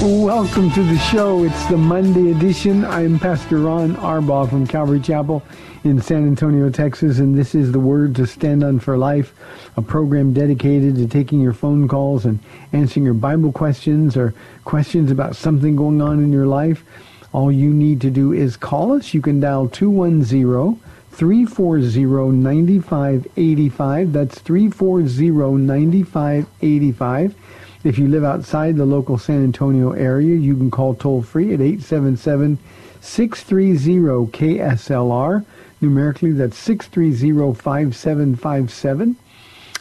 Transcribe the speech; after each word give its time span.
Welcome 0.00 0.70
to 0.74 0.84
the 0.84 0.96
show. 0.96 1.42
It's 1.42 1.66
the 1.66 1.76
Monday 1.76 2.30
edition. 2.30 2.84
I'm 2.84 3.18
Pastor 3.18 3.58
Ron 3.58 3.96
Arbaugh 3.96 4.48
from 4.48 4.64
Calvary 4.64 5.00
Chapel 5.00 5.42
in 5.82 6.00
San 6.00 6.24
Antonio, 6.24 6.70
Texas, 6.70 7.18
and 7.18 7.36
this 7.36 7.52
is 7.52 7.72
the 7.72 7.80
Word 7.80 8.14
to 8.14 8.24
Stand 8.24 8.62
on 8.62 8.78
for 8.78 8.96
Life, 8.96 9.34
a 9.76 9.82
program 9.82 10.32
dedicated 10.32 10.94
to 10.96 11.08
taking 11.08 11.40
your 11.40 11.52
phone 11.52 11.88
calls 11.88 12.24
and 12.24 12.38
answering 12.72 13.04
your 13.04 13.14
Bible 13.14 13.50
questions 13.50 14.16
or 14.16 14.34
questions 14.64 15.10
about 15.10 15.34
something 15.34 15.74
going 15.74 16.00
on 16.00 16.22
in 16.22 16.32
your 16.32 16.46
life. 16.46 16.84
All 17.32 17.50
you 17.50 17.74
need 17.74 18.00
to 18.02 18.10
do 18.10 18.32
is 18.32 18.56
call 18.56 18.92
us. 18.92 19.12
You 19.12 19.20
can 19.20 19.40
dial 19.40 19.68
210 19.68 20.80
340 21.10 22.36
9585. 22.36 24.12
That's 24.12 24.38
340 24.38 25.60
9585. 25.60 27.34
If 27.84 27.96
you 27.96 28.08
live 28.08 28.24
outside 28.24 28.76
the 28.76 28.84
local 28.84 29.18
San 29.18 29.44
Antonio 29.44 29.92
area, 29.92 30.36
you 30.36 30.56
can 30.56 30.70
call 30.70 30.94
toll 30.94 31.22
free 31.22 31.54
at 31.54 31.60
877 31.60 32.58
630 33.00 34.32
KSLR. 34.32 35.44
Numerically, 35.80 36.32
that's 36.32 36.58
630 36.58 37.54
5757. 37.54 39.16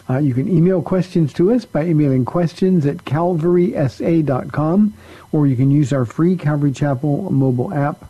Uh, 0.09 0.19
you 0.19 0.33
can 0.33 0.47
email 0.47 0.81
questions 0.81 1.33
to 1.33 1.51
us 1.51 1.65
by 1.65 1.85
emailing 1.85 2.23
questions 2.23 2.85
at 2.85 2.97
calvarysa.com, 2.97 4.93
or 5.31 5.47
you 5.47 5.55
can 5.55 5.71
use 5.71 5.91
our 5.91 6.05
free 6.05 6.37
Calvary 6.37 6.71
Chapel 6.71 7.29
mobile 7.31 7.73
app 7.73 8.05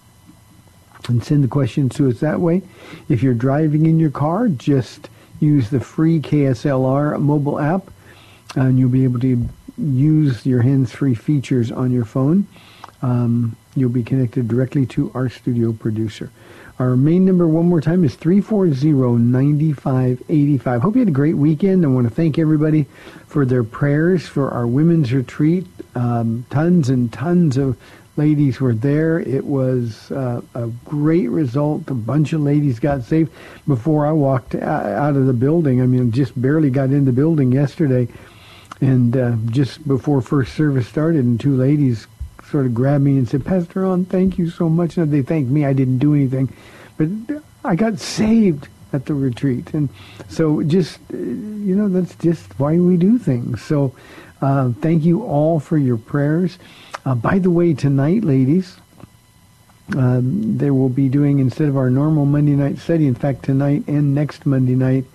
and 1.08 1.24
send 1.24 1.44
the 1.44 1.48
questions 1.48 1.96
to 1.96 2.10
us 2.10 2.20
that 2.20 2.42
way. 2.42 2.62
If 3.08 3.24
you're 3.24 3.34
driving 3.34 3.86
in 3.86 4.00
your 4.00 4.12
car, 4.12 4.50
just 4.50 5.10
use 5.40 5.70
the 5.70 5.80
free 5.80 6.20
KSLR 6.20 7.20
mobile 7.20 7.60
app, 7.60 7.90
and 8.56 8.78
you'll 8.78 8.90
be 8.90 9.06
able 9.06 9.22
to 9.22 9.48
use 9.78 10.46
your 10.46 10.62
hands-free 10.62 11.16
features 11.16 11.72
on 11.72 11.92
your 11.92 12.06
phone. 12.06 12.48
Um, 13.02 13.56
you'll 13.76 13.90
be 13.90 14.04
connected 14.04 14.48
directly 14.48 14.86
to 14.88 15.12
our 15.14 15.30
studio 15.30 15.74
producer. 15.74 16.32
Our 16.80 16.96
main 16.96 17.26
number, 17.26 17.48
one 17.48 17.66
more 17.66 17.82
time, 17.82 18.04
is 18.04 18.16
340-9585. 18.18 20.82
Hope 20.82 20.96
you 20.96 21.00
had 21.00 21.08
a 21.08 21.12
great 21.12 21.36
weekend. 21.36 21.84
I 21.84 21.88
want 21.88 22.08
to 22.08 22.14
thank 22.14 22.38
everybody 22.38 22.86
for 23.26 23.46
their 23.46 23.64
prayers 23.64 24.28
for 24.28 24.52
our 24.52 24.68
women's 24.68 25.12
retreat. 25.12 25.66
Um, 25.96 26.46
tons 26.52 26.90
and 26.90 27.12
tons 27.12 27.58
of 27.58 27.76
ladies 28.16 28.60
were 28.60 28.76
there. 28.76 29.20
It 29.20 29.46
was 29.46 30.12
uh, 30.12 30.42
a 30.54 30.68
great 30.86 31.30
result. 31.30 31.90
A 31.90 31.96
bunch 31.96 32.34
of 32.34 32.42
ladies 32.42 32.80
got 32.80 33.02
saved 33.04 33.32
before 33.68 34.06
I 34.06 34.12
walked 34.12 34.54
out 34.54 35.16
of 35.16 35.26
the 35.26 35.34
building. 35.34 35.82
I 35.82 35.88
mean, 35.88 36.12
just 36.12 36.40
barely 36.40 36.70
got 36.70 36.92
in 36.92 37.06
the 37.06 37.12
building 37.12 37.52
yesterday. 37.52 38.08
And 38.82 39.18
uh, 39.18 39.36
just 39.48 39.88
before 39.88 40.22
first 40.22 40.54
service 40.54 40.88
started, 40.88 41.24
and 41.24 41.40
two 41.40 41.56
ladies 41.56 42.08
sort 42.50 42.66
of 42.66 42.74
grabbed 42.76 43.04
me 43.04 43.18
and 43.18 43.28
said, 43.28 43.46
Pastor 43.46 43.82
Ron, 43.82 44.06
thank 44.06 44.38
you 44.38 44.50
so 44.50 44.70
much. 44.70 44.98
And 44.98 45.12
they 45.12 45.22
thanked 45.22 45.52
me. 45.52 45.66
I 45.66 45.74
didn't 45.74 45.98
do 45.98 46.14
anything. 46.14 46.54
But 46.98 47.42
I 47.66 47.76
got 47.76 48.00
saved 48.00 48.68
at 48.94 49.06
the 49.06 49.14
retreat. 49.14 49.74
And 49.74 49.90
so 50.30 50.64
just, 50.64 51.00
you 51.12 51.76
know, 51.76 51.90
that's 51.90 52.16
just 52.16 52.60
why 52.60 52.78
we 52.78 52.98
do 52.98 53.18
things. 53.18 53.62
So 53.62 53.94
uh, 54.42 54.72
thank 54.82 55.04
you 55.04 55.24
all 55.24 55.60
for 55.60 55.78
your 55.78 55.98
prayers. 55.98 56.58
Uh, 57.06 57.16
by 57.16 57.40
the 57.40 57.50
way, 57.50 57.74
tonight, 57.74 58.24
ladies, 58.24 58.78
um, 59.96 60.58
they 60.58 60.72
will 60.72 60.90
be 60.90 61.10
doing, 61.10 61.40
instead 61.40 61.70
of 61.70 61.78
our 61.78 61.90
normal 61.90 62.26
Monday 62.26 62.56
night 62.56 62.78
study, 62.78 63.08
in 63.08 63.16
fact, 63.16 63.44
tonight 63.44 63.84
and 63.88 64.14
next 64.14 64.46
Monday 64.46 64.76
night, 64.76 65.06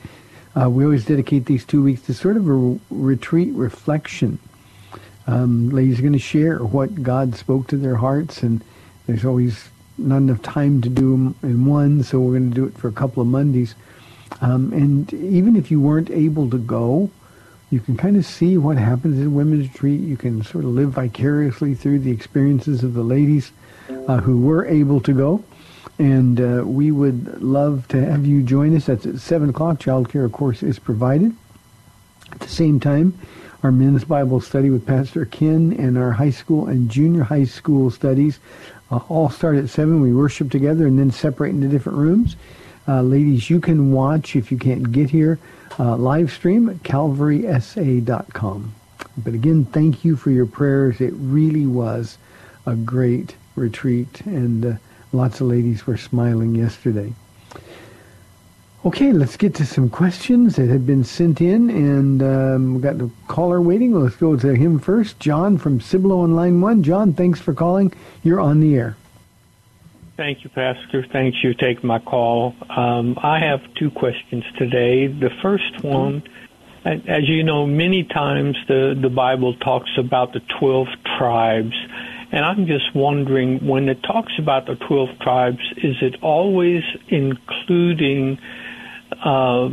uh, 0.60 0.68
we 0.68 0.84
always 0.84 1.04
dedicate 1.04 1.46
these 1.46 1.64
two 1.64 1.82
weeks 1.82 2.02
to 2.02 2.14
sort 2.14 2.36
of 2.36 2.48
a 2.48 2.78
retreat 2.90 3.52
reflection. 3.54 4.38
Um, 5.26 5.70
ladies 5.70 5.98
are 5.98 6.02
going 6.02 6.12
to 6.12 6.18
share 6.18 6.58
what 6.58 7.02
God 7.02 7.34
spoke 7.36 7.68
to 7.68 7.76
their 7.76 7.96
hearts, 7.96 8.42
and 8.42 8.62
there's 9.06 9.24
always 9.24 9.68
not 9.98 10.18
enough 10.18 10.42
time 10.42 10.80
to 10.82 10.88
do 10.88 11.12
them 11.12 11.34
in 11.42 11.64
one, 11.66 12.02
so 12.02 12.20
we're 12.20 12.38
going 12.38 12.50
to 12.50 12.54
do 12.54 12.64
it 12.64 12.76
for 12.76 12.88
a 12.88 12.92
couple 12.92 13.20
of 13.20 13.28
Mondays. 13.28 13.74
Um, 14.40 14.72
and 14.72 15.12
even 15.12 15.56
if 15.56 15.70
you 15.70 15.80
weren't 15.80 16.10
able 16.10 16.50
to 16.50 16.58
go, 16.58 17.10
you 17.70 17.80
can 17.80 17.96
kind 17.96 18.16
of 18.16 18.26
see 18.26 18.58
what 18.58 18.76
happens 18.76 19.18
in 19.18 19.34
women's 19.34 19.68
retreat. 19.68 20.00
You 20.00 20.16
can 20.16 20.42
sort 20.44 20.64
of 20.64 20.70
live 20.70 20.90
vicariously 20.90 21.74
through 21.74 22.00
the 22.00 22.10
experiences 22.10 22.82
of 22.82 22.94
the 22.94 23.02
ladies 23.02 23.52
uh, 24.08 24.18
who 24.18 24.40
were 24.40 24.66
able 24.66 25.00
to 25.00 25.12
go. 25.12 25.44
And 25.98 26.40
uh, 26.40 26.64
we 26.64 26.90
would 26.90 27.42
love 27.42 27.86
to 27.88 28.04
have 28.04 28.26
you 28.26 28.42
join 28.42 28.74
us. 28.76 28.86
That's 28.86 29.06
at 29.06 29.18
7 29.18 29.50
o'clock. 29.50 29.78
Childcare, 29.78 30.24
of 30.24 30.32
course, 30.32 30.62
is 30.62 30.78
provided. 30.78 31.34
At 32.32 32.40
the 32.40 32.48
same 32.48 32.80
time, 32.80 33.18
our 33.62 33.70
men's 33.70 34.04
Bible 34.04 34.40
study 34.40 34.70
with 34.70 34.86
Pastor 34.86 35.24
Ken 35.24 35.76
and 35.78 35.96
our 35.96 36.12
high 36.12 36.30
school 36.30 36.66
and 36.66 36.90
junior 36.90 37.22
high 37.22 37.44
school 37.44 37.90
studies 37.90 38.40
uh, 38.90 39.00
all 39.08 39.30
start 39.30 39.56
at 39.56 39.68
7. 39.68 40.00
We 40.00 40.12
worship 40.12 40.50
together 40.50 40.86
and 40.86 40.98
then 40.98 41.10
separate 41.10 41.50
into 41.50 41.68
different 41.68 41.98
rooms. 41.98 42.36
Uh, 42.88 43.02
ladies, 43.02 43.48
you 43.48 43.60
can 43.60 43.92
watch, 43.92 44.34
if 44.34 44.50
you 44.50 44.58
can't 44.58 44.90
get 44.90 45.10
here, 45.10 45.38
uh, 45.78 45.96
live 45.96 46.32
stream 46.32 46.68
at 46.68 46.76
calvarysa.com. 46.78 48.74
But 49.16 49.34
again, 49.34 49.64
thank 49.66 50.04
you 50.04 50.16
for 50.16 50.30
your 50.30 50.46
prayers. 50.46 51.00
It 51.00 51.14
really 51.16 51.66
was 51.66 52.18
a 52.66 52.74
great 52.74 53.36
retreat, 53.56 54.22
and 54.22 54.64
uh, 54.64 54.74
lots 55.12 55.40
of 55.40 55.46
ladies 55.46 55.86
were 55.86 55.96
smiling 55.96 56.54
yesterday. 56.54 57.12
Okay, 58.84 59.12
let's 59.12 59.36
get 59.36 59.54
to 59.54 59.64
some 59.64 59.88
questions 59.88 60.56
that 60.56 60.68
have 60.68 60.84
been 60.84 61.04
sent 61.04 61.40
in, 61.40 61.70
and 61.70 62.20
um, 62.20 62.74
we've 62.74 62.82
got 62.82 63.00
a 63.00 63.08
caller 63.28 63.62
waiting. 63.62 63.94
Let's 63.94 64.16
go 64.16 64.36
to 64.36 64.54
him 64.54 64.80
first. 64.80 65.20
John 65.20 65.56
from 65.56 65.80
Cibolo 65.80 66.20
on 66.20 66.34
line 66.34 66.60
one. 66.60 66.82
John, 66.82 67.12
thanks 67.12 67.38
for 67.38 67.54
calling. 67.54 67.92
You're 68.24 68.40
on 68.40 68.58
the 68.58 68.74
air. 68.74 68.96
Thank 70.16 70.42
you, 70.42 70.50
Pastor. 70.50 71.06
Thanks 71.12 71.38
you 71.44 71.54
taking 71.54 71.86
my 71.86 72.00
call. 72.00 72.56
Um, 72.68 73.16
I 73.22 73.38
have 73.38 73.60
two 73.74 73.90
questions 73.90 74.44
today. 74.58 75.06
The 75.06 75.30
first 75.40 75.84
one, 75.84 76.24
as 76.84 77.28
you 77.28 77.44
know, 77.44 77.66
many 77.66 78.02
times 78.02 78.56
the, 78.66 78.98
the 79.00 79.08
Bible 79.08 79.54
talks 79.54 79.90
about 79.96 80.32
the 80.32 80.40
12 80.58 80.88
tribes. 81.18 81.74
And 82.32 82.46
I'm 82.46 82.66
just 82.66 82.94
wondering, 82.94 83.66
when 83.66 83.90
it 83.90 84.02
talks 84.02 84.32
about 84.38 84.64
the 84.66 84.76
12 84.88 85.18
tribes, 85.20 85.60
is 85.76 85.96
it 86.00 86.16
always 86.22 86.82
including 87.08 88.38
uh, 89.22 89.68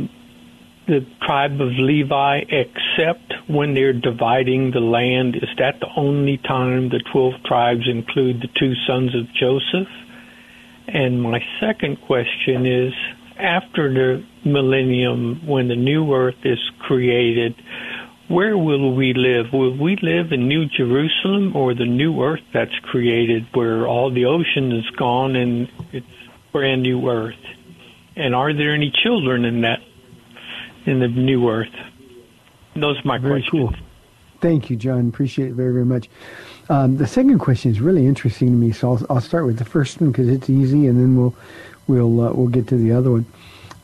the 0.86 1.06
tribe 1.22 1.58
of 1.60 1.68
Levi 1.78 2.40
except 2.50 3.32
when 3.48 3.72
they're 3.72 3.94
dividing 3.94 4.72
the 4.72 4.80
land? 4.80 5.36
Is 5.36 5.48
that 5.56 5.80
the 5.80 5.88
only 5.96 6.36
time 6.36 6.90
the 6.90 7.02
12 7.10 7.42
tribes 7.46 7.88
include 7.88 8.42
the 8.42 8.48
two 8.58 8.74
sons 8.86 9.14
of 9.14 9.32
Joseph? 9.32 9.88
And 10.86 11.22
my 11.22 11.40
second 11.60 12.02
question 12.02 12.66
is 12.66 12.92
after 13.38 13.90
the 13.90 14.24
millennium, 14.44 15.46
when 15.46 15.68
the 15.68 15.76
new 15.76 16.12
earth 16.12 16.44
is 16.44 16.58
created, 16.80 17.54
where 18.30 18.56
will 18.56 18.94
we 18.94 19.12
live? 19.12 19.52
Will 19.52 19.76
we 19.76 19.96
live 20.00 20.30
in 20.30 20.46
New 20.46 20.66
Jerusalem 20.66 21.56
or 21.56 21.74
the 21.74 21.84
new 21.84 22.22
earth 22.22 22.44
that's 22.54 22.78
created 22.84 23.44
where 23.52 23.88
all 23.88 24.12
the 24.12 24.26
ocean 24.26 24.70
is 24.70 24.88
gone 24.90 25.34
and 25.34 25.68
it's 25.92 26.06
brand 26.52 26.82
new 26.82 27.10
earth? 27.10 27.34
And 28.14 28.32
are 28.32 28.52
there 28.52 28.72
any 28.72 28.92
children 28.92 29.44
in 29.44 29.62
that 29.62 29.80
in 30.86 31.00
the 31.00 31.08
new 31.08 31.48
earth? 31.50 31.74
Those 32.76 32.98
are 32.98 33.02
my 33.04 33.18
Very 33.18 33.40
questions. 33.42 33.70
cool. 33.70 33.86
Thank 34.40 34.70
you, 34.70 34.76
John. 34.76 35.08
Appreciate 35.08 35.48
it 35.48 35.54
very, 35.54 35.72
very 35.72 35.84
much. 35.84 36.08
Um, 36.68 36.98
the 36.98 37.08
second 37.08 37.40
question 37.40 37.72
is 37.72 37.80
really 37.80 38.06
interesting 38.06 38.48
to 38.48 38.54
me, 38.54 38.70
so 38.70 38.92
I'll, 38.92 39.06
I'll 39.10 39.20
start 39.20 39.44
with 39.44 39.58
the 39.58 39.64
first 39.64 40.00
one 40.00 40.12
because 40.12 40.28
it's 40.28 40.48
easy, 40.48 40.86
and 40.86 40.98
then 41.00 41.16
we'll 41.16 41.34
we'll 41.88 42.20
uh, 42.20 42.32
we'll 42.32 42.48
get 42.48 42.68
to 42.68 42.76
the 42.76 42.92
other 42.92 43.10
one. 43.10 43.26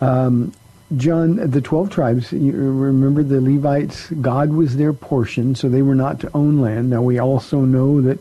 Um, 0.00 0.52
John, 0.94 1.50
the 1.50 1.60
twelve 1.60 1.90
tribes. 1.90 2.32
You 2.32 2.52
remember 2.52 3.24
the 3.24 3.40
Levites? 3.40 4.08
God 4.10 4.50
was 4.50 4.76
their 4.76 4.92
portion, 4.92 5.56
so 5.56 5.68
they 5.68 5.82
were 5.82 5.96
not 5.96 6.20
to 6.20 6.30
own 6.32 6.60
land. 6.60 6.90
Now 6.90 7.02
we 7.02 7.18
also 7.18 7.60
know 7.60 8.00
that 8.02 8.20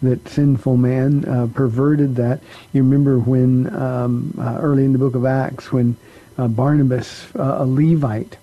that 0.00 0.28
sinful 0.28 0.76
man 0.76 1.24
uh, 1.24 1.48
perverted 1.52 2.16
that. 2.16 2.40
You 2.72 2.82
remember 2.82 3.18
when 3.18 3.74
um, 3.74 4.34
uh, 4.38 4.58
early 4.60 4.84
in 4.84 4.92
the 4.92 4.98
book 4.98 5.14
of 5.14 5.26
Acts 5.26 5.72
when 5.72 5.96
uh, 6.38 6.46
Barnabas, 6.46 7.26
uh, 7.34 7.56
a 7.58 7.66
Levite, 7.66 8.36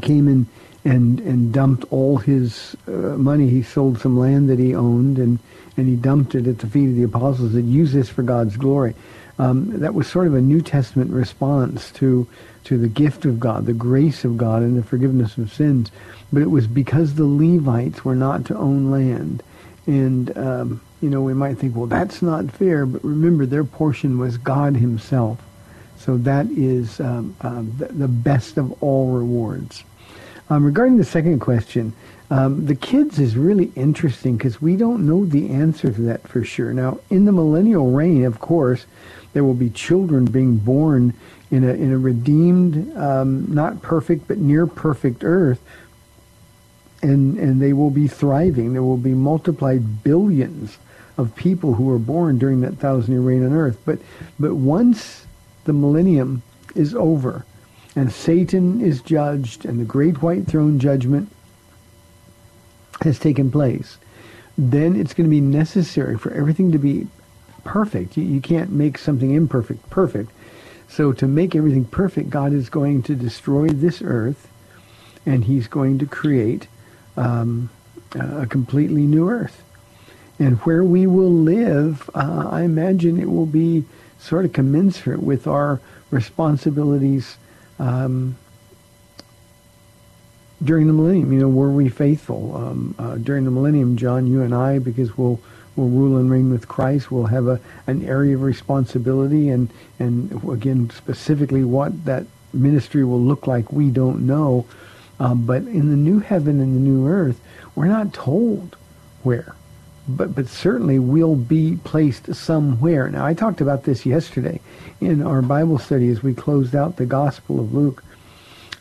came 0.00 0.28
in 0.28 0.46
and 0.84 1.20
and 1.20 1.52
dumped 1.52 1.84
all 1.90 2.16
his 2.16 2.76
uh, 2.86 2.90
money. 2.90 3.50
He 3.50 3.62
sold 3.62 4.00
some 4.00 4.18
land 4.18 4.48
that 4.48 4.58
he 4.58 4.74
owned 4.74 5.18
and 5.18 5.38
and 5.76 5.86
he 5.86 5.96
dumped 5.96 6.34
it 6.34 6.46
at 6.46 6.60
the 6.60 6.66
feet 6.66 6.88
of 6.88 6.96
the 6.96 7.02
apostles. 7.02 7.52
That 7.52 7.62
use 7.62 7.92
this 7.92 8.08
for 8.08 8.22
God's 8.22 8.56
glory. 8.56 8.94
Um, 9.38 9.80
that 9.80 9.94
was 9.94 10.08
sort 10.08 10.26
of 10.26 10.34
a 10.34 10.40
New 10.40 10.60
Testament 10.60 11.10
response 11.12 11.92
to 11.92 12.26
to 12.64 12.76
the 12.76 12.88
gift 12.88 13.24
of 13.24 13.40
God, 13.40 13.64
the 13.66 13.72
grace 13.72 14.24
of 14.24 14.36
God, 14.36 14.62
and 14.62 14.76
the 14.76 14.82
forgiveness 14.82 15.38
of 15.38 15.52
sins. 15.52 15.90
But 16.32 16.42
it 16.42 16.50
was 16.50 16.66
because 16.66 17.14
the 17.14 17.24
Levites 17.24 18.04
were 18.04 18.16
not 18.16 18.44
to 18.46 18.56
own 18.56 18.90
land, 18.90 19.42
and 19.86 20.36
um, 20.36 20.80
you 21.00 21.08
know 21.08 21.22
we 21.22 21.34
might 21.34 21.58
think, 21.58 21.76
well, 21.76 21.86
that's 21.86 22.20
not 22.20 22.50
fair. 22.50 22.84
But 22.84 23.04
remember, 23.04 23.46
their 23.46 23.64
portion 23.64 24.18
was 24.18 24.36
God 24.36 24.76
Himself. 24.76 25.40
So 25.98 26.16
that 26.18 26.46
is 26.46 27.00
um, 27.00 27.34
uh, 27.40 27.62
the 27.78 28.08
best 28.08 28.56
of 28.56 28.82
all 28.82 29.12
rewards. 29.12 29.84
Um, 30.50 30.64
regarding 30.64 30.96
the 30.96 31.04
second 31.04 31.40
question, 31.40 31.92
um, 32.30 32.66
the 32.66 32.74
kids 32.74 33.18
is 33.18 33.36
really 33.36 33.72
interesting 33.74 34.36
because 34.36 34.60
we 34.60 34.76
don't 34.76 35.06
know 35.06 35.24
the 35.24 35.50
answer 35.50 35.92
to 35.92 36.00
that 36.02 36.26
for 36.28 36.44
sure. 36.44 36.72
Now, 36.72 37.00
in 37.10 37.24
the 37.24 37.32
millennial 37.32 37.90
reign, 37.90 38.24
of 38.24 38.40
course, 38.40 38.86
there 39.38 39.44
will 39.44 39.54
be 39.54 39.70
children 39.70 40.24
being 40.24 40.56
born 40.56 41.14
in 41.52 41.62
a 41.62 41.72
in 41.72 41.92
a 41.92 41.96
redeemed, 41.96 42.92
um, 42.96 43.46
not 43.54 43.80
perfect 43.82 44.26
but 44.26 44.38
near 44.38 44.66
perfect 44.66 45.22
earth, 45.22 45.60
and 47.02 47.38
and 47.38 47.62
they 47.62 47.72
will 47.72 47.90
be 47.90 48.08
thriving. 48.08 48.72
There 48.72 48.82
will 48.82 48.96
be 48.96 49.14
multiplied 49.14 50.02
billions 50.02 50.76
of 51.16 51.36
people 51.36 51.74
who 51.74 51.88
are 51.92 52.00
born 52.00 52.36
during 52.36 52.62
that 52.62 52.78
thousand 52.78 53.12
year 53.12 53.20
reign 53.20 53.46
on 53.46 53.52
earth. 53.52 53.78
But 53.84 54.00
but 54.40 54.56
once 54.56 55.24
the 55.66 55.72
millennium 55.72 56.42
is 56.74 56.92
over 56.96 57.46
and 57.94 58.10
Satan 58.10 58.80
is 58.80 59.02
judged 59.02 59.64
and 59.64 59.78
the 59.78 59.84
great 59.84 60.20
white 60.20 60.48
throne 60.48 60.80
judgment 60.80 61.30
has 63.02 63.20
taken 63.20 63.52
place, 63.52 63.98
then 64.56 64.96
it's 64.96 65.14
going 65.14 65.26
to 65.26 65.30
be 65.30 65.40
necessary 65.40 66.18
for 66.18 66.32
everything 66.32 66.72
to 66.72 66.78
be 66.78 67.06
perfect. 67.64 68.16
You, 68.16 68.24
you 68.24 68.40
can't 68.40 68.70
make 68.70 68.98
something 68.98 69.32
imperfect 69.32 69.88
perfect. 69.90 70.30
So 70.88 71.12
to 71.12 71.26
make 71.26 71.54
everything 71.54 71.84
perfect, 71.84 72.30
God 72.30 72.52
is 72.52 72.68
going 72.70 73.02
to 73.04 73.14
destroy 73.14 73.68
this 73.68 74.00
earth 74.02 74.48
and 75.26 75.44
he's 75.44 75.68
going 75.68 75.98
to 75.98 76.06
create 76.06 76.66
um, 77.16 77.68
a 78.14 78.46
completely 78.46 79.02
new 79.02 79.28
earth. 79.28 79.62
And 80.38 80.58
where 80.58 80.84
we 80.84 81.06
will 81.06 81.32
live, 81.32 82.08
uh, 82.14 82.48
I 82.50 82.62
imagine 82.62 83.20
it 83.20 83.30
will 83.30 83.46
be 83.46 83.84
sort 84.18 84.44
of 84.44 84.52
commensurate 84.52 85.22
with 85.22 85.46
our 85.46 85.80
responsibilities 86.10 87.36
um, 87.78 88.36
during 90.62 90.86
the 90.86 90.92
millennium. 90.92 91.32
You 91.32 91.40
know, 91.40 91.48
were 91.48 91.70
we 91.70 91.88
faithful 91.88 92.56
um, 92.56 92.94
uh, 92.98 93.16
during 93.16 93.44
the 93.44 93.50
millennium, 93.50 93.96
John? 93.96 94.26
You 94.26 94.42
and 94.42 94.54
I, 94.54 94.78
because 94.78 95.18
we'll 95.18 95.40
we'll 95.78 95.88
rule 95.88 96.18
and 96.18 96.30
reign 96.30 96.50
with 96.50 96.68
Christ. 96.68 97.10
We'll 97.10 97.26
have 97.26 97.46
a 97.46 97.60
an 97.86 98.04
area 98.04 98.34
of 98.34 98.42
responsibility, 98.42 99.48
and 99.48 99.70
and 99.98 100.42
again, 100.50 100.90
specifically 100.90 101.64
what 101.64 102.04
that 102.04 102.26
ministry 102.52 103.04
will 103.04 103.20
look 103.20 103.46
like, 103.46 103.72
we 103.72 103.90
don't 103.90 104.26
know. 104.26 104.66
Um, 105.20 105.46
but 105.46 105.62
in 105.62 105.90
the 105.90 105.96
new 105.96 106.20
heaven 106.20 106.60
and 106.60 106.76
the 106.76 106.80
new 106.80 107.08
earth, 107.08 107.40
we're 107.74 107.86
not 107.86 108.12
told 108.12 108.76
where 109.22 109.54
but 110.08 110.34
but 110.34 110.48
certainly 110.48 110.98
will 110.98 111.36
be 111.36 111.78
placed 111.84 112.34
somewhere. 112.34 113.08
Now 113.10 113.26
I 113.26 113.34
talked 113.34 113.60
about 113.60 113.84
this 113.84 114.06
yesterday 114.06 114.60
in 115.00 115.22
our 115.22 115.42
Bible 115.42 115.78
study 115.78 116.08
as 116.08 116.22
we 116.22 116.34
closed 116.34 116.74
out 116.74 116.96
the 116.96 117.06
Gospel 117.06 117.60
of 117.60 117.74
Luke. 117.74 118.02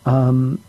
Um, 0.05 0.63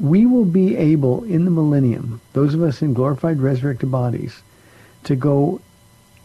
we 0.00 0.26
will 0.26 0.44
be 0.44 0.76
able 0.76 1.24
in 1.24 1.44
the 1.44 1.50
millennium, 1.50 2.20
those 2.32 2.54
of 2.54 2.62
us 2.62 2.82
in 2.82 2.94
glorified 2.94 3.40
resurrected 3.40 3.90
bodies, 3.90 4.42
to 5.04 5.14
go 5.14 5.60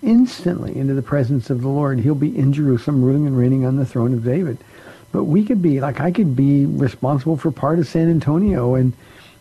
instantly 0.01 0.75
into 0.75 0.93
the 0.93 1.01
presence 1.01 1.49
of 1.49 1.61
the 1.61 1.67
Lord. 1.67 1.99
He'll 1.99 2.15
be 2.15 2.37
in 2.37 2.53
Jerusalem 2.53 3.03
ruling 3.03 3.27
and 3.27 3.37
reigning 3.37 3.65
on 3.65 3.75
the 3.75 3.85
throne 3.85 4.13
of 4.13 4.23
David. 4.23 4.57
But 5.11 5.25
we 5.25 5.45
could 5.45 5.61
be, 5.61 5.79
like 5.79 5.99
I 5.99 6.11
could 6.11 6.35
be 6.35 6.65
responsible 6.65 7.37
for 7.37 7.51
part 7.51 7.79
of 7.79 7.87
San 7.87 8.09
Antonio 8.09 8.75
and 8.75 8.93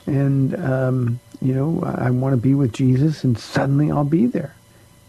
and 0.06 0.54
um, 0.62 1.20
you 1.40 1.54
know 1.54 1.82
I 1.82 2.10
want 2.10 2.32
to 2.34 2.36
be 2.36 2.54
with 2.54 2.72
Jesus, 2.72 3.24
and 3.24 3.38
suddenly 3.38 3.90
I'll 3.90 4.04
be 4.04 4.26
there. 4.26 4.54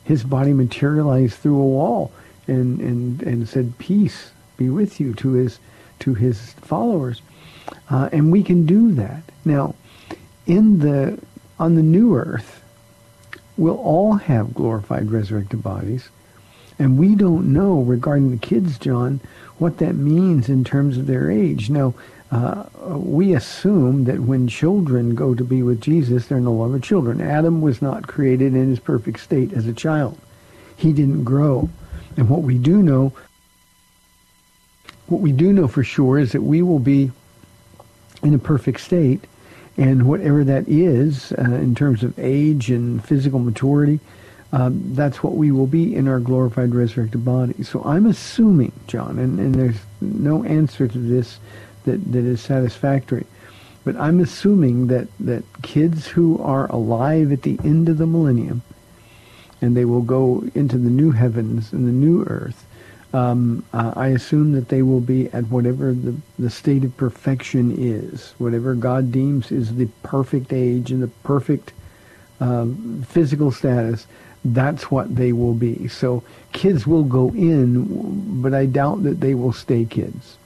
His 0.03 0.23
body 0.23 0.53
materialized 0.53 1.35
through 1.35 1.59
a 1.59 1.65
wall 1.65 2.11
and 2.47 2.79
and 2.79 3.21
and 3.23 3.49
said, 3.49 3.77
"Peace 3.77 4.31
be 4.57 4.69
with 4.69 4.99
you" 4.99 5.13
to 5.15 5.33
his 5.33 5.59
to 5.99 6.13
his 6.13 6.53
followers, 6.53 7.21
uh, 7.89 8.09
and 8.11 8.31
we 8.31 8.43
can 8.43 8.65
do 8.65 8.91
that 8.93 9.23
now. 9.43 9.75
In 10.45 10.79
the 10.79 11.19
on 11.57 11.75
the 11.75 11.81
new 11.81 12.15
earth, 12.15 12.61
we'll 13.57 13.77
all 13.77 14.13
have 14.13 14.53
glorified 14.53 15.11
resurrected 15.11 15.63
bodies, 15.63 16.09
and 16.77 16.99
we 16.99 17.15
don't 17.15 17.51
know 17.51 17.81
regarding 17.81 18.31
the 18.31 18.37
kids, 18.37 18.77
John, 18.77 19.21
what 19.57 19.77
that 19.77 19.95
means 19.95 20.49
in 20.49 20.63
terms 20.63 20.97
of 20.97 21.07
their 21.07 21.31
age. 21.31 21.69
Now, 21.69 21.93
uh, 22.31 22.65
we 22.89 23.33
assume 23.33 24.05
that 24.05 24.19
when 24.19 24.47
children 24.47 25.15
go 25.15 25.33
to 25.33 25.43
be 25.43 25.63
with 25.63 25.79
Jesus, 25.79 26.27
they're 26.27 26.39
no 26.39 26.51
longer 26.51 26.79
children. 26.79 27.21
Adam 27.21 27.61
was 27.61 27.81
not 27.81 28.07
created 28.07 28.53
in 28.53 28.69
his 28.69 28.79
perfect 28.79 29.19
state 29.19 29.53
as 29.53 29.67
a 29.67 29.73
child. 29.73 30.17
He 30.75 30.91
didn't 30.91 31.23
grow. 31.23 31.69
And 32.17 32.29
what 32.29 32.41
we 32.41 32.57
do 32.57 32.81
know, 32.81 33.13
what 35.07 35.21
we 35.21 35.31
do 35.31 35.53
know 35.53 35.67
for 35.67 35.83
sure 35.83 36.17
is 36.17 36.31
that 36.31 36.41
we 36.41 36.61
will 36.61 36.79
be 36.79 37.11
in 38.25 38.33
a 38.33 38.39
perfect 38.39 38.81
state, 38.81 39.23
and 39.77 40.07
whatever 40.07 40.43
that 40.43 40.67
is 40.67 41.31
uh, 41.33 41.43
in 41.43 41.75
terms 41.75 42.03
of 42.03 42.17
age 42.17 42.71
and 42.71 43.03
physical 43.05 43.39
maturity, 43.39 43.99
um, 44.51 44.81
that's 44.95 45.21
what 45.21 45.35
we 45.35 45.51
will 45.51 45.67
be 45.67 45.95
in 45.95 46.07
our 46.07 46.19
glorified 46.19 46.73
resurrected 46.73 47.23
body. 47.23 47.61
So 47.63 47.83
I'm 47.83 48.05
assuming, 48.05 48.71
John, 48.87 49.19
and, 49.19 49.39
and 49.39 49.53
there's 49.53 49.79
no 50.01 50.43
answer 50.43 50.87
to 50.87 50.97
this 50.97 51.39
that, 51.83 52.11
that 52.11 52.23
is 52.23 52.41
satisfactory. 52.41 53.25
But 53.83 53.95
I'm 53.97 54.19
assuming 54.19 54.87
that, 54.87 55.07
that 55.19 55.43
kids 55.61 56.07
who 56.07 56.41
are 56.41 56.71
alive 56.71 57.31
at 57.31 57.43
the 57.43 57.59
end 57.63 57.89
of 57.89 57.97
the 57.97 58.07
millennium, 58.07 58.63
and 59.61 59.77
they 59.77 59.85
will 59.85 60.01
go 60.01 60.43
into 60.55 60.77
the 60.77 60.89
new 60.89 61.11
heavens 61.11 61.71
and 61.71 61.87
the 61.87 61.91
new 61.91 62.23
earth, 62.23 62.65
um, 63.15 63.63
uh, 63.71 63.93
I 63.95 64.07
assume 64.07 64.51
that 64.53 64.67
they 64.67 64.81
will 64.81 64.99
be 64.99 65.29
at 65.29 65.45
whatever 65.45 65.93
the, 65.93 66.15
the 66.37 66.49
state 66.49 66.83
of 66.83 66.97
perfection 66.97 67.73
is, 67.77 68.33
whatever 68.39 68.75
God 68.75 69.11
deems 69.11 69.51
is 69.51 69.75
the 69.75 69.87
perfect 70.03 70.51
age 70.51 70.91
and 70.91 71.01
the 71.01 71.07
perfect 71.23 71.71
um, 72.41 73.05
physical 73.07 73.51
status, 73.51 74.05
that's 74.43 74.91
what 74.91 75.15
they 75.15 75.31
will 75.31 75.53
be. 75.53 75.87
So 75.87 76.23
kids 76.51 76.85
will 76.85 77.05
go 77.05 77.29
in, 77.29 78.41
but 78.41 78.53
I 78.53 78.65
doubt 78.65 79.03
that 79.03 79.21
they 79.21 79.33
will 79.33 79.53
stay 79.53 79.85
kids. 79.85 80.37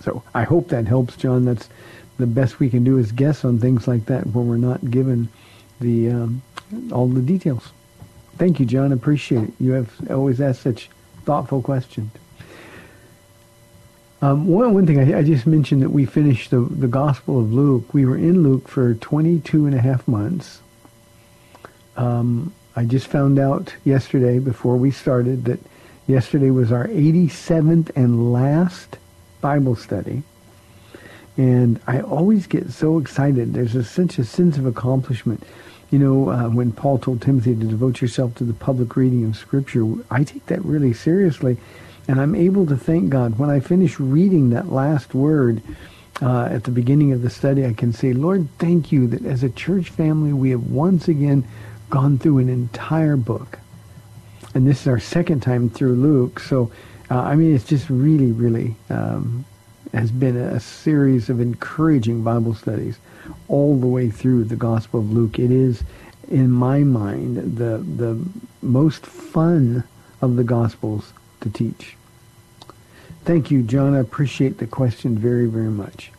So 0.00 0.22
I 0.34 0.44
hope 0.44 0.68
that 0.68 0.86
helps, 0.86 1.14
John. 1.16 1.44
That's 1.44 1.68
the 2.16 2.26
best 2.26 2.58
we 2.58 2.70
can 2.70 2.84
do 2.84 2.96
is 2.96 3.12
guess 3.12 3.44
on 3.44 3.58
things 3.58 3.86
like 3.86 4.06
that 4.06 4.26
when 4.28 4.48
we're 4.48 4.56
not 4.56 4.90
given 4.90 5.28
the 5.80 6.10
um, 6.10 6.42
all 6.90 7.06
the 7.06 7.20
details. 7.20 7.70
Thank 8.38 8.60
you, 8.60 8.66
John. 8.66 8.92
Appreciate 8.92 9.44
it. 9.44 9.52
You 9.60 9.72
have 9.72 10.10
always 10.10 10.40
asked 10.40 10.62
such 10.62 10.88
thoughtful 11.28 11.60
questions. 11.60 12.10
Um, 14.22 14.46
one, 14.46 14.72
one 14.72 14.86
thing 14.86 14.98
I, 14.98 15.18
I, 15.18 15.22
just 15.22 15.46
mentioned 15.46 15.82
that 15.82 15.90
we 15.90 16.06
finished 16.06 16.50
the, 16.50 16.60
the 16.60 16.88
Gospel 16.88 17.38
of 17.38 17.52
Luke. 17.52 17.92
We 17.92 18.06
were 18.06 18.16
in 18.16 18.42
Luke 18.42 18.66
for 18.66 18.94
22 18.94 19.66
and 19.66 19.74
a 19.74 19.78
half 19.78 20.08
months. 20.08 20.62
Um, 21.98 22.54
I 22.74 22.86
just 22.86 23.08
found 23.08 23.38
out 23.38 23.74
yesterday 23.84 24.38
before 24.38 24.78
we 24.78 24.90
started 24.90 25.44
that 25.44 25.60
yesterday 26.06 26.50
was 26.50 26.72
our 26.72 26.88
87th 26.88 27.94
and 27.94 28.32
last 28.32 28.96
Bible 29.42 29.76
study. 29.76 30.22
And 31.36 31.78
I 31.86 32.00
always 32.00 32.46
get 32.46 32.70
so 32.70 32.98
excited. 32.98 33.52
There's 33.52 33.74
a, 33.74 33.84
such 33.84 34.18
a 34.18 34.24
sense 34.24 34.56
of 34.56 34.64
accomplishment. 34.64 35.42
You 35.90 35.98
know, 35.98 36.30
uh, 36.30 36.48
when 36.50 36.72
Paul 36.72 36.98
told 36.98 37.22
Timothy 37.22 37.54
to 37.54 37.64
devote 37.64 38.02
yourself 38.02 38.34
to 38.36 38.44
the 38.44 38.52
public 38.52 38.94
reading 38.94 39.24
of 39.24 39.36
Scripture, 39.36 39.86
I 40.10 40.22
take 40.22 40.44
that 40.46 40.62
really 40.64 40.92
seriously. 40.92 41.56
And 42.06 42.20
I'm 42.20 42.34
able 42.34 42.66
to 42.66 42.76
thank 42.76 43.10
God. 43.10 43.38
When 43.38 43.50
I 43.50 43.60
finish 43.60 43.98
reading 43.98 44.50
that 44.50 44.70
last 44.70 45.14
word, 45.14 45.62
uh, 46.20 46.48
at 46.50 46.64
the 46.64 46.70
beginning 46.70 47.12
of 47.12 47.22
the 47.22 47.30
study, 47.30 47.64
I 47.64 47.72
can 47.72 47.92
say, 47.92 48.12
Lord, 48.12 48.48
thank 48.58 48.90
you 48.92 49.06
that 49.08 49.24
as 49.24 49.42
a 49.42 49.50
church 49.50 49.90
family, 49.90 50.32
we 50.32 50.50
have 50.50 50.70
once 50.70 51.08
again 51.08 51.46
gone 51.90 52.18
through 52.18 52.38
an 52.38 52.48
entire 52.48 53.16
book. 53.16 53.58
And 54.54 54.66
this 54.66 54.82
is 54.82 54.88
our 54.88 54.98
second 54.98 55.40
time 55.40 55.70
through 55.70 55.94
Luke. 55.94 56.40
So, 56.40 56.70
uh, 57.10 57.20
I 57.20 57.34
mean, 57.34 57.54
it's 57.54 57.64
just 57.64 57.88
really, 57.88 58.32
really 58.32 58.74
um, 58.90 59.44
has 59.92 60.10
been 60.10 60.36
a 60.36 60.60
series 60.60 61.30
of 61.30 61.40
encouraging 61.40 62.22
Bible 62.22 62.54
studies 62.54 62.98
all 63.48 63.78
the 63.78 63.86
way 63.86 64.10
through 64.10 64.44
the 64.44 64.56
Gospel 64.56 65.00
of 65.00 65.12
Luke. 65.12 65.38
It 65.38 65.50
is, 65.50 65.82
in 66.28 66.50
my 66.50 66.80
mind, 66.80 67.56
the 67.56 67.78
the 67.78 68.18
most 68.62 69.06
fun 69.06 69.84
of 70.20 70.36
the 70.36 70.44
Gospels 70.44 71.12
to 71.40 71.50
teach. 71.50 71.96
Thank 73.24 73.50
you, 73.50 73.62
John. 73.62 73.94
I 73.94 73.98
appreciate 73.98 74.58
the 74.58 74.66
question 74.66 75.18
very, 75.18 75.46
very 75.46 75.70
much. 75.70 76.10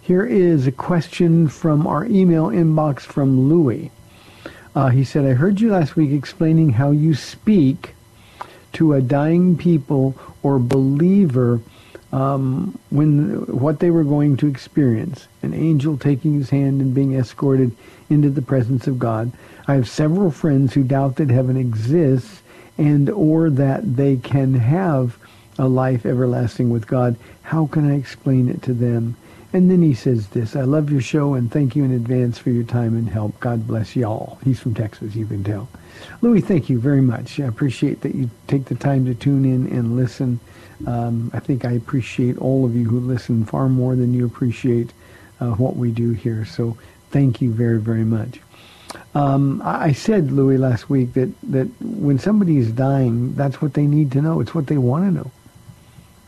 Here 0.00 0.24
is 0.24 0.66
a 0.66 0.72
question 0.72 1.48
from 1.48 1.86
our 1.86 2.04
email 2.06 2.46
inbox 2.46 3.00
from 3.00 3.48
Louis. 3.48 3.90
Uh, 4.72 4.90
he 4.90 5.02
said, 5.02 5.24
I 5.24 5.32
heard 5.32 5.60
you 5.60 5.72
last 5.72 5.96
week 5.96 6.12
explaining 6.12 6.70
how 6.70 6.92
you 6.92 7.14
speak 7.14 7.94
to 8.74 8.92
a 8.92 9.00
dying 9.00 9.56
people 9.56 10.14
or 10.42 10.58
believer 10.58 11.60
um, 12.12 12.78
when 12.90 13.46
what 13.46 13.80
they 13.80 13.90
were 13.90 14.04
going 14.04 14.36
to 14.38 14.46
experience, 14.46 15.28
an 15.42 15.54
angel 15.54 15.98
taking 15.98 16.34
his 16.34 16.50
hand 16.50 16.80
and 16.80 16.94
being 16.94 17.14
escorted 17.14 17.76
into 18.08 18.30
the 18.30 18.42
presence 18.42 18.86
of 18.86 18.98
God. 18.98 19.32
I 19.66 19.74
have 19.74 19.88
several 19.88 20.30
friends 20.30 20.74
who 20.74 20.84
doubt 20.84 21.16
that 21.16 21.30
heaven 21.30 21.56
exists 21.56 22.42
and 22.78 23.10
or 23.10 23.50
that 23.50 23.96
they 23.96 24.16
can 24.16 24.54
have 24.54 25.18
a 25.58 25.66
life 25.66 26.06
everlasting 26.06 26.70
with 26.70 26.86
God. 26.86 27.16
How 27.42 27.66
can 27.66 27.90
I 27.90 27.96
explain 27.96 28.48
it 28.48 28.62
to 28.62 28.74
them? 28.74 29.16
And 29.52 29.70
then 29.70 29.80
he 29.80 29.94
says 29.94 30.28
this, 30.28 30.54
I 30.54 30.62
love 30.62 30.90
your 30.90 31.00
show 31.00 31.34
and 31.34 31.50
thank 31.50 31.74
you 31.74 31.84
in 31.84 31.92
advance 31.92 32.38
for 32.38 32.50
your 32.50 32.64
time 32.64 32.94
and 32.94 33.08
help. 33.08 33.38
God 33.40 33.66
bless 33.66 33.96
y'all. 33.96 34.38
He's 34.44 34.60
from 34.60 34.74
Texas, 34.74 35.14
you 35.14 35.26
can 35.26 35.42
tell. 35.44 35.68
Louis, 36.20 36.42
thank 36.42 36.68
you 36.68 36.78
very 36.78 37.00
much. 37.00 37.40
I 37.40 37.44
appreciate 37.44 38.02
that 38.02 38.14
you 38.14 38.30
take 38.48 38.66
the 38.66 38.74
time 38.74 39.06
to 39.06 39.14
tune 39.14 39.44
in 39.44 39.66
and 39.66 39.96
listen. 39.96 40.40
Um, 40.86 41.30
I 41.32 41.40
think 41.40 41.64
I 41.64 41.72
appreciate 41.72 42.38
all 42.38 42.64
of 42.64 42.74
you 42.74 42.88
who 42.88 43.00
listen 43.00 43.44
far 43.44 43.68
more 43.68 43.96
than 43.96 44.12
you 44.12 44.26
appreciate 44.26 44.92
uh, 45.40 45.50
what 45.52 45.76
we 45.76 45.90
do 45.90 46.10
here. 46.12 46.44
So 46.44 46.76
thank 47.10 47.40
you 47.40 47.52
very, 47.52 47.80
very 47.80 48.04
much. 48.04 48.40
Um, 49.14 49.62
I 49.64 49.92
said, 49.92 50.30
Louis, 50.30 50.58
last 50.58 50.90
week 50.90 51.14
that, 51.14 51.30
that 51.44 51.68
when 51.80 52.18
somebody 52.18 52.58
is 52.58 52.70
dying, 52.70 53.34
that's 53.34 53.62
what 53.62 53.74
they 53.74 53.86
need 53.86 54.12
to 54.12 54.20
know. 54.20 54.40
It's 54.40 54.54
what 54.54 54.66
they 54.66 54.76
want 54.76 55.04
to 55.04 55.10
know. 55.10 55.30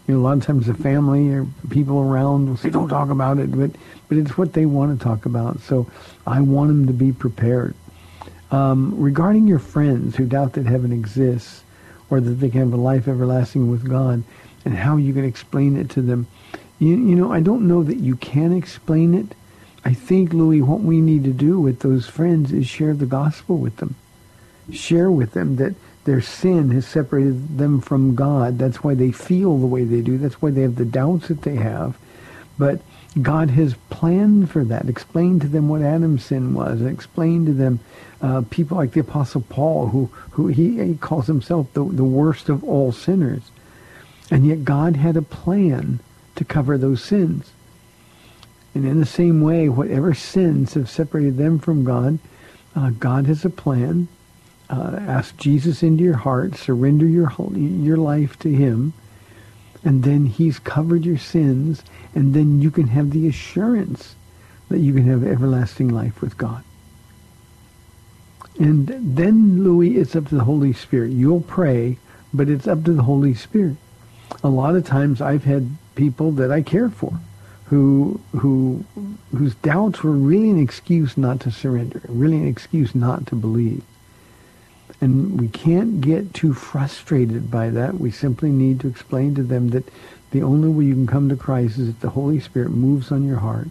You 0.06 0.14
know, 0.14 0.20
a 0.20 0.22
lot 0.22 0.38
of 0.38 0.44
times 0.44 0.66
the 0.66 0.74
family 0.74 1.28
or 1.28 1.46
people 1.68 1.98
around 2.00 2.48
will 2.48 2.56
say, 2.56 2.70
don't 2.70 2.88
talk 2.88 3.10
about 3.10 3.38
it, 3.38 3.52
but, 3.52 3.70
but 4.08 4.16
it's 4.16 4.38
what 4.38 4.54
they 4.54 4.64
want 4.64 4.98
to 4.98 5.04
talk 5.04 5.26
about. 5.26 5.60
So 5.60 5.86
I 6.26 6.40
want 6.40 6.68
them 6.68 6.86
to 6.86 6.94
be 6.94 7.12
prepared. 7.12 7.74
Um, 8.50 8.94
regarding 8.98 9.46
your 9.46 9.58
friends 9.58 10.16
who 10.16 10.24
doubt 10.24 10.54
that 10.54 10.64
heaven 10.64 10.90
exists 10.92 11.62
or 12.10 12.20
that 12.20 12.30
they 12.30 12.48
can 12.48 12.60
have 12.60 12.72
a 12.72 12.76
life 12.76 13.08
everlasting 13.08 13.70
with 13.70 13.88
God 13.88 14.22
and 14.64 14.74
how 14.74 14.96
you 14.96 15.12
can 15.12 15.24
explain 15.24 15.76
it 15.76 15.90
to 15.90 16.02
them, 16.02 16.26
you, 16.78 16.90
you 16.90 17.16
know, 17.16 17.32
I 17.32 17.40
don't 17.40 17.68
know 17.68 17.82
that 17.82 17.98
you 17.98 18.16
can 18.16 18.52
explain 18.52 19.14
it. 19.14 19.34
I 19.84 19.94
think, 19.94 20.32
Louis, 20.32 20.62
what 20.62 20.80
we 20.80 21.00
need 21.00 21.24
to 21.24 21.32
do 21.32 21.60
with 21.60 21.80
those 21.80 22.06
friends 22.06 22.52
is 22.52 22.66
share 22.66 22.94
the 22.94 23.06
gospel 23.06 23.58
with 23.58 23.76
them. 23.76 23.94
Share 24.72 25.10
with 25.10 25.32
them 25.32 25.56
that 25.56 25.74
their 26.04 26.20
sin 26.20 26.70
has 26.70 26.86
separated 26.86 27.58
them 27.58 27.80
from 27.80 28.14
God. 28.14 28.58
That's 28.58 28.82
why 28.82 28.94
they 28.94 29.12
feel 29.12 29.58
the 29.58 29.66
way 29.66 29.84
they 29.84 30.00
do. 30.00 30.18
That's 30.18 30.40
why 30.40 30.50
they 30.50 30.62
have 30.62 30.76
the 30.76 30.84
doubts 30.84 31.28
that 31.28 31.42
they 31.42 31.56
have. 31.56 31.96
But 32.58 32.80
God 33.22 33.50
has 33.50 33.74
planned 33.90 34.50
for 34.50 34.64
that. 34.64 34.88
Explain 34.88 35.40
to 35.40 35.48
them 35.48 35.68
what 35.68 35.82
Adam's 35.82 36.24
sin 36.24 36.54
was. 36.54 36.82
Explain 36.82 37.46
to 37.46 37.52
them 37.52 37.80
uh, 38.20 38.42
people 38.50 38.76
like 38.76 38.92
the 38.92 39.00
Apostle 39.00 39.42
Paul, 39.42 39.88
who, 39.88 40.06
who 40.32 40.48
he, 40.48 40.82
he 40.84 40.94
calls 40.94 41.26
himself 41.26 41.72
the, 41.72 41.84
the 41.84 42.04
worst 42.04 42.48
of 42.48 42.64
all 42.64 42.92
sinners. 42.92 43.50
And 44.30 44.46
yet 44.46 44.64
God 44.64 44.96
had 44.96 45.16
a 45.16 45.22
plan 45.22 46.00
to 46.36 46.44
cover 46.44 46.76
those 46.76 47.02
sins. 47.02 47.50
And 48.74 48.86
in 48.86 49.00
the 49.00 49.06
same 49.06 49.40
way, 49.40 49.68
whatever 49.68 50.14
sins 50.14 50.74
have 50.74 50.90
separated 50.90 51.36
them 51.36 51.58
from 51.58 51.84
God, 51.84 52.18
uh, 52.76 52.90
God 52.90 53.26
has 53.26 53.44
a 53.44 53.50
plan 53.50 54.08
uh, 54.70 54.96
ask 55.00 55.36
Jesus 55.36 55.82
into 55.82 56.04
your 56.04 56.16
heart, 56.16 56.54
surrender 56.54 57.06
your 57.06 57.32
your 57.54 57.96
life 57.96 58.38
to 58.40 58.50
Him, 58.50 58.92
and 59.84 60.02
then 60.02 60.26
He's 60.26 60.58
covered 60.58 61.04
your 61.04 61.18
sins, 61.18 61.82
and 62.14 62.34
then 62.34 62.60
you 62.60 62.70
can 62.70 62.88
have 62.88 63.10
the 63.10 63.28
assurance 63.28 64.14
that 64.68 64.78
you 64.78 64.92
can 64.92 65.08
have 65.08 65.24
everlasting 65.24 65.88
life 65.88 66.20
with 66.20 66.36
God. 66.36 66.62
And 68.58 68.88
then, 68.88 69.62
Louis, 69.62 69.96
it's 69.96 70.16
up 70.16 70.28
to 70.28 70.34
the 70.34 70.44
Holy 70.44 70.72
Spirit. 70.72 71.12
You'll 71.12 71.42
pray, 71.42 71.98
but 72.34 72.48
it's 72.48 72.66
up 72.66 72.84
to 72.84 72.92
the 72.92 73.04
Holy 73.04 73.34
Spirit. 73.34 73.76
A 74.42 74.48
lot 74.48 74.74
of 74.74 74.84
times 74.84 75.20
I've 75.20 75.44
had 75.44 75.70
people 75.94 76.32
that 76.32 76.50
I 76.50 76.62
care 76.62 76.90
for 76.90 77.18
who 77.66 78.20
who 78.32 78.84
whose 79.30 79.54
doubts 79.56 80.02
were 80.02 80.12
really 80.12 80.50
an 80.50 80.58
excuse 80.60 81.16
not 81.16 81.40
to 81.40 81.50
surrender, 81.50 82.00
really 82.08 82.36
an 82.36 82.48
excuse 82.48 82.94
not 82.94 83.26
to 83.26 83.34
believe. 83.34 83.82
And 85.00 85.40
we 85.40 85.48
can't 85.48 86.00
get 86.00 86.34
too 86.34 86.52
frustrated 86.52 87.50
by 87.50 87.70
that. 87.70 88.00
We 88.00 88.10
simply 88.10 88.50
need 88.50 88.80
to 88.80 88.88
explain 88.88 89.34
to 89.36 89.42
them 89.42 89.68
that 89.70 89.88
the 90.30 90.42
only 90.42 90.68
way 90.68 90.86
you 90.86 90.94
can 90.94 91.06
come 91.06 91.28
to 91.28 91.36
Christ 91.36 91.78
is 91.78 91.88
if 91.88 92.00
the 92.00 92.10
Holy 92.10 92.40
Spirit 92.40 92.70
moves 92.70 93.12
on 93.12 93.24
your 93.24 93.38
heart, 93.38 93.68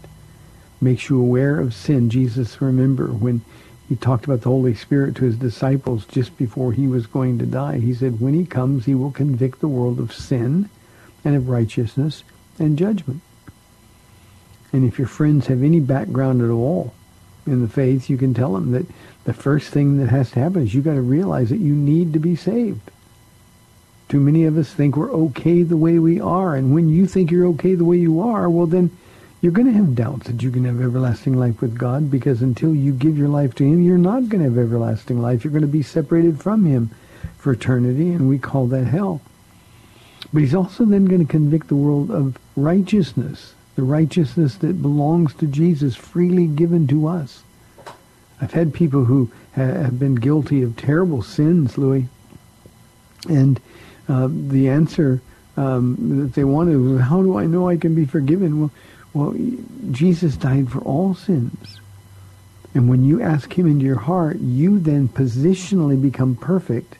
makes 0.80 1.08
you 1.08 1.20
aware 1.20 1.60
of 1.60 1.74
sin. 1.74 2.08
Jesus, 2.08 2.60
remember, 2.62 3.08
when 3.08 3.42
he 3.88 3.96
talked 3.96 4.24
about 4.24 4.42
the 4.42 4.48
Holy 4.48 4.74
Spirit 4.74 5.16
to 5.16 5.24
his 5.24 5.36
disciples 5.36 6.04
just 6.06 6.36
before 6.36 6.72
he 6.72 6.86
was 6.86 7.06
going 7.06 7.38
to 7.38 7.46
die, 7.46 7.78
he 7.78 7.94
said, 7.94 8.20
when 8.20 8.34
he 8.34 8.44
comes, 8.44 8.86
he 8.86 8.94
will 8.94 9.10
convict 9.10 9.60
the 9.60 9.68
world 9.68 9.98
of 9.98 10.12
sin 10.12 10.68
and 11.24 11.36
of 11.36 11.48
righteousness 11.48 12.22
and 12.58 12.78
judgment. 12.78 13.20
And 14.72 14.84
if 14.84 14.98
your 14.98 15.08
friends 15.08 15.46
have 15.46 15.62
any 15.62 15.80
background 15.80 16.42
at 16.42 16.50
all 16.50 16.92
in 17.46 17.62
the 17.62 17.68
faith, 17.68 18.10
you 18.10 18.18
can 18.18 18.34
tell 18.34 18.52
them 18.52 18.72
that 18.72 18.86
the 19.28 19.34
first 19.34 19.68
thing 19.68 19.98
that 19.98 20.08
has 20.08 20.30
to 20.30 20.40
happen 20.40 20.62
is 20.62 20.72
you 20.72 20.80
got 20.80 20.94
to 20.94 21.02
realize 21.02 21.50
that 21.50 21.58
you 21.58 21.74
need 21.74 22.14
to 22.14 22.18
be 22.18 22.34
saved. 22.34 22.80
Too 24.08 24.20
many 24.20 24.46
of 24.46 24.56
us 24.56 24.72
think 24.72 24.96
we're 24.96 25.12
okay 25.12 25.62
the 25.62 25.76
way 25.76 25.98
we 25.98 26.18
are, 26.18 26.56
and 26.56 26.72
when 26.72 26.88
you 26.88 27.06
think 27.06 27.30
you're 27.30 27.48
okay 27.48 27.74
the 27.74 27.84
way 27.84 27.98
you 27.98 28.22
are, 28.22 28.48
well 28.48 28.64
then 28.66 28.90
you're 29.42 29.52
going 29.52 29.66
to 29.66 29.74
have 29.74 29.94
doubts 29.94 30.28
that 30.28 30.42
you 30.42 30.50
can 30.50 30.64
have 30.64 30.80
everlasting 30.80 31.36
life 31.36 31.60
with 31.60 31.76
God 31.76 32.10
because 32.10 32.40
until 32.40 32.74
you 32.74 32.94
give 32.94 33.18
your 33.18 33.28
life 33.28 33.54
to 33.56 33.64
him, 33.64 33.82
you're 33.82 33.98
not 33.98 34.30
going 34.30 34.42
to 34.42 34.48
have 34.48 34.56
everlasting 34.56 35.20
life. 35.20 35.44
You're 35.44 35.52
going 35.52 35.60
to 35.60 35.68
be 35.68 35.82
separated 35.82 36.40
from 36.40 36.64
him 36.64 36.88
for 37.36 37.52
eternity, 37.52 38.08
and 38.08 38.30
we 38.30 38.38
call 38.38 38.66
that 38.68 38.86
hell. 38.86 39.20
But 40.32 40.40
he's 40.40 40.54
also 40.54 40.86
then 40.86 41.04
going 41.04 41.26
to 41.26 41.30
convict 41.30 41.68
the 41.68 41.76
world 41.76 42.10
of 42.10 42.38
righteousness, 42.56 43.52
the 43.76 43.82
righteousness 43.82 44.54
that 44.54 44.80
belongs 44.80 45.34
to 45.34 45.46
Jesus, 45.46 45.96
freely 45.96 46.46
given 46.46 46.86
to 46.86 47.06
us. 47.06 47.42
I've 48.40 48.52
had 48.52 48.72
people 48.72 49.04
who 49.04 49.30
have 49.52 49.98
been 49.98 50.14
guilty 50.14 50.62
of 50.62 50.76
terrible 50.76 51.22
sins, 51.22 51.76
Louis, 51.76 52.06
and 53.28 53.60
uh, 54.08 54.28
the 54.30 54.68
answer 54.68 55.20
um, 55.56 56.20
that 56.22 56.34
they 56.34 56.44
wanted 56.44 56.76
was, 56.76 57.00
"How 57.00 57.22
do 57.22 57.36
I 57.36 57.46
know 57.46 57.68
I 57.68 57.76
can 57.76 57.94
be 57.94 58.04
forgiven?" 58.04 58.60
Well, 58.60 58.70
well, 59.12 59.34
Jesus 59.90 60.36
died 60.36 60.70
for 60.70 60.78
all 60.80 61.14
sins, 61.14 61.80
and 62.74 62.88
when 62.88 63.04
you 63.04 63.20
ask 63.20 63.58
Him 63.58 63.66
into 63.66 63.84
your 63.84 63.98
heart, 63.98 64.38
you 64.38 64.78
then 64.78 65.08
positionally 65.08 66.00
become 66.00 66.36
perfect, 66.36 66.98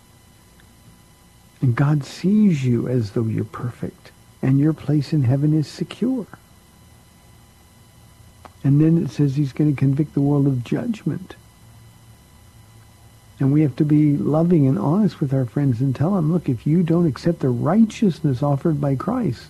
and 1.60 1.76
God 1.76 2.04
sees 2.04 2.64
you 2.64 2.88
as 2.88 3.12
though 3.12 3.24
you're 3.24 3.44
perfect, 3.44 4.10
and 4.42 4.58
your 4.58 4.72
place 4.72 5.12
in 5.12 5.22
heaven 5.22 5.56
is 5.56 5.68
secure. 5.68 6.26
And 8.68 8.82
then 8.82 9.02
it 9.02 9.08
says 9.08 9.34
he's 9.34 9.54
going 9.54 9.74
to 9.74 9.80
convict 9.80 10.12
the 10.12 10.20
world 10.20 10.46
of 10.46 10.62
judgment. 10.62 11.36
And 13.40 13.50
we 13.50 13.62
have 13.62 13.74
to 13.76 13.84
be 13.86 14.14
loving 14.14 14.66
and 14.66 14.78
honest 14.78 15.22
with 15.22 15.32
our 15.32 15.46
friends 15.46 15.80
and 15.80 15.96
tell 15.96 16.14
them, 16.14 16.30
look, 16.30 16.50
if 16.50 16.66
you 16.66 16.82
don't 16.82 17.06
accept 17.06 17.38
the 17.38 17.48
righteousness 17.48 18.42
offered 18.42 18.78
by 18.78 18.94
Christ, 18.94 19.48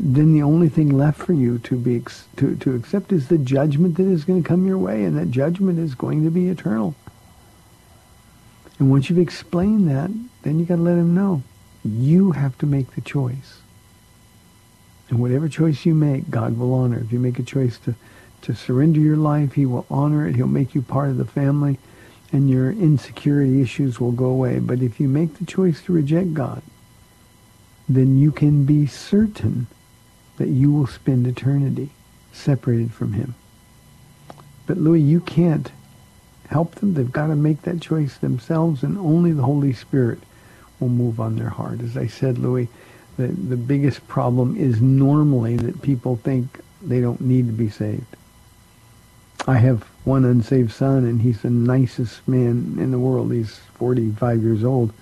then 0.00 0.32
the 0.32 0.40
only 0.40 0.70
thing 0.70 0.96
left 0.96 1.18
for 1.20 1.34
you 1.34 1.58
to 1.58 1.76
be 1.76 2.02
to, 2.36 2.56
to 2.56 2.74
accept 2.74 3.12
is 3.12 3.28
the 3.28 3.36
judgment 3.36 3.98
that 3.98 4.06
is 4.06 4.24
going 4.24 4.42
to 4.42 4.48
come 4.48 4.66
your 4.66 4.78
way, 4.78 5.04
and 5.04 5.18
that 5.18 5.30
judgment 5.30 5.78
is 5.78 5.94
going 5.94 6.24
to 6.24 6.30
be 6.30 6.48
eternal. 6.48 6.94
And 8.78 8.90
once 8.90 9.10
you've 9.10 9.18
explained 9.18 9.90
that, 9.90 10.10
then 10.40 10.58
you 10.58 10.64
got 10.64 10.76
to 10.76 10.82
let 10.82 10.96
him 10.96 11.14
know 11.14 11.42
you 11.84 12.32
have 12.32 12.56
to 12.60 12.66
make 12.66 12.94
the 12.94 13.02
choice. 13.02 13.60
And 15.08 15.20
whatever 15.20 15.48
choice 15.48 15.86
you 15.86 15.94
make, 15.94 16.30
God 16.30 16.58
will 16.58 16.74
honor. 16.74 16.98
If 16.98 17.12
you 17.12 17.18
make 17.18 17.38
a 17.38 17.42
choice 17.42 17.78
to, 17.80 17.94
to 18.42 18.54
surrender 18.54 19.00
your 19.00 19.16
life, 19.16 19.54
he 19.54 19.66
will 19.66 19.86
honor 19.90 20.28
it. 20.28 20.36
He'll 20.36 20.46
make 20.46 20.74
you 20.74 20.82
part 20.82 21.08
of 21.08 21.16
the 21.16 21.24
family 21.24 21.78
and 22.32 22.50
your 22.50 22.70
insecurity 22.70 23.62
issues 23.62 24.00
will 24.00 24.12
go 24.12 24.26
away. 24.26 24.58
But 24.58 24.82
if 24.82 25.00
you 25.00 25.08
make 25.08 25.38
the 25.38 25.46
choice 25.46 25.82
to 25.84 25.92
reject 25.92 26.34
God, 26.34 26.62
then 27.88 28.18
you 28.18 28.32
can 28.32 28.64
be 28.64 28.86
certain 28.86 29.66
that 30.36 30.48
you 30.48 30.70
will 30.70 30.86
spend 30.86 31.26
eternity 31.26 31.90
separated 32.32 32.92
from 32.92 33.14
him. 33.14 33.34
But 34.66 34.76
Louis, 34.76 35.00
you 35.00 35.20
can't 35.20 35.72
help 36.48 36.76
them. 36.76 36.94
They've 36.94 37.10
got 37.10 37.28
to 37.28 37.36
make 37.36 37.62
that 37.62 37.80
choice 37.80 38.18
themselves, 38.18 38.82
and 38.82 38.98
only 38.98 39.32
the 39.32 39.42
Holy 39.42 39.72
Spirit 39.72 40.18
will 40.78 40.90
move 40.90 41.18
on 41.18 41.36
their 41.36 41.48
heart. 41.48 41.80
As 41.80 41.96
I 41.96 42.06
said, 42.06 42.38
Louis, 42.38 42.68
the, 43.18 43.26
the 43.26 43.56
biggest 43.56 44.06
problem 44.06 44.56
is 44.56 44.80
normally 44.80 45.56
that 45.56 45.82
people 45.82 46.16
think 46.16 46.60
they 46.80 47.00
don't 47.00 47.20
need 47.20 47.48
to 47.48 47.52
be 47.52 47.68
saved. 47.68 48.06
I 49.46 49.58
have 49.58 49.82
one 50.04 50.24
unsaved 50.24 50.72
son, 50.72 51.04
and 51.04 51.20
he's 51.20 51.42
the 51.42 51.50
nicest 51.50 52.26
man 52.28 52.76
in 52.78 52.92
the 52.92 52.98
world. 52.98 53.32
He's 53.32 53.56
45 53.74 54.42
years 54.42 54.62
old, 54.62 54.92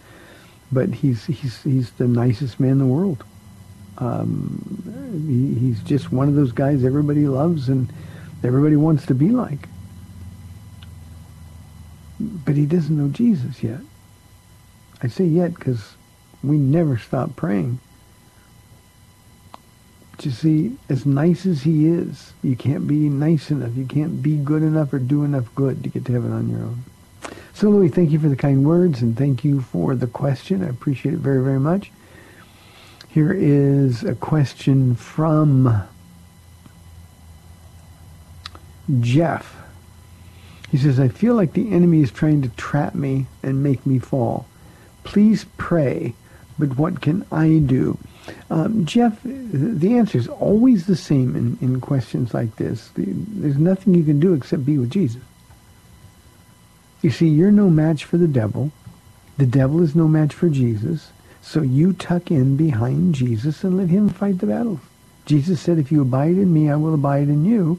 but 0.73 0.89
he's 0.95 1.27
he's 1.27 1.63
he's 1.63 1.91
the 1.93 2.09
nicest 2.09 2.59
man 2.59 2.73
in 2.73 2.79
the 2.79 2.87
world. 2.87 3.23
Um, 3.99 5.25
he, 5.29 5.59
he's 5.59 5.81
just 5.81 6.11
one 6.11 6.29
of 6.29 6.35
those 6.35 6.53
guys 6.53 6.85
everybody 6.85 7.27
loves 7.27 7.69
and 7.69 7.93
everybody 8.43 8.77
wants 8.77 9.07
to 9.07 9.15
be 9.15 9.29
like. 9.29 9.69
But 12.19 12.57
he 12.57 12.65
doesn't 12.65 12.97
know 12.97 13.09
Jesus 13.09 13.63
yet. 13.63 13.81
I 15.03 15.09
say 15.09 15.25
yet 15.25 15.55
because 15.55 15.97
we 16.43 16.57
never 16.57 16.97
stop 16.97 17.37
praying. 17.37 17.79
You 20.23 20.31
see, 20.31 20.77
as 20.89 21.07
nice 21.07 21.47
as 21.47 21.63
he 21.63 21.87
is, 21.87 22.33
you 22.43 22.57
can't 22.57 22.89
be 22.89 23.09
nice 23.09 23.51
enough. 23.51 23.77
You 23.77 23.85
can't 23.85 24.23
be 24.23 24.37
good 24.37 24.63
enough 24.63 24.93
or 24.93 24.99
do 24.99 25.25
enough 25.25 25.55
good 25.55 25.85
to 25.85 25.89
get 25.89 26.05
to 26.07 26.13
heaven 26.13 26.33
on 26.33 26.49
your 26.49 26.61
own. 26.61 26.85
So, 27.55 27.71
Louis, 27.71 27.89
thank 27.89 28.11
you 28.11 28.19
for 28.19 28.29
the 28.29 28.37
kind 28.37 28.67
words 28.67 29.03
and 29.03 29.17
thank 29.17 29.45
you 29.45 29.61
for 29.61 29.95
the 29.95 30.07
question. 30.07 30.65
I 30.65 30.69
appreciate 30.69 31.15
it 31.15 31.21
very, 31.21 31.43
very 31.43 31.61
much. 31.61 31.93
Here 33.09 33.33
is 33.33 34.05
a 34.05 34.15
question 34.15 34.95
from 34.95 35.85
Jeff. 39.01 39.57
He 40.71 40.79
says, 40.79 40.99
I 40.99 41.09
feel 41.09 41.35
like 41.35 41.53
the 41.53 41.73
enemy 41.73 42.03
is 42.03 42.11
trying 42.11 42.43
to 42.43 42.49
trap 42.51 42.95
me 42.95 43.27
and 43.43 43.63
make 43.63 43.87
me 43.87 43.99
fall. 43.99 44.47
Please 45.05 45.47
pray, 45.57 46.15
but 46.59 46.77
what 46.77 47.01
can 47.01 47.25
I 47.31 47.59
do? 47.59 47.99
Um, 48.51 48.85
Jeff, 48.85 49.19
the 49.25 49.95
answer 49.97 50.19
is 50.19 50.29
always 50.29 50.87
the 50.87 50.97
same 50.97 51.37
in, 51.37 51.59
in 51.61 51.81
questions 51.81 52.35
like 52.35 52.57
this. 52.57 52.89
The, 52.91 53.05
there's 53.07 53.59
nothing 53.59 53.95
you 53.95 54.05
can 54.05 54.21
do 54.21 54.35
except 54.35 54.65
be 54.65 54.79
with 54.79 54.91
Jesus. 54.91 55.23
You 57.03 57.11
see, 57.11 57.29
you're 57.29 57.53
no 57.53 57.71
match 57.71 58.05
for 58.05 58.17
the 58.17 58.29
devil. 58.29 58.73
The 59.37 59.47
devil 59.47 59.83
is 59.83 59.95
no 59.95 60.09
match 60.09 60.35
for 60.35 60.49
Jesus. 60.49 61.11
So 61.43 61.63
you 61.63 61.93
tuck 61.93 62.31
in 62.31 62.57
behind 62.57 63.15
Jesus 63.15 63.63
and 63.63 63.77
let 63.77 63.89
him 63.89 64.09
fight 64.09 64.39
the 64.39 64.47
battles. 64.47 64.81
Jesus 65.27 65.61
said, 65.61 65.79
if 65.79 65.93
you 65.93 66.03
abide 66.03 66.37
in 66.37 66.53
me, 66.53 66.71
I 66.71 66.77
will 66.77 66.95
abide 66.95 67.29
in 67.29 67.45
you. 67.45 67.79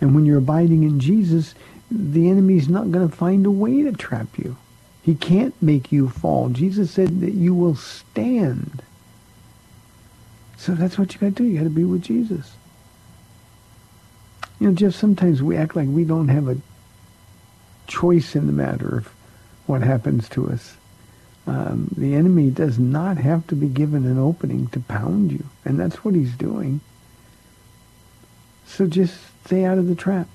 And 0.00 0.14
when 0.14 0.26
you're 0.26 0.38
abiding 0.38 0.82
in 0.82 1.00
Jesus, 1.00 1.54
the 1.90 2.28
enemy's 2.28 2.68
not 2.68 2.90
going 2.90 3.08
to 3.08 3.14
find 3.14 3.46
a 3.46 3.50
way 3.50 3.82
to 3.82 3.92
trap 3.92 4.38
you. 4.38 4.56
He 5.02 5.14
can't 5.14 5.54
make 5.62 5.92
you 5.92 6.08
fall. 6.08 6.48
Jesus 6.48 6.90
said 6.90 7.20
that 7.20 7.32
you 7.32 7.54
will 7.54 7.76
stand. 7.76 8.82
So 10.56 10.74
that's 10.74 10.98
what 10.98 11.12
you 11.12 11.20
got 11.20 11.36
to 11.36 11.42
do. 11.42 11.44
You 11.44 11.58
got 11.58 11.64
to 11.64 11.70
be 11.70 11.84
with 11.84 12.02
Jesus. 12.02 12.54
You 14.58 14.68
know, 14.68 14.74
Jeff, 14.74 14.94
sometimes 14.94 15.42
we 15.42 15.56
act 15.56 15.76
like 15.76 15.88
we 15.88 16.04
don't 16.04 16.28
have 16.28 16.48
a 16.48 16.56
choice 17.86 18.34
in 18.34 18.46
the 18.46 18.52
matter 18.52 18.98
of 18.98 19.12
what 19.66 19.82
happens 19.82 20.28
to 20.30 20.50
us. 20.50 20.76
Um, 21.46 21.88
the 21.96 22.14
enemy 22.14 22.50
does 22.50 22.78
not 22.78 23.18
have 23.18 23.46
to 23.48 23.54
be 23.54 23.68
given 23.68 24.04
an 24.06 24.18
opening 24.18 24.66
to 24.68 24.80
pound 24.80 25.30
you, 25.30 25.44
and 25.64 25.78
that's 25.78 26.04
what 26.04 26.14
he's 26.14 26.32
doing. 26.32 26.80
So 28.66 28.86
just 28.86 29.14
stay 29.44 29.64
out 29.64 29.78
of 29.78 29.86
the 29.86 29.94
trap. 29.94 30.26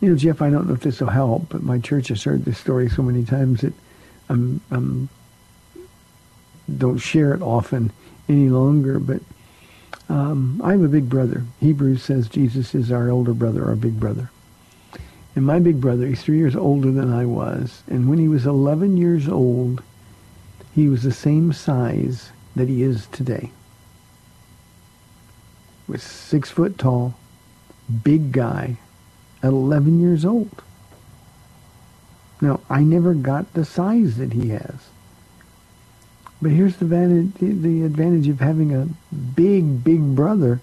You 0.00 0.10
know, 0.10 0.16
Jeff, 0.16 0.40
I 0.40 0.48
don't 0.48 0.66
know 0.66 0.74
if 0.74 0.80
this 0.80 1.00
will 1.00 1.10
help, 1.10 1.50
but 1.50 1.62
my 1.62 1.78
church 1.78 2.08
has 2.08 2.24
heard 2.24 2.44
this 2.44 2.58
story 2.58 2.88
so 2.88 3.02
many 3.02 3.24
times 3.24 3.60
that 3.60 3.74
I'm, 4.28 4.60
I'm 4.70 5.08
don't 6.78 6.98
share 6.98 7.34
it 7.34 7.42
often 7.42 7.92
any 8.32 8.48
longer. 8.50 8.98
But 8.98 9.22
um, 10.08 10.60
I 10.64 10.72
have 10.72 10.82
a 10.82 10.88
big 10.88 11.08
brother. 11.08 11.44
Hebrews 11.60 12.02
says 12.02 12.28
Jesus 12.28 12.74
is 12.74 12.92
our 12.92 13.10
older 13.10 13.34
brother, 13.34 13.66
our 13.66 13.76
big 13.76 14.00
brother. 14.00 14.30
And 15.36 15.46
my 15.46 15.58
big 15.60 15.80
brother, 15.80 16.06
he's 16.06 16.22
three 16.22 16.38
years 16.38 16.56
older 16.56 16.90
than 16.90 17.12
I 17.12 17.26
was. 17.26 17.82
And 17.88 18.08
when 18.10 18.18
he 18.18 18.28
was 18.28 18.46
11 18.46 18.96
years 18.98 19.28
old, 19.28 19.82
he 20.74 20.88
was 20.88 21.02
the 21.02 21.12
same 21.12 21.52
size 21.52 22.30
that 22.56 22.68
he 22.68 22.82
is 22.82 23.06
today. 23.08 23.52
Was 25.88 26.02
six 26.02 26.50
foot 26.50 26.78
tall, 26.78 27.14
big 28.04 28.32
guy, 28.32 28.76
at 29.42 29.48
11 29.50 30.00
years 30.00 30.24
old. 30.24 30.62
Now, 32.40 32.60
I 32.70 32.82
never 32.82 33.14
got 33.14 33.52
the 33.54 33.64
size 33.64 34.16
that 34.18 34.32
he 34.32 34.50
has. 34.50 34.88
But 36.42 36.50
here's 36.50 36.76
the 36.76 36.86
advantage, 36.86 37.34
the 37.38 37.84
advantage 37.84 38.26
of 38.26 38.40
having 38.40 38.74
a 38.74 38.88
big, 39.14 39.84
big 39.84 40.16
brother. 40.16 40.60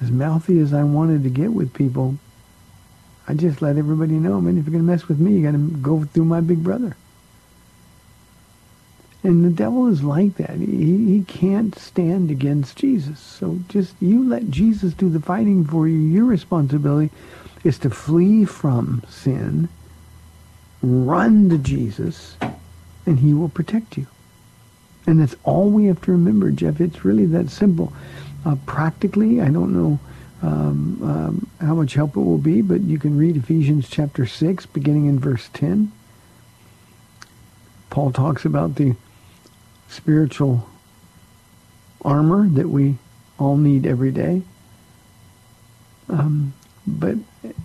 As 0.00 0.10
mouthy 0.10 0.58
as 0.58 0.72
I 0.72 0.84
wanted 0.84 1.22
to 1.24 1.30
get 1.30 1.52
with 1.52 1.74
people, 1.74 2.16
I 3.28 3.34
just 3.34 3.60
let 3.60 3.76
everybody 3.76 4.14
know, 4.14 4.40
man, 4.40 4.56
if 4.56 4.64
you're 4.64 4.72
going 4.72 4.86
to 4.86 4.90
mess 4.90 5.06
with 5.06 5.18
me, 5.18 5.34
you 5.34 5.42
got 5.42 5.52
to 5.52 5.58
go 5.58 6.04
through 6.04 6.24
my 6.24 6.40
big 6.40 6.64
brother. 6.64 6.96
And 9.22 9.44
the 9.44 9.50
devil 9.50 9.88
is 9.88 10.02
like 10.02 10.36
that. 10.36 10.56
He, 10.60 11.16
he 11.16 11.24
can't 11.26 11.76
stand 11.76 12.30
against 12.30 12.76
Jesus. 12.76 13.18
So 13.18 13.58
just 13.68 13.94
you 14.00 14.26
let 14.26 14.50
Jesus 14.50 14.94
do 14.94 15.10
the 15.10 15.20
fighting 15.20 15.64
for 15.64 15.88
you. 15.88 15.98
Your 15.98 16.24
responsibility 16.24 17.10
is 17.64 17.78
to 17.80 17.90
flee 17.90 18.44
from 18.44 19.02
sin, 19.08 19.68
run 20.80 21.50
to 21.50 21.58
Jesus, 21.58 22.36
and 23.06 23.20
he 23.20 23.32
will 23.32 23.48
protect 23.48 23.96
you. 23.96 24.06
And 25.06 25.20
that's 25.20 25.36
all 25.44 25.70
we 25.70 25.86
have 25.86 26.02
to 26.02 26.12
remember, 26.12 26.50
Jeff. 26.50 26.80
It's 26.80 27.04
really 27.04 27.26
that 27.26 27.48
simple. 27.48 27.92
Uh, 28.44 28.56
practically, 28.66 29.40
I 29.40 29.50
don't 29.50 29.72
know 29.72 29.98
um, 30.42 31.00
um, 31.02 31.50
how 31.60 31.74
much 31.74 31.94
help 31.94 32.16
it 32.16 32.20
will 32.20 32.38
be, 32.38 32.60
but 32.60 32.82
you 32.82 32.98
can 32.98 33.16
read 33.16 33.36
Ephesians 33.36 33.88
chapter 33.88 34.26
6, 34.26 34.66
beginning 34.66 35.06
in 35.06 35.18
verse 35.18 35.48
10. 35.52 35.92
Paul 37.88 38.12
talks 38.12 38.44
about 38.44 38.74
the 38.74 38.96
spiritual 39.88 40.68
armor 42.04 42.48
that 42.48 42.68
we 42.68 42.96
all 43.38 43.56
need 43.56 43.86
every 43.86 44.10
day. 44.10 44.42
Um, 46.08 46.52
but 46.86 47.16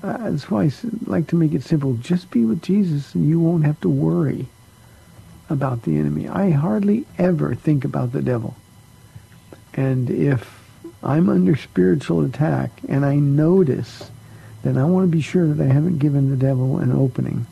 uh, 0.04 0.30
that's 0.30 0.50
why 0.50 0.64
I 0.64 0.72
like 1.06 1.28
to 1.28 1.36
make 1.36 1.54
it 1.54 1.64
simple. 1.64 1.94
Just 1.96 2.32
be 2.32 2.46
with 2.46 2.62
Jesus 2.62 3.14
and 3.14 3.28
you 3.28 3.40
won't 3.40 3.66
have 3.66 3.80
to 3.82 3.90
worry 3.90 4.48
about 5.52 5.84
the 5.84 5.98
enemy. 5.98 6.28
I 6.28 6.52
hardly 6.52 7.06
ever 7.18 7.56
think 7.56 7.86
about 7.86 8.12
the 8.12 8.22
devil. 8.22 8.56
And 9.74 10.10
if 10.10 10.62
I'm 11.04 11.30
under 11.30 11.56
spiritual 11.56 12.24
attack 12.24 12.72
and 12.88 13.06
I 13.06 13.16
notice, 13.16 14.10
then 14.64 14.78
I 14.78 14.86
want 14.86 15.06
to 15.06 15.12
be 15.12 15.22
sure 15.22 15.48
that 15.48 15.64
I 15.64 15.72
haven't 15.72 16.00
given 16.00 16.30
the 16.30 16.38
devil 16.38 16.80
an 16.80 16.92
opening. 16.92 17.46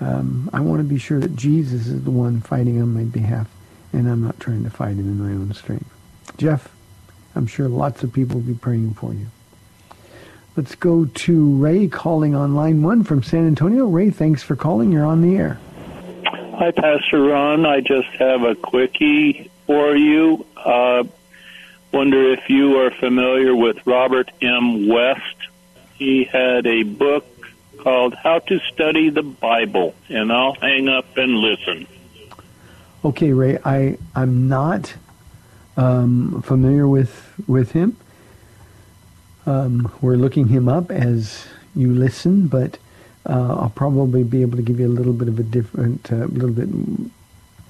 Um, 0.00 0.50
I 0.52 0.60
want 0.60 0.80
to 0.80 0.84
be 0.84 0.98
sure 0.98 1.20
that 1.20 1.36
Jesus 1.36 1.86
is 1.86 2.02
the 2.02 2.10
one 2.10 2.40
fighting 2.40 2.80
on 2.80 2.94
my 2.94 3.04
behalf 3.04 3.48
and 3.92 4.08
I'm 4.08 4.22
not 4.22 4.40
trying 4.40 4.64
to 4.64 4.70
fight 4.70 4.96
him 4.96 5.00
in 5.00 5.18
my 5.18 5.32
own 5.32 5.52
strength. 5.54 5.90
Jeff, 6.38 6.68
I'm 7.34 7.46
sure 7.46 7.68
lots 7.68 8.02
of 8.02 8.12
people 8.12 8.36
will 8.36 8.46
be 8.46 8.54
praying 8.54 8.94
for 8.94 9.12
you. 9.12 9.26
Let's 10.56 10.74
go 10.74 11.06
to 11.06 11.56
Ray 11.56 11.88
calling 11.88 12.34
on 12.34 12.54
line 12.54 12.82
one 12.82 13.04
from 13.04 13.22
San 13.22 13.46
Antonio. 13.46 13.86
Ray, 13.86 14.10
thanks 14.10 14.42
for 14.42 14.54
calling. 14.56 14.92
You're 14.92 15.06
on 15.06 15.22
the 15.22 15.36
air. 15.36 15.58
Hi, 16.54 16.70
Pastor 16.70 17.22
Ron. 17.22 17.64
I 17.64 17.80
just 17.80 18.08
have 18.18 18.42
a 18.42 18.54
quickie 18.54 19.50
for 19.66 19.96
you. 19.96 20.44
Uh, 20.54 21.04
wonder 21.92 22.30
if 22.34 22.50
you 22.50 22.78
are 22.78 22.90
familiar 22.90 23.56
with 23.56 23.84
Robert 23.86 24.30
M. 24.42 24.86
West. 24.86 25.36
He 25.94 26.24
had 26.24 26.66
a 26.66 26.82
book 26.82 27.26
called 27.78 28.14
How 28.14 28.40
to 28.40 28.58
Study 28.70 29.08
the 29.08 29.22
Bible, 29.22 29.94
and 30.10 30.30
I'll 30.30 30.54
hang 30.54 30.88
up 30.88 31.16
and 31.16 31.36
listen. 31.36 31.86
Okay, 33.02 33.32
Ray, 33.32 33.58
I 33.64 33.96
I'm 34.14 34.46
not 34.46 34.94
um, 35.78 36.42
familiar 36.42 36.86
with 36.86 37.32
with 37.46 37.72
him. 37.72 37.96
Um, 39.46 39.90
we're 40.02 40.16
looking 40.16 40.48
him 40.48 40.68
up 40.68 40.90
as 40.90 41.46
you 41.74 41.94
listen, 41.94 42.46
but 42.46 42.78
uh, 43.26 43.56
I'll 43.60 43.72
probably 43.74 44.24
be 44.24 44.42
able 44.42 44.56
to 44.56 44.62
give 44.62 44.80
you 44.80 44.86
a 44.86 44.88
little 44.88 45.12
bit 45.12 45.28
of 45.28 45.38
a 45.38 45.42
different, 45.42 46.10
a 46.10 46.24
uh, 46.24 46.26
little 46.26 46.50
bit 46.50 46.68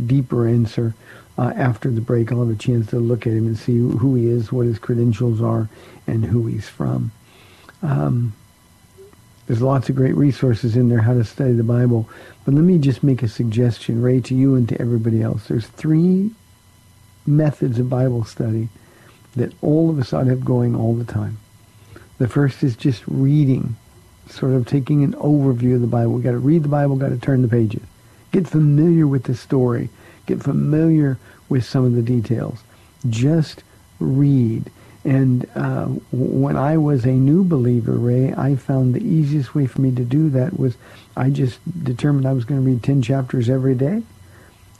deeper 0.07 0.49
answer 0.49 0.95
uh, 1.38 1.53
after 1.57 1.91
the 1.91 2.01
break. 2.01 2.33
I'll 2.33 2.41
have 2.41 2.51
a 2.51 2.59
chance 2.59 2.88
to 2.91 2.99
look 2.99 3.27
at 3.27 3.33
him 3.33 3.47
and 3.47 3.59
see 3.59 3.77
who 3.77 4.15
he 4.15 4.29
is, 4.29 4.53
what 4.53 4.67
his 4.67 4.79
credentials 4.79 5.41
are, 5.43 5.69
and 6.07 6.25
who 6.25 6.47
he's 6.47 6.69
from. 6.69 7.12
Um, 7.83 8.33
there's 9.47 9.61
lots 9.61 9.88
of 9.88 9.97
great 9.97 10.15
resources 10.15 10.77
in 10.77 10.88
there 10.88 11.01
how 11.01 11.15
to 11.15 11.25
study 11.25 11.53
the 11.53 11.65
Bible. 11.65 12.09
But 12.45 12.55
let 12.55 12.65
me 12.65 12.79
just 12.79 13.03
make 13.03 13.23
a 13.23 13.29
suggestion, 13.29 14.01
Ray, 14.01 14.21
to 14.21 14.35
you 14.35 14.55
and 14.55 14.69
to 14.69 14.81
everybody 14.81 15.21
else. 15.21 15.49
There's 15.49 15.67
three 15.67 16.31
methods 17.27 17.79
of 17.79 17.91
Bible 17.91 18.25
study 18.25 18.69
that 19.37 19.53
all 19.62 19.91
of 19.91 19.99
us 19.99 20.12
ought 20.12 20.25
to 20.25 20.31
have 20.31 20.45
going 20.45 20.75
all 20.75 20.95
the 20.95 21.05
time. 21.05 21.38
The 22.19 22.29
first 22.29 22.62
is 22.62 22.77
just 22.77 23.03
reading, 23.07 23.77
sort 24.33 24.53
of 24.53 24.66
taking 24.66 25.05
an 25.05 25.12
overview 25.14 25.75
of 25.75 25.81
the 25.81 25.87
Bible. 25.87 26.12
We've 26.12 26.25
got 26.25 26.33
to 26.33 26.38
read 26.38 26.62
the 26.62 26.68
Bible, 26.68 26.97
got 26.97 27.11
to 27.11 27.18
turn 27.18 27.42
the 27.42 27.49
pages. 27.49 27.83
Get 28.33 28.49
familiar 28.49 29.07
with 29.07 29.25
the 29.25 29.35
story. 29.35 29.90
Get 30.27 30.42
familiar 30.42 31.18
with 31.49 31.64
some 31.64 31.85
of 31.85 31.95
the 31.95 32.03
details. 32.03 32.62
Just 33.09 33.62
read. 34.01 34.71
And 35.05 35.49
uh, 35.55 35.87
when 36.12 36.57
I 36.57 36.77
was 36.77 37.05
a 37.05 37.12
new 37.12 37.45
believer, 37.45 37.92
Ray, 37.92 38.33
I 38.33 38.57
found 38.57 38.95
the 38.95 39.05
easiest 39.05 39.55
way 39.55 39.66
for 39.66 39.81
me 39.81 39.90
to 39.92 40.05
do 40.05 40.31
that 40.31 40.59
was 40.59 40.77
I 41.16 41.31
just 41.31 41.59
determined 41.85 42.27
I 42.27 42.33
was 42.33 42.45
going 42.45 42.61
to 42.62 42.66
read 42.66 42.83
10 42.83 43.03
chapters 43.03 43.51
every 43.51 43.75
day. 43.75 44.03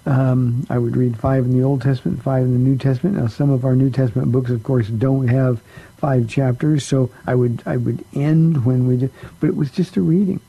Um, 0.05 0.67
I 0.69 0.79
would 0.79 0.97
read 0.97 1.19
five 1.19 1.45
in 1.45 1.57
the 1.57 1.65
Old 1.65 1.83
Testament, 1.83 2.23
five 2.23 2.45
in 2.45 2.53
the 2.53 2.59
New 2.59 2.77
Testament. 2.77 3.17
Now, 3.17 3.29
some 3.29 3.51
of 3.51 3.65
our 3.65 3.77
New 3.77 3.91
Testament 3.91 4.33
books, 4.33 4.51
of 4.51 4.63
course, 4.63 4.89
don't 4.89 5.29
have 5.29 5.61
five 6.03 6.29
chapters, 6.29 6.85
so 6.85 7.11
I 7.29 7.37
would 7.37 7.63
I 7.65 7.77
would 7.77 8.05
end 8.13 8.65
when 8.65 8.89
we 8.89 8.97
did, 8.97 9.13
but 9.39 9.47
it 9.47 9.55
was 9.55 9.71
just 9.71 9.97
a 9.97 10.03
reading, 10.03 10.41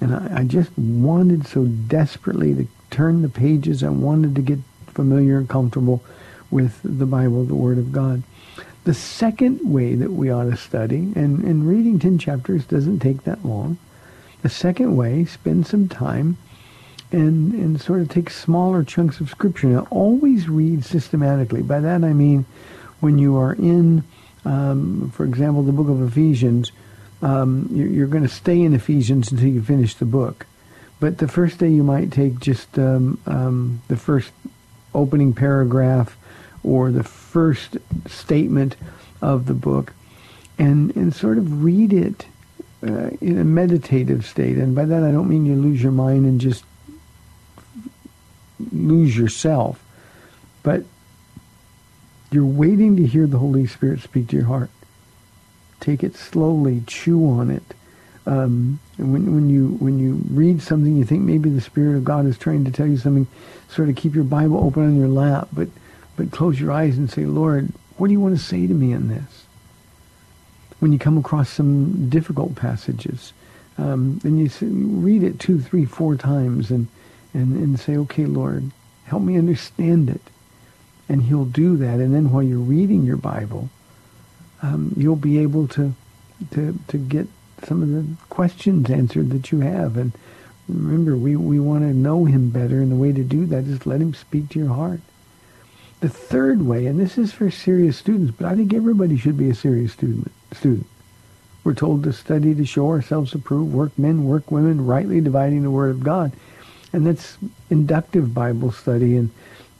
and 0.00 0.14
I, 0.14 0.40
I 0.40 0.44
just 0.44 0.76
wanted 0.78 1.46
so 1.46 1.66
desperately 1.66 2.54
to 2.54 2.66
turn 2.90 3.20
the 3.20 3.28
pages. 3.28 3.84
I 3.84 3.90
wanted 3.90 4.34
to 4.36 4.42
get 4.42 4.58
familiar 4.86 5.36
and 5.36 5.46
comfortable 5.46 6.02
with 6.50 6.80
the 6.82 7.04
Bible, 7.04 7.44
the 7.44 7.54
Word 7.54 7.76
of 7.76 7.92
God. 7.92 8.22
The 8.84 8.94
second 8.94 9.60
way 9.70 9.94
that 9.96 10.12
we 10.12 10.30
ought 10.30 10.44
to 10.50 10.56
study, 10.56 11.12
and, 11.14 11.44
and 11.44 11.68
reading 11.68 11.98
10 11.98 12.18
chapters 12.18 12.64
doesn't 12.64 13.00
take 13.00 13.24
that 13.24 13.44
long. 13.44 13.76
The 14.40 14.48
second 14.48 14.96
way, 14.96 15.26
spend 15.26 15.66
some 15.66 15.88
time 15.88 16.38
and, 17.12 17.52
and 17.52 17.78
sort 17.78 18.00
of 18.00 18.08
take 18.08 18.30
smaller 18.30 18.82
chunks 18.82 19.20
of 19.20 19.28
Scripture. 19.28 19.66
Now, 19.66 19.86
always 19.90 20.48
read 20.48 20.86
systematically. 20.86 21.60
By 21.60 21.80
that 21.80 22.02
I 22.02 22.14
mean 22.14 22.46
when 23.00 23.18
you 23.18 23.36
are 23.36 23.52
in, 23.52 24.04
um, 24.44 25.10
for 25.14 25.24
example, 25.24 25.62
the 25.62 25.72
book 25.72 25.88
of 25.88 26.02
Ephesians, 26.02 26.72
um, 27.22 27.68
you're, 27.72 28.06
going 28.06 28.22
to 28.22 28.28
stay 28.28 28.60
in 28.60 28.74
Ephesians 28.74 29.30
until 29.30 29.48
you 29.48 29.62
finish 29.62 29.94
the 29.94 30.04
book. 30.04 30.46
But 30.98 31.18
the 31.18 31.28
first 31.28 31.58
day 31.58 31.68
you 31.68 31.82
might 31.82 32.12
take 32.12 32.40
just 32.40 32.78
um, 32.78 33.18
um, 33.26 33.82
the 33.88 33.96
first 33.96 34.32
opening 34.94 35.34
paragraph 35.34 36.16
or 36.62 36.90
the 36.90 37.04
first 37.04 37.76
statement 38.06 38.76
of 39.22 39.46
the 39.46 39.54
book 39.54 39.92
and, 40.58 40.94
and 40.96 41.14
sort 41.14 41.38
of 41.38 41.62
read 41.62 41.92
it 41.92 42.26
uh, 42.82 43.10
in 43.20 43.38
a 43.38 43.44
meditative 43.44 44.26
state. 44.26 44.56
And 44.56 44.74
by 44.74 44.84
that 44.84 45.02
I 45.02 45.10
don't 45.10 45.28
mean 45.28 45.46
you 45.46 45.54
lose 45.54 45.82
your 45.82 45.92
mind 45.92 46.26
and 46.26 46.40
just 46.40 46.64
lose 48.72 49.16
yourself, 49.16 49.82
but 50.62 50.84
you're 52.30 52.44
waiting 52.44 52.96
to 52.96 53.06
hear 53.06 53.26
the 53.26 53.38
Holy 53.38 53.66
Spirit 53.66 54.00
speak 54.00 54.28
to 54.28 54.36
your 54.36 54.46
heart. 54.46 54.70
Take 55.80 56.04
it 56.04 56.14
slowly, 56.16 56.82
chew 56.86 57.26
on 57.28 57.50
it. 57.50 57.62
Um, 58.26 58.78
and 58.98 59.12
when, 59.12 59.34
when 59.34 59.48
you 59.48 59.68
when 59.80 59.98
you 59.98 60.20
read 60.30 60.60
something, 60.62 60.94
you 60.94 61.04
think 61.04 61.22
maybe 61.22 61.50
the 61.50 61.60
Spirit 61.60 61.96
of 61.96 62.04
God 62.04 62.26
is 62.26 62.36
trying 62.38 62.64
to 62.66 62.70
tell 62.70 62.86
you 62.86 62.98
something. 62.98 63.26
Sort 63.68 63.88
of 63.88 63.96
keep 63.96 64.14
your 64.14 64.24
Bible 64.24 64.62
open 64.62 64.84
on 64.84 64.96
your 64.96 65.08
lap, 65.08 65.48
but 65.52 65.68
but 66.16 66.30
close 66.30 66.60
your 66.60 66.70
eyes 66.70 66.98
and 66.98 67.10
say, 67.10 67.24
Lord, 67.24 67.72
what 67.96 68.08
do 68.08 68.12
you 68.12 68.20
want 68.20 68.36
to 68.36 68.42
say 68.42 68.66
to 68.66 68.74
me 68.74 68.92
in 68.92 69.08
this? 69.08 69.46
When 70.78 70.92
you 70.92 70.98
come 70.98 71.18
across 71.18 71.50
some 71.50 72.08
difficult 72.08 72.54
passages, 72.54 73.32
um, 73.78 74.18
then 74.22 74.38
you 74.38 74.50
read 74.60 75.22
it 75.22 75.38
two, 75.38 75.60
three, 75.60 75.84
four 75.84 76.16
times 76.16 76.70
and, 76.70 76.88
and, 77.32 77.56
and 77.56 77.80
say, 77.80 77.96
okay, 77.96 78.26
Lord, 78.26 78.70
help 79.04 79.22
me 79.22 79.38
understand 79.38 80.10
it. 80.10 80.20
And 81.10 81.22
he'll 81.22 81.44
do 81.44 81.76
that. 81.76 81.98
And 81.98 82.14
then 82.14 82.30
while 82.30 82.42
you're 82.42 82.58
reading 82.58 83.02
your 83.02 83.16
Bible, 83.16 83.68
um, 84.62 84.94
you'll 84.96 85.16
be 85.16 85.38
able 85.38 85.66
to, 85.68 85.92
to, 86.52 86.78
to 86.86 86.96
get 86.96 87.26
some 87.64 87.82
of 87.82 87.88
the 87.90 88.06
questions 88.28 88.88
answered 88.88 89.30
that 89.30 89.50
you 89.50 89.58
have. 89.60 89.96
And 89.96 90.12
remember, 90.68 91.16
we, 91.16 91.34
we 91.34 91.58
want 91.58 91.82
to 91.82 91.92
know 91.92 92.26
him 92.26 92.50
better, 92.50 92.80
and 92.80 92.92
the 92.92 92.96
way 92.96 93.10
to 93.10 93.24
do 93.24 93.44
that 93.46 93.64
is 93.64 93.86
let 93.86 94.00
him 94.00 94.14
speak 94.14 94.50
to 94.50 94.60
your 94.60 94.72
heart. 94.72 95.00
The 95.98 96.08
third 96.08 96.62
way, 96.62 96.86
and 96.86 97.00
this 97.00 97.18
is 97.18 97.32
for 97.32 97.50
serious 97.50 97.98
students, 97.98 98.32
but 98.38 98.46
I 98.46 98.54
think 98.54 98.72
everybody 98.72 99.18
should 99.18 99.36
be 99.36 99.50
a 99.50 99.54
serious 99.54 99.92
student. 99.92 100.30
Student. 100.52 100.86
We're 101.64 101.74
told 101.74 102.04
to 102.04 102.12
study 102.12 102.54
to 102.54 102.64
show 102.64 102.88
ourselves 102.88 103.34
approved, 103.34 103.74
work 103.74 103.98
men, 103.98 104.24
work 104.24 104.50
women, 104.50 104.86
rightly 104.86 105.20
dividing 105.20 105.62
the 105.62 105.70
word 105.70 105.90
of 105.90 106.04
God. 106.04 106.32
And 106.92 107.06
that's 107.06 107.36
inductive 107.68 108.32
Bible 108.32 108.72
study. 108.72 109.16
And 109.16 109.30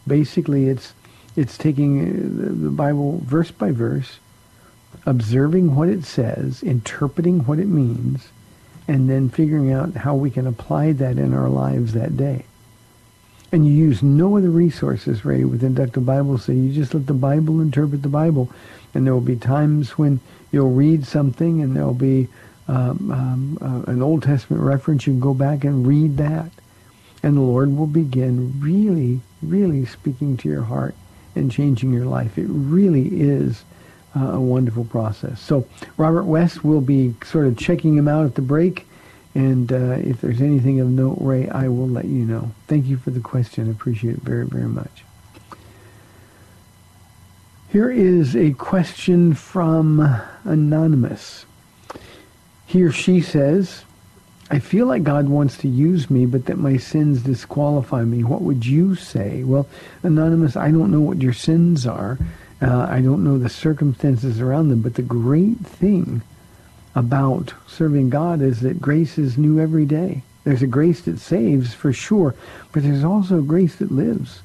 basically 0.06 0.68
it's, 0.68 0.92
it's 1.36 1.56
taking 1.56 2.00
uh, 2.00 2.64
the 2.64 2.70
Bible 2.70 3.20
verse 3.24 3.50
by 3.50 3.70
verse, 3.70 4.18
observing 5.06 5.74
what 5.74 5.88
it 5.88 6.04
says, 6.04 6.62
interpreting 6.62 7.40
what 7.40 7.58
it 7.58 7.68
means, 7.68 8.28
and 8.88 9.08
then 9.08 9.28
figuring 9.28 9.72
out 9.72 9.94
how 9.94 10.14
we 10.14 10.30
can 10.30 10.46
apply 10.46 10.92
that 10.92 11.18
in 11.18 11.32
our 11.32 11.48
lives 11.48 11.92
that 11.92 12.16
day. 12.16 12.44
And 13.52 13.66
you 13.66 13.72
use 13.72 14.02
no 14.02 14.36
other 14.36 14.50
resources, 14.50 15.24
Ray, 15.24 15.44
with 15.44 15.64
inductive 15.64 16.06
Bible 16.06 16.38
study. 16.38 16.58
You 16.58 16.72
just 16.72 16.94
let 16.94 17.06
the 17.06 17.14
Bible 17.14 17.60
interpret 17.60 18.02
the 18.02 18.08
Bible. 18.08 18.50
And 18.94 19.06
there 19.06 19.14
will 19.14 19.20
be 19.20 19.36
times 19.36 19.98
when 19.98 20.20
you'll 20.52 20.70
read 20.70 21.04
something 21.04 21.60
and 21.60 21.74
there'll 21.74 21.94
be 21.94 22.28
um, 22.68 23.10
um, 23.10 23.58
uh, 23.60 23.90
an 23.90 24.02
Old 24.02 24.22
Testament 24.22 24.62
reference. 24.62 25.06
You 25.06 25.14
can 25.14 25.20
go 25.20 25.34
back 25.34 25.64
and 25.64 25.86
read 25.86 26.16
that. 26.18 26.50
And 27.22 27.36
the 27.36 27.40
Lord 27.40 27.76
will 27.76 27.88
begin 27.88 28.60
really, 28.60 29.20
really 29.42 29.84
speaking 29.84 30.36
to 30.38 30.48
your 30.48 30.62
heart 30.62 30.94
and 31.34 31.50
changing 31.50 31.92
your 31.92 32.06
life. 32.06 32.38
It 32.38 32.46
really 32.48 33.08
is 33.20 33.64
uh, 34.16 34.32
a 34.32 34.40
wonderful 34.40 34.84
process. 34.84 35.40
So 35.40 35.66
Robert 35.96 36.24
West 36.24 36.64
will 36.64 36.80
be 36.80 37.14
sort 37.24 37.46
of 37.46 37.56
checking 37.56 37.96
him 37.96 38.08
out 38.08 38.26
at 38.26 38.34
the 38.34 38.42
break. 38.42 38.86
And 39.34 39.72
uh, 39.72 39.98
if 40.00 40.20
there's 40.20 40.40
anything 40.40 40.80
of 40.80 40.88
note, 40.88 41.18
Ray, 41.20 41.48
I 41.48 41.68
will 41.68 41.88
let 41.88 42.06
you 42.06 42.24
know. 42.24 42.50
Thank 42.66 42.86
you 42.86 42.96
for 42.96 43.10
the 43.10 43.20
question. 43.20 43.68
I 43.68 43.70
appreciate 43.70 44.16
it 44.16 44.22
very, 44.22 44.44
very 44.44 44.68
much. 44.68 45.04
Here 47.70 47.90
is 47.90 48.34
a 48.34 48.52
question 48.54 49.34
from 49.34 50.20
Anonymous. 50.42 51.46
He 52.66 52.82
or 52.82 52.90
she 52.90 53.20
says, 53.20 53.84
I 54.50 54.58
feel 54.58 54.86
like 54.86 55.04
God 55.04 55.28
wants 55.28 55.56
to 55.58 55.68
use 55.68 56.10
me, 56.10 56.26
but 56.26 56.46
that 56.46 56.58
my 56.58 56.76
sins 56.76 57.22
disqualify 57.22 58.02
me. 58.02 58.24
What 58.24 58.42
would 58.42 58.66
you 58.66 58.96
say? 58.96 59.44
Well, 59.44 59.68
Anonymous, 60.02 60.56
I 60.56 60.72
don't 60.72 60.90
know 60.90 61.00
what 61.00 61.22
your 61.22 61.32
sins 61.32 61.86
are. 61.86 62.18
Uh, 62.60 62.86
I 62.90 63.00
don't 63.00 63.22
know 63.22 63.38
the 63.38 63.48
circumstances 63.48 64.40
around 64.40 64.68
them, 64.68 64.82
but 64.82 64.94
the 64.94 65.02
great 65.02 65.58
thing 65.60 66.22
about 66.96 67.54
serving 67.68 68.10
God 68.10 68.42
is 68.42 68.60
that 68.60 68.80
grace 68.80 69.18
is 69.18 69.38
new 69.38 69.60
every 69.60 69.86
day. 69.86 70.22
There's 70.42 70.62
a 70.62 70.66
grace 70.66 71.02
that 71.02 71.20
saves 71.20 71.72
for 71.72 71.92
sure, 71.92 72.34
but 72.72 72.82
there's 72.82 73.04
also 73.04 73.38
a 73.38 73.42
grace 73.42 73.76
that 73.76 73.92
lives. 73.92 74.40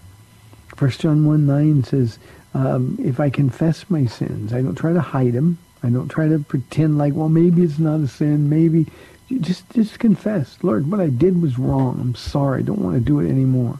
First 0.76 1.02
John 1.02 1.26
1 1.26 1.48
9 1.48 1.84
says, 1.84 2.20
um, 2.54 2.98
if 3.02 3.20
I 3.20 3.30
confess 3.30 3.89
my 3.89 4.06
sins, 4.06 4.54
I 4.54 4.62
don't 4.62 4.76
try 4.76 4.94
to 4.94 5.02
hide 5.02 5.34
them. 5.34 5.58
I 5.84 5.89
don't 5.89 6.10
try 6.10 6.28
to 6.28 6.39
pretend 6.39 6.98
like, 6.98 7.13
well, 7.13 7.30
maybe 7.30 7.63
it's 7.63 7.80
not 7.80 8.00
a 8.00 8.08
sin. 8.08 8.50
Maybe 8.50 8.88
just 9.30 9.70
just 9.72 10.00
confess, 10.00 10.58
Lord, 10.62 10.90
what 10.90 11.00
I 11.00 11.10
did 11.10 11.42
was 11.42 11.58
wrong. 11.58 12.00
I'm 12.00 12.16
sorry. 12.16 12.60
I 12.60 12.64
don't 12.64 12.82
want 12.82 12.96
to 12.96 13.02
do 13.02 13.20
it 13.20 13.30
anymore. 13.30 13.80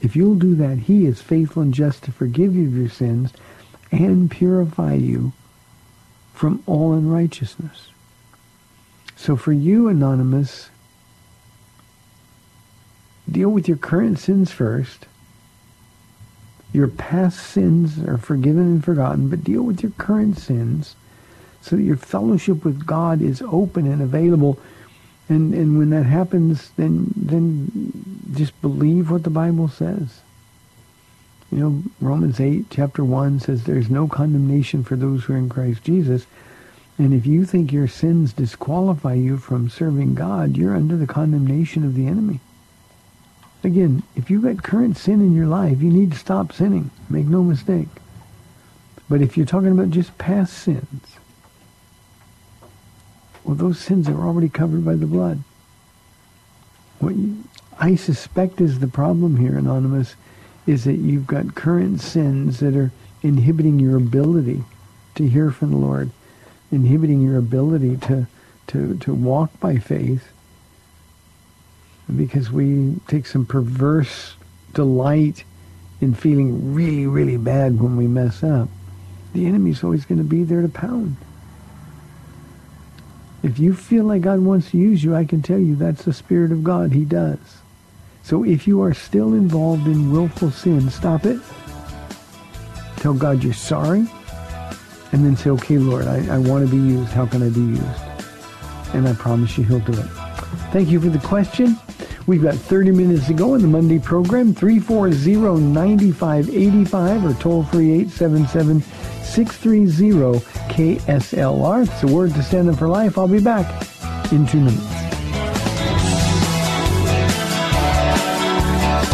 If 0.00 0.14
you'll 0.14 0.36
do 0.36 0.54
that, 0.56 0.78
He 0.78 1.06
is 1.06 1.20
faithful 1.20 1.62
and 1.62 1.74
just 1.74 2.04
to 2.04 2.12
forgive 2.12 2.54
you 2.54 2.66
of 2.66 2.76
your 2.76 2.88
sins 2.88 3.32
and 3.90 4.30
purify 4.30 4.94
you 4.94 5.32
from 6.32 6.62
all 6.66 6.92
unrighteousness. 6.92 7.88
So 9.16 9.36
for 9.36 9.52
you, 9.52 9.88
Anonymous, 9.88 10.68
deal 13.30 13.48
with 13.48 13.68
your 13.68 13.76
current 13.76 14.18
sins 14.18 14.50
first. 14.50 15.06
Your 16.72 16.88
past 16.88 17.38
sins 17.38 18.02
are 18.02 18.18
forgiven 18.18 18.62
and 18.62 18.84
forgotten, 18.84 19.28
but 19.28 19.44
deal 19.44 19.62
with 19.62 19.82
your 19.82 19.92
current 19.92 20.38
sins 20.38 20.96
so 21.62 21.76
that 21.76 21.82
your 21.82 21.96
fellowship 21.96 22.64
with 22.64 22.84
God 22.84 23.22
is 23.22 23.40
open 23.40 23.86
and 23.86 24.02
available. 24.02 24.58
And, 25.28 25.54
and 25.54 25.78
when 25.78 25.90
that 25.90 26.04
happens, 26.04 26.70
then, 26.76 27.12
then 27.16 27.92
just 28.34 28.60
believe 28.60 29.10
what 29.10 29.22
the 29.22 29.30
Bible 29.30 29.68
says. 29.68 30.20
You 31.50 31.58
know, 31.58 31.82
Romans 32.00 32.40
8, 32.40 32.66
chapter 32.70 33.04
1 33.04 33.40
says 33.40 33.64
there's 33.64 33.88
no 33.88 34.08
condemnation 34.08 34.82
for 34.82 34.96
those 34.96 35.24
who 35.24 35.34
are 35.34 35.38
in 35.38 35.48
Christ 35.48 35.84
Jesus. 35.84 36.26
And 36.98 37.14
if 37.14 37.26
you 37.26 37.44
think 37.44 37.72
your 37.72 37.88
sins 37.88 38.32
disqualify 38.32 39.14
you 39.14 39.38
from 39.38 39.70
serving 39.70 40.14
God, 40.14 40.56
you're 40.56 40.76
under 40.76 40.96
the 40.96 41.06
condemnation 41.06 41.84
of 41.84 41.94
the 41.94 42.06
enemy. 42.06 42.40
Again, 43.62 44.02
if 44.14 44.30
you've 44.30 44.42
got 44.42 44.62
current 44.62 44.96
sin 44.96 45.20
in 45.20 45.34
your 45.34 45.46
life, 45.46 45.80
you 45.80 45.90
need 45.90 46.12
to 46.12 46.18
stop 46.18 46.52
sinning. 46.52 46.90
Make 47.08 47.26
no 47.26 47.42
mistake. 47.42 47.88
But 49.08 49.22
if 49.22 49.36
you're 49.36 49.46
talking 49.46 49.72
about 49.72 49.90
just 49.90 50.16
past 50.18 50.52
sins, 50.52 51.16
well, 53.44 53.54
those 53.54 53.78
sins 53.78 54.08
are 54.08 54.26
already 54.26 54.48
covered 54.48 54.84
by 54.84 54.94
the 54.94 55.06
blood. 55.06 55.42
What 56.98 57.14
you, 57.14 57.44
I 57.78 57.96
suspect 57.96 58.60
is 58.60 58.78
the 58.78 58.88
problem 58.88 59.36
here, 59.36 59.58
Anonymous, 59.58 60.16
is 60.66 60.84
that 60.84 60.96
you've 60.96 61.26
got 61.26 61.54
current 61.54 62.00
sins 62.00 62.60
that 62.60 62.74
are 62.74 62.92
inhibiting 63.22 63.78
your 63.78 63.96
ability 63.96 64.64
to 65.16 65.28
hear 65.28 65.50
from 65.50 65.70
the 65.70 65.76
Lord, 65.76 66.10
inhibiting 66.70 67.20
your 67.20 67.36
ability 67.36 67.98
to, 67.98 68.26
to, 68.68 68.96
to 68.98 69.14
walk 69.14 69.58
by 69.60 69.76
faith 69.76 70.32
because 72.14 72.50
we 72.50 72.96
take 73.08 73.26
some 73.26 73.46
perverse 73.46 74.34
delight 74.72 75.44
in 76.00 76.14
feeling 76.14 76.74
really, 76.74 77.06
really 77.06 77.36
bad 77.36 77.80
when 77.80 77.96
we 77.96 78.06
mess 78.06 78.42
up. 78.42 78.68
The 79.32 79.46
enemy's 79.46 79.82
always 79.82 80.04
going 80.04 80.18
to 80.18 80.24
be 80.24 80.44
there 80.44 80.62
to 80.62 80.68
pound. 80.68 81.16
If 83.44 83.58
you 83.58 83.74
feel 83.74 84.04
like 84.04 84.22
God 84.22 84.40
wants 84.40 84.70
to 84.70 84.78
use 84.78 85.04
you, 85.04 85.14
I 85.14 85.26
can 85.26 85.42
tell 85.42 85.58
you 85.58 85.76
that's 85.76 86.04
the 86.04 86.14
Spirit 86.14 86.50
of 86.50 86.64
God. 86.64 86.92
He 86.92 87.04
does. 87.04 87.36
So 88.22 88.42
if 88.42 88.66
you 88.66 88.80
are 88.80 88.94
still 88.94 89.34
involved 89.34 89.86
in 89.86 90.10
willful 90.10 90.50
sin, 90.50 90.88
stop 90.88 91.26
it. 91.26 91.38
Tell 92.96 93.12
God 93.12 93.44
you're 93.44 93.52
sorry. 93.52 94.06
And 95.12 95.26
then 95.26 95.36
say, 95.36 95.50
okay, 95.50 95.76
Lord, 95.76 96.06
I, 96.06 96.26
I 96.34 96.38
want 96.38 96.66
to 96.66 96.70
be 96.70 96.78
used. 96.78 97.12
How 97.12 97.26
can 97.26 97.42
I 97.42 97.50
be 97.50 97.60
used? 97.60 97.84
And 98.94 99.06
I 99.06 99.12
promise 99.12 99.58
you 99.58 99.64
he'll 99.64 99.80
do 99.80 99.92
it. 99.92 100.08
Thank 100.72 100.88
you 100.88 100.98
for 100.98 101.10
the 101.10 101.18
question. 101.18 101.76
We've 102.26 102.42
got 102.42 102.54
30 102.54 102.92
minutes 102.92 103.26
to 103.26 103.34
go 103.34 103.56
in 103.56 103.60
the 103.60 103.68
Monday 103.68 103.98
program, 103.98 104.54
340-9585 104.54 107.30
or 107.30 107.34
toll-free 107.38 108.06
877- 108.06 109.03
630-KSLR. 109.24 111.88
It's 111.88 112.02
a 112.02 112.06
word 112.06 112.34
to 112.34 112.42
stand 112.42 112.68
up 112.68 112.78
for 112.78 112.88
life. 112.88 113.16
I'll 113.18 113.28
be 113.28 113.40
back 113.40 113.66
in 114.32 114.46
two 114.46 114.60
minutes. 114.60 115.04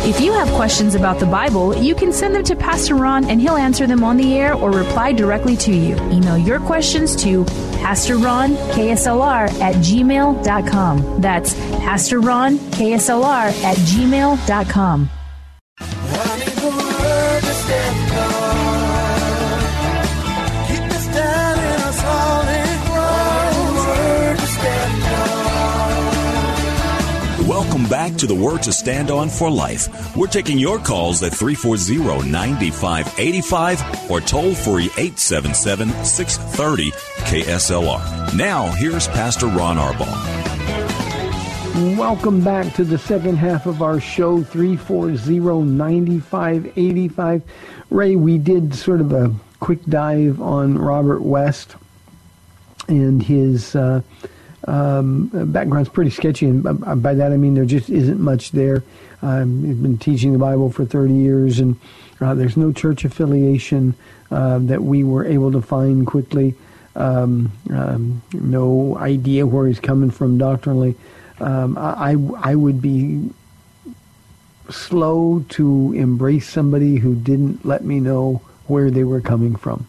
If 0.02 0.18
you 0.18 0.32
have 0.32 0.48
questions 0.56 0.94
about 0.94 1.20
the 1.20 1.26
Bible, 1.26 1.76
you 1.76 1.94
can 1.94 2.10
send 2.10 2.34
them 2.34 2.42
to 2.44 2.56
Pastor 2.56 2.94
Ron 2.94 3.28
and 3.30 3.38
he'll 3.40 3.56
answer 3.56 3.86
them 3.86 4.02
on 4.02 4.16
the 4.16 4.38
air 4.38 4.54
or 4.54 4.72
reply 4.72 5.12
directly 5.12 5.56
to 5.58 5.72
you. 5.72 5.94
Email 6.10 6.38
your 6.38 6.58
questions 6.58 7.14
to 7.16 7.44
Pastor 7.82 8.16
Ron 8.16 8.52
KSLR 8.72 9.52
at 9.60 9.74
gmail.com. 9.76 11.20
That's 11.20 11.54
Pastor 11.54 12.20
Ron 12.20 12.56
KSLR 12.56 13.62
at 13.62 13.76
gmail.com. 13.76 15.10
back 27.90 28.14
to 28.14 28.26
the 28.26 28.34
Word 28.34 28.62
to 28.62 28.72
Stand 28.72 29.10
On 29.10 29.28
for 29.28 29.50
Life. 29.50 30.16
We're 30.16 30.28
taking 30.28 30.58
your 30.58 30.78
calls 30.78 31.22
at 31.24 31.32
340-9585 31.32 34.08
or 34.08 34.20
toll 34.20 34.54
free 34.54 34.86
877-630 34.90 36.92
KSLR. 37.26 38.36
Now, 38.36 38.70
here's 38.76 39.08
Pastor 39.08 39.48
Ron 39.48 39.76
Arbaugh. 39.76 40.06
Welcome 41.96 42.44
back 42.44 42.72
to 42.74 42.84
the 42.84 42.98
second 42.98 43.38
half 43.38 43.66
of 43.66 43.82
our 43.82 43.98
show, 43.98 44.44
340-9585. 44.44 47.42
Ray, 47.90 48.14
we 48.14 48.38
did 48.38 48.72
sort 48.72 49.00
of 49.00 49.12
a 49.12 49.34
quick 49.58 49.84
dive 49.86 50.40
on 50.40 50.78
Robert 50.78 51.22
West 51.22 51.74
and 52.86 53.20
his 53.22 53.74
uh, 53.74 54.02
um, 54.66 55.30
background's 55.52 55.88
pretty 55.88 56.10
sketchy, 56.10 56.46
and 56.46 56.62
by- 57.02 57.14
that 57.14 57.32
I 57.32 57.36
mean 57.36 57.54
there 57.54 57.64
just 57.64 57.90
isn't 57.90 58.20
much 58.20 58.52
there. 58.52 58.82
Um, 59.22 59.64
he's 59.64 59.76
been 59.76 59.98
teaching 59.98 60.32
the 60.32 60.38
Bible 60.38 60.70
for 60.70 60.84
30 60.84 61.14
years, 61.14 61.58
and 61.58 61.76
uh, 62.20 62.34
there's 62.34 62.56
no 62.56 62.72
church 62.72 63.04
affiliation 63.04 63.94
uh, 64.30 64.58
that 64.60 64.82
we 64.82 65.04
were 65.04 65.24
able 65.24 65.52
to 65.52 65.62
find 65.62 66.06
quickly. 66.06 66.54
Um, 66.96 67.52
um, 67.70 68.22
no 68.32 68.96
idea 68.98 69.46
where 69.46 69.66
he's 69.66 69.80
coming 69.80 70.10
from 70.10 70.38
doctrinally. 70.38 70.96
Um, 71.38 71.78
I 71.78 72.16
I 72.42 72.54
would 72.54 72.82
be 72.82 73.30
slow 74.68 75.44
to 75.50 75.92
embrace 75.96 76.48
somebody 76.48 76.96
who 76.96 77.14
didn't 77.14 77.64
let 77.64 77.84
me 77.84 78.00
know 78.00 78.42
where 78.66 78.90
they 78.90 79.04
were 79.04 79.20
coming 79.20 79.56
from. 79.56 79.86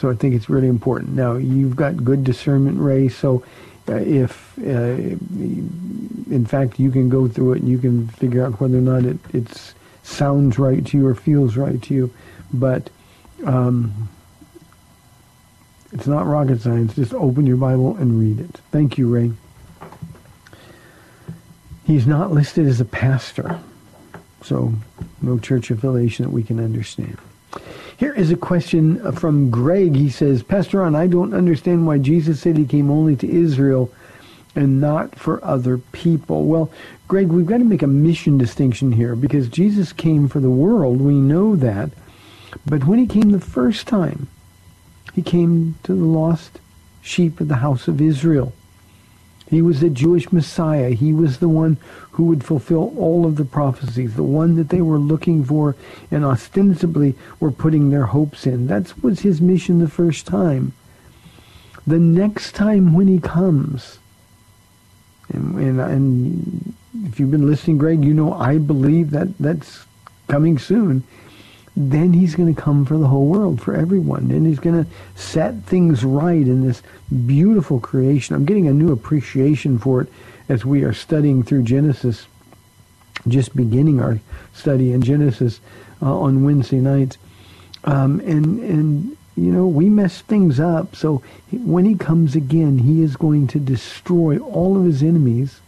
So 0.00 0.08
I 0.08 0.14
think 0.14 0.34
it's 0.34 0.48
really 0.48 0.68
important. 0.68 1.14
Now 1.14 1.34
you've 1.34 1.76
got 1.76 2.02
good 2.02 2.24
discernment, 2.24 2.80
Ray. 2.80 3.10
So 3.10 3.44
uh, 3.86 3.96
if, 3.96 4.56
uh, 4.58 4.62
in 4.62 6.46
fact, 6.48 6.80
you 6.80 6.90
can 6.90 7.10
go 7.10 7.28
through 7.28 7.52
it 7.52 7.60
and 7.60 7.68
you 7.68 7.76
can 7.76 8.08
figure 8.08 8.42
out 8.42 8.58
whether 8.60 8.78
or 8.78 8.80
not 8.80 9.04
it 9.04 9.18
it's 9.34 9.74
sounds 10.02 10.58
right 10.58 10.86
to 10.86 10.96
you 10.96 11.06
or 11.06 11.14
feels 11.14 11.58
right 11.58 11.82
to 11.82 11.92
you, 11.92 12.14
but 12.54 12.88
um, 13.44 14.08
it's 15.92 16.06
not 16.06 16.26
rocket 16.26 16.62
science. 16.62 16.94
Just 16.94 17.12
open 17.12 17.46
your 17.46 17.58
Bible 17.58 17.94
and 17.96 18.18
read 18.18 18.40
it. 18.40 18.58
Thank 18.72 18.96
you, 18.96 19.06
Ray. 19.06 19.32
He's 21.84 22.06
not 22.06 22.32
listed 22.32 22.66
as 22.66 22.80
a 22.80 22.86
pastor, 22.86 23.60
so 24.42 24.72
no 25.20 25.38
church 25.38 25.70
affiliation 25.70 26.24
that 26.24 26.30
we 26.30 26.42
can 26.42 26.58
understand. 26.58 27.18
Here 28.00 28.14
is 28.14 28.30
a 28.30 28.36
question 28.36 28.98
uh, 29.06 29.12
from 29.12 29.50
Greg. 29.50 29.94
He 29.94 30.08
says, 30.08 30.42
Pastor 30.42 30.78
Ron, 30.78 30.96
I 30.96 31.06
don't 31.06 31.34
understand 31.34 31.86
why 31.86 31.98
Jesus 31.98 32.40
said 32.40 32.56
he 32.56 32.64
came 32.64 32.90
only 32.90 33.14
to 33.16 33.30
Israel 33.30 33.92
and 34.56 34.80
not 34.80 35.18
for 35.18 35.44
other 35.44 35.76
people. 35.76 36.46
Well, 36.46 36.72
Greg, 37.08 37.28
we've 37.28 37.44
got 37.44 37.58
to 37.58 37.64
make 37.64 37.82
a 37.82 37.86
mission 37.86 38.38
distinction 38.38 38.92
here 38.92 39.14
because 39.14 39.50
Jesus 39.50 39.92
came 39.92 40.30
for 40.30 40.40
the 40.40 40.48
world. 40.48 40.98
We 40.98 41.12
know 41.12 41.56
that. 41.56 41.90
But 42.64 42.86
when 42.86 42.98
he 42.98 43.06
came 43.06 43.32
the 43.32 43.38
first 43.38 43.86
time, 43.86 44.28
he 45.12 45.20
came 45.20 45.76
to 45.82 45.94
the 45.94 46.02
lost 46.02 46.58
sheep 47.02 47.38
of 47.38 47.48
the 47.48 47.56
house 47.56 47.86
of 47.86 48.00
Israel. 48.00 48.54
He 49.50 49.62
was 49.62 49.80
the 49.80 49.90
Jewish 49.90 50.30
Messiah. 50.30 50.90
He 50.90 51.12
was 51.12 51.38
the 51.38 51.48
one 51.48 51.76
who 52.12 52.26
would 52.26 52.44
fulfill 52.44 52.96
all 52.96 53.26
of 53.26 53.34
the 53.34 53.44
prophecies, 53.44 54.14
the 54.14 54.22
one 54.22 54.54
that 54.54 54.68
they 54.68 54.80
were 54.80 54.98
looking 54.98 55.44
for 55.44 55.74
and 56.08 56.24
ostensibly 56.24 57.16
were 57.40 57.50
putting 57.50 57.90
their 57.90 58.06
hopes 58.06 58.46
in. 58.46 58.68
That 58.68 59.02
was 59.02 59.20
his 59.20 59.40
mission 59.40 59.80
the 59.80 59.88
first 59.88 60.24
time. 60.24 60.72
The 61.84 61.98
next 61.98 62.54
time 62.54 62.94
when 62.94 63.08
he 63.08 63.18
comes, 63.18 63.98
and, 65.32 65.58
and, 65.58 65.80
and 65.80 66.74
if 67.06 67.18
you've 67.18 67.32
been 67.32 67.48
listening, 67.50 67.78
Greg, 67.78 68.04
you 68.04 68.14
know 68.14 68.32
I 68.32 68.58
believe 68.58 69.10
that 69.10 69.36
that's 69.38 69.84
coming 70.28 70.58
soon. 70.58 71.02
Then 71.76 72.12
he's 72.12 72.34
going 72.34 72.52
to 72.52 72.60
come 72.60 72.84
for 72.84 72.98
the 72.98 73.06
whole 73.06 73.26
world, 73.26 73.62
for 73.62 73.74
everyone. 73.74 74.30
And 74.30 74.46
he's 74.46 74.58
going 74.58 74.84
to 74.84 74.90
set 75.14 75.62
things 75.64 76.04
right 76.04 76.46
in 76.46 76.66
this 76.66 76.82
beautiful 77.26 77.80
creation. 77.80 78.34
I'm 78.34 78.44
getting 78.44 78.66
a 78.66 78.72
new 78.72 78.92
appreciation 78.92 79.78
for 79.78 80.02
it 80.02 80.08
as 80.48 80.64
we 80.64 80.82
are 80.82 80.92
studying 80.92 81.42
through 81.42 81.62
Genesis, 81.62 82.26
just 83.28 83.54
beginning 83.54 84.00
our 84.00 84.18
study 84.52 84.92
in 84.92 85.00
Genesis 85.00 85.60
uh, 86.02 86.18
on 86.18 86.44
Wednesday 86.44 86.80
nights. 86.80 87.18
Um, 87.84 88.20
and, 88.20 88.58
and, 88.58 89.16
you 89.36 89.52
know, 89.52 89.66
we 89.66 89.88
mess 89.88 90.20
things 90.22 90.58
up. 90.58 90.96
So 90.96 91.22
when 91.52 91.84
he 91.84 91.94
comes 91.94 92.34
again, 92.34 92.78
he 92.78 93.02
is 93.02 93.16
going 93.16 93.46
to 93.48 93.60
destroy 93.60 94.38
all 94.38 94.76
of 94.76 94.84
his 94.84 95.02
enemies, 95.02 95.60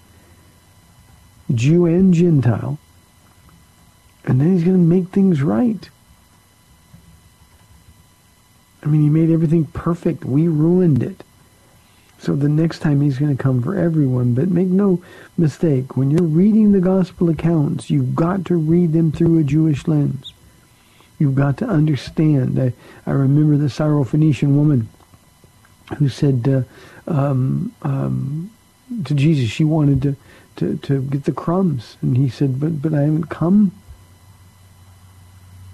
Jew 1.54 1.86
and 1.86 2.12
Gentile. 2.12 2.78
And 4.24 4.40
then 4.40 4.52
he's 4.52 4.64
going 4.64 4.76
to 4.76 4.78
make 4.78 5.08
things 5.08 5.42
right. 5.42 5.88
I 8.82 8.86
mean, 8.86 9.02
he 9.02 9.10
made 9.10 9.30
everything 9.30 9.64
perfect. 9.66 10.24
We 10.24 10.48
ruined 10.48 11.02
it. 11.02 11.22
So 12.18 12.36
the 12.36 12.48
next 12.48 12.78
time 12.78 13.00
he's 13.00 13.18
going 13.18 13.36
to 13.36 13.42
come 13.42 13.62
for 13.62 13.76
everyone. 13.76 14.34
But 14.34 14.48
make 14.48 14.68
no 14.68 15.02
mistake, 15.36 15.96
when 15.96 16.10
you're 16.10 16.22
reading 16.22 16.70
the 16.70 16.80
gospel 16.80 17.28
accounts, 17.30 17.90
you've 17.90 18.14
got 18.14 18.44
to 18.46 18.54
read 18.54 18.92
them 18.92 19.10
through 19.10 19.38
a 19.38 19.44
Jewish 19.44 19.88
lens. 19.88 20.32
You've 21.18 21.34
got 21.34 21.56
to 21.58 21.66
understand. 21.66 22.60
I, 22.60 22.72
I 23.06 23.12
remember 23.12 23.56
the 23.56 23.66
Syrophoenician 23.66 24.54
woman 24.54 24.88
who 25.98 26.08
said 26.08 26.48
uh, 26.48 27.10
um, 27.10 27.72
um, 27.82 28.50
to 29.04 29.14
Jesus 29.14 29.50
she 29.50 29.64
wanted 29.64 30.02
to, 30.02 30.16
to, 30.56 30.76
to 30.78 31.02
get 31.02 31.24
the 31.24 31.32
crumbs. 31.32 31.96
And 32.02 32.16
he 32.16 32.28
said, 32.28 32.60
but, 32.60 32.80
but 32.80 32.94
I 32.94 33.02
haven't 33.02 33.30
come 33.30 33.72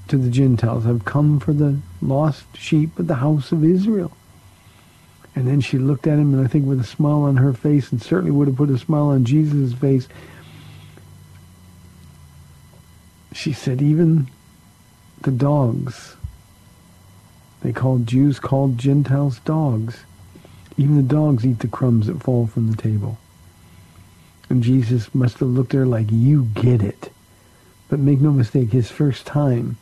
to 0.08 0.18
the 0.18 0.30
Gentiles. 0.30 0.86
I've 0.86 1.04
come 1.04 1.40
for 1.40 1.52
the 1.52 1.78
lost 2.00 2.44
sheep 2.56 2.98
of 2.98 3.06
the 3.06 3.16
house 3.16 3.52
of 3.52 3.64
Israel. 3.64 4.12
And 5.34 5.46
then 5.46 5.60
she 5.60 5.78
looked 5.78 6.06
at 6.06 6.18
him, 6.18 6.34
and 6.34 6.44
I 6.44 6.48
think 6.48 6.66
with 6.66 6.80
a 6.80 6.84
smile 6.84 7.22
on 7.22 7.36
her 7.36 7.52
face, 7.52 7.92
and 7.92 8.02
certainly 8.02 8.32
would 8.32 8.48
have 8.48 8.56
put 8.56 8.70
a 8.70 8.78
smile 8.78 9.08
on 9.08 9.24
Jesus' 9.24 9.72
face, 9.72 10.08
she 13.32 13.52
said, 13.52 13.80
even 13.80 14.28
the 15.22 15.30
dogs, 15.30 16.16
they 17.60 17.72
called 17.72 18.06
Jews 18.06 18.40
called 18.40 18.78
Gentiles 18.78 19.40
dogs. 19.40 20.00
Even 20.76 20.96
the 20.96 21.02
dogs 21.02 21.44
eat 21.44 21.58
the 21.58 21.68
crumbs 21.68 22.06
that 22.06 22.22
fall 22.22 22.46
from 22.46 22.70
the 22.70 22.76
table. 22.76 23.18
And 24.48 24.62
Jesus 24.62 25.14
must 25.14 25.38
have 25.38 25.48
looked 25.48 25.74
at 25.74 25.78
her 25.78 25.86
like, 25.86 26.06
you 26.10 26.44
get 26.54 26.82
it. 26.82 27.12
But 27.88 27.98
make 27.98 28.20
no 28.20 28.32
mistake, 28.32 28.70
his 28.70 28.90
first 28.90 29.26
time, 29.26 29.76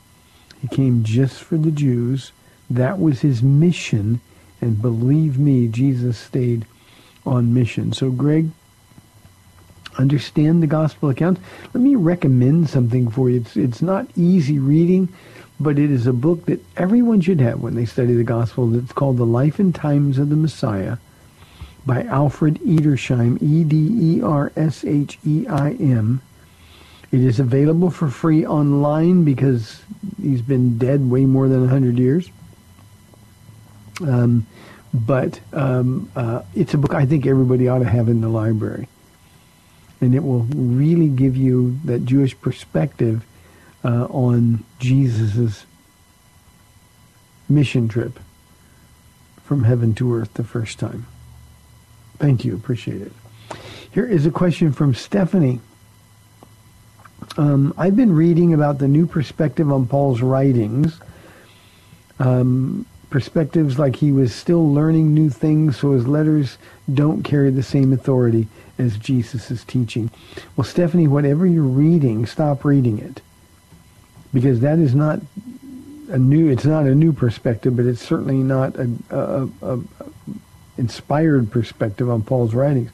He 0.60 0.68
came 0.68 1.04
just 1.04 1.42
for 1.42 1.56
the 1.56 1.70
Jews. 1.70 2.32
That 2.68 2.98
was 2.98 3.20
his 3.20 3.42
mission. 3.42 4.20
And 4.60 4.80
believe 4.80 5.38
me, 5.38 5.68
Jesus 5.68 6.18
stayed 6.18 6.66
on 7.24 7.54
mission. 7.54 7.92
So, 7.92 8.10
Greg, 8.10 8.50
understand 9.98 10.62
the 10.62 10.66
gospel 10.66 11.08
accounts. 11.10 11.40
Let 11.74 11.82
me 11.82 11.94
recommend 11.94 12.68
something 12.68 13.10
for 13.10 13.30
you. 13.30 13.40
It's, 13.40 13.56
it's 13.56 13.82
not 13.82 14.06
easy 14.16 14.58
reading, 14.58 15.08
but 15.58 15.78
it 15.78 15.90
is 15.90 16.06
a 16.06 16.12
book 16.12 16.46
that 16.46 16.64
everyone 16.76 17.20
should 17.20 17.40
have 17.40 17.60
when 17.60 17.74
they 17.74 17.86
study 17.86 18.14
the 18.14 18.24
gospel. 18.24 18.74
It's 18.76 18.92
called 18.92 19.16
The 19.16 19.26
Life 19.26 19.58
and 19.58 19.74
Times 19.74 20.18
of 20.18 20.28
the 20.28 20.36
Messiah 20.36 20.98
by 21.84 22.02
Alfred 22.04 22.60
Edersheim, 22.60 23.40
E-D-E-R-S-H-E-I-M. 23.42 24.22
It 27.12 27.20
is 27.20 27.38
available 27.38 27.90
for 27.90 28.08
free 28.08 28.46
online 28.46 29.24
because 29.24 29.82
he's 30.20 30.42
been 30.42 30.78
dead 30.78 31.08
way 31.08 31.24
more 31.24 31.48
than 31.48 31.60
100 31.60 31.98
years. 31.98 32.30
Um, 34.00 34.46
but 34.92 35.40
um, 35.52 36.10
uh, 36.16 36.42
it's 36.54 36.74
a 36.74 36.78
book 36.78 36.94
I 36.94 37.06
think 37.06 37.26
everybody 37.26 37.68
ought 37.68 37.78
to 37.78 37.88
have 37.88 38.08
in 38.08 38.20
the 38.20 38.28
library. 38.28 38.88
And 40.00 40.14
it 40.14 40.22
will 40.22 40.42
really 40.42 41.08
give 41.08 41.36
you 41.36 41.78
that 41.84 42.04
Jewish 42.04 42.38
perspective 42.40 43.24
uh, 43.84 44.06
on 44.06 44.64
Jesus' 44.78 45.64
mission 47.48 47.88
trip 47.88 48.18
from 49.44 49.64
heaven 49.64 49.94
to 49.94 50.14
earth 50.14 50.34
the 50.34 50.44
first 50.44 50.78
time. 50.78 51.06
Thank 52.18 52.44
you. 52.44 52.54
Appreciate 52.54 53.02
it. 53.02 53.12
Here 53.90 54.06
is 54.06 54.26
a 54.26 54.30
question 54.30 54.72
from 54.72 54.94
Stephanie. 54.94 55.60
Um, 57.38 57.74
I've 57.76 57.96
been 57.96 58.14
reading 58.14 58.54
about 58.54 58.78
the 58.78 58.88
new 58.88 59.06
perspective 59.06 59.70
on 59.70 59.86
Paul's 59.86 60.22
writings. 60.22 60.98
Um, 62.18 62.86
perspectives 63.10 63.78
like 63.78 63.96
he 63.96 64.10
was 64.10 64.34
still 64.34 64.72
learning 64.72 65.12
new 65.12 65.28
things, 65.28 65.78
so 65.78 65.92
his 65.92 66.08
letters 66.08 66.56
don't 66.92 67.22
carry 67.22 67.50
the 67.50 67.62
same 67.62 67.92
authority 67.92 68.48
as 68.78 68.96
Jesus' 68.96 69.64
teaching. 69.64 70.10
Well, 70.56 70.64
Stephanie, 70.64 71.08
whatever 71.08 71.46
you're 71.46 71.62
reading, 71.62 72.26
stop 72.26 72.64
reading 72.64 72.98
it. 72.98 73.20
Because 74.32 74.60
that 74.60 74.78
is 74.78 74.94
not 74.94 75.20
a 76.08 76.18
new, 76.18 76.50
it's 76.50 76.64
not 76.64 76.86
a 76.86 76.94
new 76.94 77.12
perspective, 77.12 77.76
but 77.76 77.86
it's 77.86 78.02
certainly 78.02 78.36
not 78.36 78.76
a, 78.76 78.90
a, 79.10 79.48
a, 79.62 79.74
a 79.74 79.80
inspired 80.78 81.50
perspective 81.50 82.08
on 82.10 82.22
Paul's 82.22 82.54
writings. 82.54 82.90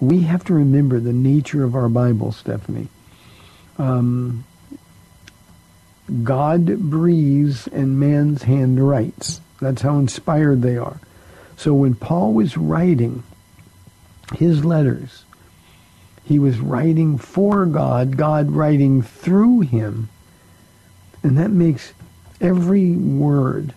We 0.00 0.22
have 0.22 0.44
to 0.44 0.54
remember 0.54 1.00
the 1.00 1.12
nature 1.12 1.64
of 1.64 1.74
our 1.74 1.88
Bible, 1.88 2.32
Stephanie. 2.32 2.88
Um, 3.78 4.44
God 6.22 6.66
breathes 6.90 7.66
and 7.68 7.98
man's 7.98 8.42
hand 8.42 8.86
writes. 8.86 9.40
That's 9.60 9.82
how 9.82 9.98
inspired 9.98 10.62
they 10.62 10.76
are. 10.76 11.00
So 11.56 11.72
when 11.72 11.94
Paul 11.94 12.34
was 12.34 12.56
writing 12.56 13.22
his 14.36 14.64
letters, 14.64 15.24
he 16.24 16.38
was 16.38 16.58
writing 16.58 17.18
for 17.18 17.66
God, 17.66 18.16
God 18.16 18.50
writing 18.50 19.02
through 19.02 19.60
him. 19.60 20.08
And 21.22 21.38
that 21.38 21.50
makes 21.50 21.92
every 22.40 22.92
word 22.92 23.74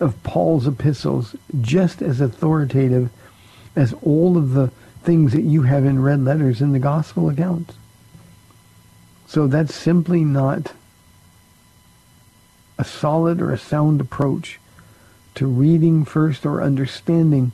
of 0.00 0.22
Paul's 0.22 0.66
epistles 0.66 1.36
just 1.60 2.02
as 2.02 2.20
authoritative 2.20 3.10
as 3.76 3.94
all 4.02 4.36
of 4.36 4.52
the 4.52 4.70
things 5.02 5.32
that 5.32 5.42
you 5.42 5.62
have 5.62 5.84
in 5.84 6.02
red 6.02 6.24
letters 6.24 6.60
in 6.60 6.72
the 6.72 6.78
gospel 6.78 7.28
accounts. 7.28 7.74
So 9.26 9.46
that's 9.46 9.74
simply 9.74 10.24
not 10.24 10.72
a 12.78 12.84
solid 12.84 13.40
or 13.40 13.52
a 13.52 13.58
sound 13.58 14.00
approach 14.00 14.58
to 15.36 15.46
reading 15.46 16.04
first 16.04 16.46
or 16.46 16.62
understanding 16.62 17.52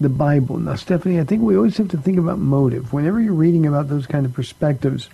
the 0.00 0.08
Bible. 0.08 0.58
Now, 0.58 0.76
Stephanie, 0.76 1.20
I 1.20 1.24
think 1.24 1.42
we 1.42 1.56
always 1.56 1.76
have 1.76 1.88
to 1.88 1.98
think 1.98 2.18
about 2.18 2.38
motive. 2.38 2.92
Whenever 2.92 3.20
you're 3.20 3.32
reading 3.32 3.66
about 3.66 3.88
those 3.88 4.06
kind 4.06 4.24
of 4.24 4.32
perspectives, 4.32 5.08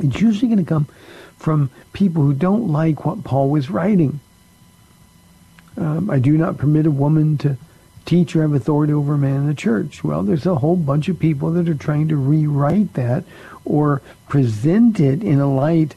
it's 0.00 0.20
usually 0.20 0.48
going 0.48 0.64
to 0.64 0.68
come 0.68 0.86
from 1.38 1.70
people 1.92 2.22
who 2.22 2.32
don't 2.32 2.68
like 2.68 3.04
what 3.04 3.24
Paul 3.24 3.50
was 3.50 3.70
writing. 3.70 4.20
Um, 5.76 6.10
I 6.10 6.18
do 6.18 6.36
not 6.38 6.58
permit 6.58 6.86
a 6.86 6.90
woman 6.90 7.38
to 7.38 7.56
teach 8.04 8.36
or 8.36 8.42
have 8.42 8.52
authority 8.52 8.92
over 8.92 9.14
a 9.14 9.18
man 9.18 9.36
in 9.36 9.46
the 9.46 9.54
church. 9.54 10.04
Well, 10.04 10.22
there's 10.22 10.46
a 10.46 10.56
whole 10.56 10.76
bunch 10.76 11.08
of 11.08 11.18
people 11.18 11.50
that 11.52 11.68
are 11.68 11.74
trying 11.74 12.08
to 12.08 12.16
rewrite 12.16 12.94
that 12.94 13.24
or 13.64 14.02
present 14.28 15.00
it 15.00 15.22
in 15.22 15.40
a 15.40 15.52
light 15.52 15.94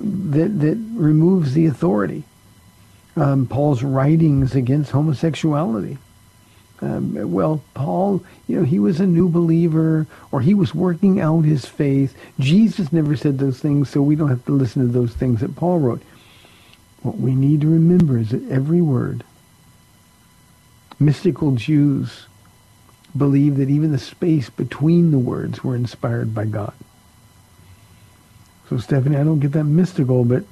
that, 0.00 0.60
that 0.60 0.78
removes 0.94 1.54
the 1.54 1.66
authority. 1.66 2.24
Um, 3.16 3.46
Paul's 3.46 3.82
writings 3.82 4.54
against 4.54 4.92
homosexuality. 4.92 5.98
Um, 6.80 7.32
well, 7.32 7.60
Paul, 7.74 8.22
you 8.46 8.56
know, 8.56 8.64
he 8.64 8.78
was 8.78 9.00
a 9.00 9.06
new 9.06 9.28
believer 9.28 10.06
or 10.30 10.40
he 10.40 10.54
was 10.54 10.74
working 10.74 11.20
out 11.20 11.44
his 11.44 11.66
faith. 11.66 12.16
Jesus 12.38 12.92
never 12.92 13.16
said 13.16 13.38
those 13.38 13.58
things, 13.58 13.90
so 13.90 14.00
we 14.00 14.14
don't 14.14 14.28
have 14.28 14.44
to 14.44 14.52
listen 14.52 14.86
to 14.86 14.92
those 14.92 15.12
things 15.12 15.40
that 15.40 15.56
Paul 15.56 15.80
wrote. 15.80 16.02
What 17.02 17.18
we 17.18 17.34
need 17.34 17.62
to 17.62 17.68
remember 17.68 18.18
is 18.18 18.30
that 18.30 18.48
every 18.48 18.80
word, 18.80 19.24
mystical 21.00 21.52
Jews 21.52 22.26
believe 23.16 23.56
that 23.56 23.70
even 23.70 23.90
the 23.90 23.98
space 23.98 24.50
between 24.50 25.10
the 25.10 25.18
words 25.18 25.64
were 25.64 25.74
inspired 25.74 26.34
by 26.34 26.44
God. 26.44 26.74
So 28.68 28.78
Stephanie, 28.78 29.16
I 29.16 29.24
don't 29.24 29.40
get 29.40 29.52
that 29.52 29.64
mystical, 29.64 30.24
but 30.24 30.44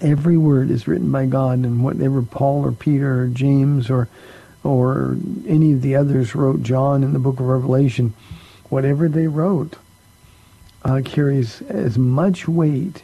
every 0.00 0.36
word 0.36 0.70
is 0.70 0.88
written 0.88 1.10
by 1.12 1.26
God, 1.26 1.60
and 1.60 1.84
whatever 1.84 2.22
Paul 2.22 2.64
or 2.64 2.72
Peter 2.72 3.22
or 3.22 3.26
James 3.28 3.90
or 3.90 4.08
or 4.64 5.18
any 5.46 5.74
of 5.74 5.82
the 5.82 5.94
others 5.94 6.34
wrote, 6.34 6.62
John 6.62 7.04
in 7.04 7.12
the 7.12 7.18
book 7.18 7.38
of 7.38 7.46
Revelation, 7.46 8.14
whatever 8.70 9.08
they 9.08 9.26
wrote 9.26 9.76
uh, 10.82 11.02
carries 11.04 11.60
as 11.62 11.98
much 11.98 12.48
weight 12.48 13.02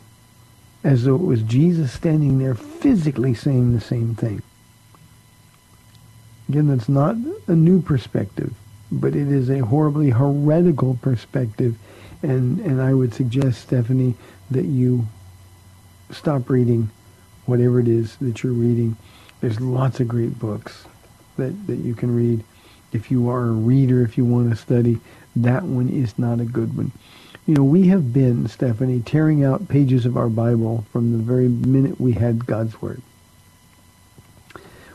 as 0.83 1.05
though 1.05 1.17
it 1.17 1.21
was 1.21 1.43
Jesus 1.43 1.93
standing 1.93 2.39
there 2.39 2.55
physically 2.55 3.35
saying 3.35 3.75
the 3.75 3.81
same 3.81 4.15
thing. 4.15 4.43
Again, 6.49 6.69
that's 6.69 6.89
not 6.89 7.17
a 7.47 7.55
new 7.55 7.83
perspective, 7.83 8.55
but 8.91 9.15
it 9.15 9.31
is 9.31 9.51
a 9.51 9.59
horribly 9.59 10.11
heretical 10.11 10.99
perspective. 11.01 11.77
And, 12.23 12.61
and 12.61 12.83
I 12.83 12.93
would 12.93 13.15
suggest, 13.15 13.63
Stephanie, 13.63 14.15
that 14.51 14.67
you 14.67 15.07
stop 16.11 16.51
reading 16.51 16.91
whatever 17.47 17.81
it 17.81 17.89
is 17.89 18.17
that 18.17 18.43
you're 18.43 18.53
reading. 18.53 18.97
There's 19.41 19.61
lots 19.61 20.01
of 20.01 20.09
great 20.09 20.39
books 20.39 20.85
that, 21.37 21.67
that 21.67 21.79
you 21.79 21.95
can 21.95 22.15
read. 22.15 22.45
If 22.93 23.11
you 23.11 23.31
are 23.31 23.45
a 23.45 23.53
reader, 23.53 24.03
if 24.03 24.19
you 24.19 24.25
want 24.25 24.51
to 24.51 24.57
study, 24.57 25.01
that 25.37 25.63
one 25.63 25.89
is 25.89 26.19
not 26.19 26.41
a 26.41 26.45
good 26.45 26.77
one. 26.77 26.93
You 27.47 27.55
know, 27.55 27.65
we 27.65 27.89
have 27.89 28.13
been, 28.13 28.47
Stephanie, 28.49 29.01
tearing 29.01 29.45
out 29.45 29.69
pages 29.69 30.05
of 30.07 30.17
our 30.17 30.29
Bible 30.29 30.85
from 30.93 31.13
the 31.13 31.19
very 31.19 31.49
minute 31.49 32.01
we 32.01 32.13
had 32.13 32.47
God's 32.47 32.81
Word. 32.83 33.01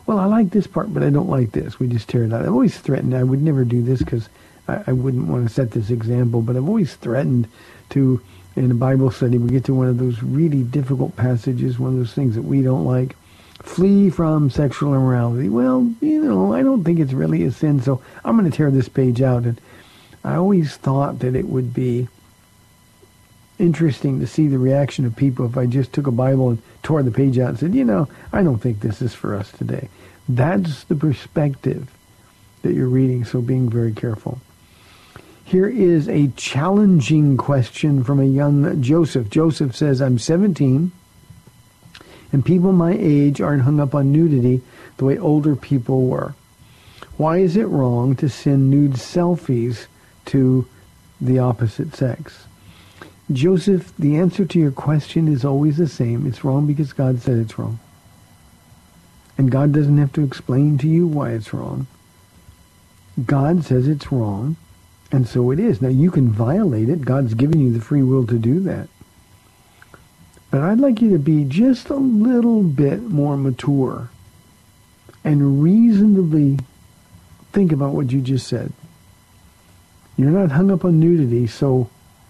Well, 0.06 0.20
I 0.20 0.26
like 0.26 0.52
this 0.52 0.68
part, 0.68 0.94
but 0.94 1.04
I 1.04 1.10
don't 1.10 1.30
like 1.30 1.52
this. 1.52 1.80
We 1.80 1.88
just 1.88 2.08
tear 2.08 2.24
it 2.24 2.34
out. 2.34 2.44
I've 2.44 2.50
always 2.50 2.78
threatened, 2.78 3.16
I 3.16 3.24
would 3.24 3.42
never 3.42 3.66
do 3.66 3.82
this 3.82 4.00
because 4.00 4.30
I, 4.68 4.84
I 4.88 4.92
wouldn't 4.92 5.28
want 5.28 5.48
to 5.48 5.54
set 5.54 5.72
this 5.72 5.90
example, 5.90 6.42
but 6.42 6.56
I've 6.56 6.68
always 6.68 6.96
threatened 6.96 7.48
to, 7.92 8.22
in 8.56 8.72
a 8.72 8.76
Bible 8.76 9.12
study, 9.12 9.38
we 9.38 9.50
get 9.50 9.66
to 9.66 9.74
one 9.74 9.88
of 9.88 9.98
those 9.98 10.22
really 10.24 10.64
difficult 10.64 11.16
passages, 11.16 11.80
one 11.80 11.94
of 11.94 11.98
those 11.98 12.14
things 12.14 12.36
that 12.36 12.44
we 12.44 12.62
don't 12.62 12.86
like. 12.86 13.16
Flee 13.62 14.10
from 14.10 14.50
sexual 14.50 14.94
immorality. 14.94 15.50
Well, 15.50 15.92
you 16.02 16.24
know, 16.24 16.54
I 16.54 16.62
don't 16.62 16.84
think 16.84 17.00
it's 17.00 17.14
really 17.14 17.44
a 17.44 17.52
sin, 17.52 17.82
so 17.82 18.02
I'm 18.24 18.38
going 18.38 18.50
to 18.50 18.56
tear 18.56 18.70
this 18.70 18.90
page 18.90 19.22
out. 19.22 19.44
And 19.44 19.60
I 20.24 20.36
always 20.36 20.76
thought 20.76 21.20
that 21.20 21.36
it 21.36 21.48
would 21.48 21.74
be 21.74 22.08
interesting 23.58 24.20
to 24.20 24.28
see 24.28 24.48
the 24.48 24.60
reaction 24.60 25.06
of 25.06 25.16
people 25.16 25.46
if 25.46 25.58
I 25.58 25.66
just 25.66 25.94
took 25.94 26.08
a 26.08 26.12
Bible 26.12 26.50
and 26.50 26.62
tore 26.84 27.02
the 27.04 27.12
page 27.12 27.40
out 27.40 27.50
and 27.50 27.60
said, 27.60 27.74
you 27.74 27.86
know, 27.86 28.08
I 28.34 28.44
don't 28.44 28.60
think 28.60 28.82
this 28.82 29.02
is 29.02 29.14
for 29.14 29.36
us 29.36 29.52
today. 29.52 29.90
That's 30.28 30.84
the 30.84 30.96
perspective 30.96 31.90
that 32.64 32.74
you're 32.74 32.90
reading, 32.90 33.24
so 33.24 33.42
being 33.42 33.70
very 33.70 33.94
careful. 33.94 34.42
Here 35.46 35.68
is 35.68 36.10
a 36.10 36.30
challenging 36.30 37.38
question 37.38 38.04
from 38.04 38.20
a 38.20 38.26
young 38.26 38.82
Joseph. 38.82 39.30
Joseph 39.30 39.76
says, 39.76 40.02
I'm 40.02 40.18
17, 40.18 40.92
and 42.32 42.44
people 42.44 42.72
my 42.72 42.98
age 43.00 43.40
aren't 43.40 43.62
hung 43.62 43.80
up 43.80 43.94
on 43.94 44.12
nudity 44.12 44.64
the 44.98 45.06
way 45.06 45.20
older 45.20 45.56
people 45.56 46.08
were. 46.08 46.34
Why 47.18 47.38
is 47.38 47.56
it 47.56 47.68
wrong 47.68 48.16
to 48.16 48.28
send 48.28 48.72
nude 48.72 48.94
selfies 48.94 49.86
to 50.26 50.68
the 51.22 51.38
opposite 51.38 51.96
sex? 51.96 52.48
Joseph, 53.32 53.94
the 54.00 54.18
answer 54.18 54.46
to 54.46 54.60
your 54.60 54.72
question 54.72 55.28
is 55.28 55.46
always 55.46 55.78
the 55.78 55.88
same. 55.88 56.26
It's 56.26 56.44
wrong 56.44 56.66
because 56.66 56.92
God 56.92 57.22
said 57.22 57.38
it's 57.38 57.60
wrong. 57.60 57.80
And 59.38 59.52
God 59.52 59.74
doesn't 59.74 60.00
have 60.00 60.14
to 60.14 60.24
explain 60.24 60.80
to 60.80 60.88
you 60.88 61.06
why 61.06 61.32
it's 61.32 61.54
wrong. 61.54 61.86
God 63.24 63.64
says 63.64 63.88
it's 63.88 64.12
wrong, 64.12 64.56
and 65.12 65.28
so 65.28 65.52
it 65.52 65.60
is. 65.60 65.82
Now, 65.82 65.90
you 65.90 66.12
can 66.12 66.30
violate 66.30 66.90
it. 66.90 67.06
God's 67.06 67.34
given 67.34 67.60
you 67.60 67.72
the 67.72 67.82
free 67.82 68.04
will 68.04 68.26
to 68.28 68.38
do 68.38 68.60
that. 68.62 68.90
But 70.52 70.62
I'd 70.62 70.80
like 70.80 71.02
you 71.02 71.12
to 71.12 71.20
be 71.20 71.44
just 71.44 71.90
a 71.90 71.96
little 71.96 72.64
bit 72.64 73.02
more 73.02 73.38
mature 73.38 74.10
and 75.24 75.62
reasonably 75.62 76.60
think 77.52 77.72
about 77.72 77.94
what 77.94 78.12
you 78.12 78.22
just 78.22 78.48
said. 78.48 78.72
You're 80.18 80.32
not 80.32 80.52
hung 80.52 80.72
up 80.72 80.86
on 80.86 81.00
nudity, 81.00 81.48
so 81.48 81.90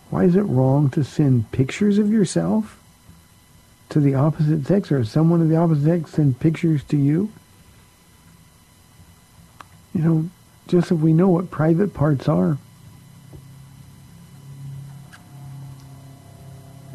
why 0.10 0.24
is 0.24 0.36
it 0.36 0.42
wrong 0.42 0.90
to 0.92 1.04
send 1.04 1.52
pictures 1.52 1.98
of 1.98 2.10
yourself 2.10 2.80
to 3.90 4.00
the 4.00 4.16
opposite 4.16 4.66
sex 4.66 4.92
or 4.92 5.04
someone 5.04 5.42
of 5.42 5.50
the 5.50 5.58
opposite 5.58 5.84
sex 5.84 6.12
send 6.12 6.40
pictures 6.40 6.84
to 6.86 6.98
you? 6.98 7.32
You 9.94 10.02
know, 10.02 10.30
just 10.68 10.92
if 10.92 11.00
we 11.00 11.14
know 11.14 11.30
what 11.30 11.52
private 11.52 11.94
parts 11.94 12.28
are. 12.28 12.58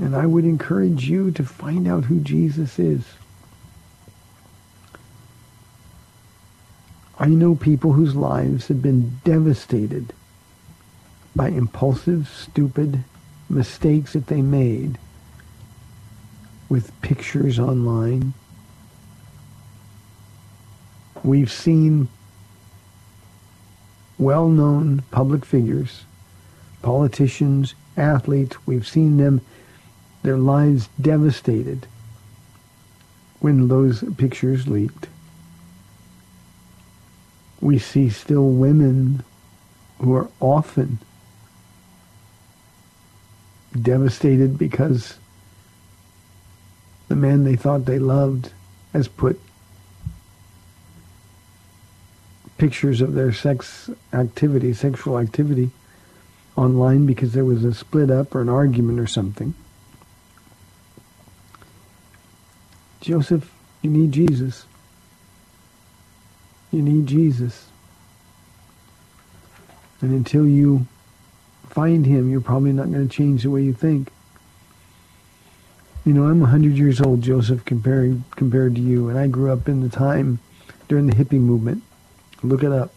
And 0.01 0.17
I 0.17 0.25
would 0.25 0.45
encourage 0.45 1.09
you 1.11 1.31
to 1.33 1.45
find 1.45 1.87
out 1.87 2.07
who 2.07 2.21
Jesus 2.21 2.79
is. 2.79 3.05
I 7.19 7.27
know 7.27 7.55
people 7.55 7.93
whose 7.93 8.17
lives 8.17 8.69
have 8.69 8.81
been 8.81 9.21
devastated 9.25 10.15
by 11.37 11.51
impulsive, 11.51 12.29
stupid 12.35 13.05
mistakes 13.51 14.15
that 14.15 14.29
they 14.29 14.41
made 14.41 14.99
with 16.71 16.99
pictures 17.03 17.59
online. 17.59 18.33
We've 21.23 21.53
seen 21.53 22.09
well-known 24.19 25.03
public 25.11 25.45
figures, 25.45 26.05
politicians, 26.81 27.75
athletes, 27.99 28.57
we've 28.67 28.89
seen 28.89 29.19
them, 29.19 29.43
their 30.23 30.37
lives 30.37 30.89
devastated 31.01 31.87
when 33.41 33.69
those 33.69 34.05
pictures 34.17 34.69
leaked. 34.69 35.09
We 37.61 37.79
see 37.79 38.11
still 38.11 38.49
women 38.51 39.25
who 39.99 40.15
are 40.15 40.29
often 40.41 40.99
devastated 43.81 44.59
because 44.59 45.17
the 47.09 47.17
man 47.17 47.45
they 47.45 47.57
thought 47.57 47.85
they 47.85 47.99
loved 47.99 48.53
has 48.93 49.09
put 49.09 49.41
pictures 52.59 53.01
of 53.01 53.15
their 53.15 53.33
sex 53.33 53.89
activity, 54.13 54.73
sexual 54.75 55.19
activity, 55.19 55.71
online 56.57 57.07
because 57.07 57.33
there 57.33 57.45
was 57.45 57.65
a 57.65 57.73
split 57.73 58.11
up 58.11 58.35
or 58.35 58.43
an 58.43 58.49
argument 58.49 59.01
or 59.01 59.07
something. 59.07 59.55
Joseph, 63.01 63.51
you 63.83 63.91
need 63.91 64.13
Jesus. 64.13 64.67
You 66.71 66.83
need 66.83 67.07
Jesus. 67.07 67.67
And 70.01 70.13
until 70.13 70.47
you 70.47 70.87
find 71.69 72.07
him, 72.07 72.31
you're 72.31 72.41
probably 72.41 72.73
not 72.73 72.91
going 72.91 73.09
to 73.09 73.15
change 73.15 73.43
the 73.43 73.51
way 73.51 73.63
you 73.63 73.73
think. 73.73 74.11
You 76.05 76.15
know, 76.15 76.25
I'm 76.27 76.41
100 76.41 76.77
years 76.77 77.01
old, 77.01 77.23
Joseph, 77.23 77.65
compared, 77.65 78.23
compared 78.31 78.75
to 78.75 78.81
you, 78.81 79.09
and 79.09 79.19
I 79.19 79.27
grew 79.27 79.53
up 79.53 79.69
in 79.69 79.81
the 79.81 79.89
time 79.89 80.39
during 80.89 81.07
the 81.07 81.15
hippie 81.15 81.41
movement. 81.41 81.83
Look 82.43 82.63
it 82.63 82.73
up. 82.73 82.93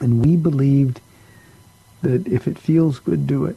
And 0.00 0.24
we 0.24 0.36
believed 0.36 1.00
that 2.02 2.26
if 2.26 2.46
it 2.48 2.58
feels 2.58 2.98
good, 2.98 3.26
do 3.26 3.44
it. 3.44 3.56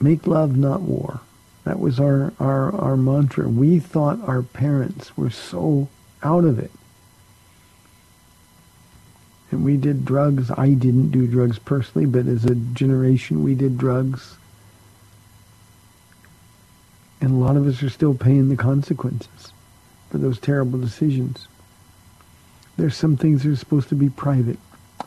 Make 0.00 0.26
love, 0.26 0.56
not 0.56 0.82
war. 0.82 1.20
That 1.64 1.78
was 1.78 2.00
our, 2.00 2.32
our, 2.40 2.74
our 2.74 2.96
mantra. 2.96 3.48
We 3.48 3.78
thought 3.78 4.20
our 4.26 4.42
parents 4.42 5.16
were 5.16 5.30
so 5.30 5.88
out 6.22 6.44
of 6.44 6.58
it. 6.58 6.72
And 9.50 9.64
we 9.64 9.76
did 9.76 10.04
drugs. 10.04 10.50
I 10.50 10.70
didn't 10.70 11.10
do 11.10 11.26
drugs 11.26 11.58
personally, 11.58 12.06
but 12.06 12.26
as 12.26 12.44
a 12.44 12.54
generation, 12.54 13.44
we 13.44 13.54
did 13.54 13.78
drugs. 13.78 14.36
And 17.20 17.30
a 17.30 17.34
lot 17.34 17.56
of 17.56 17.66
us 17.66 17.82
are 17.82 17.90
still 17.90 18.14
paying 18.14 18.48
the 18.48 18.56
consequences 18.56 19.52
for 20.10 20.18
those 20.18 20.40
terrible 20.40 20.78
decisions. 20.78 21.46
There's 22.76 22.96
some 22.96 23.16
things 23.16 23.42
that 23.42 23.50
are 23.50 23.56
supposed 23.56 23.90
to 23.90 23.94
be 23.94 24.08
private. 24.08 24.58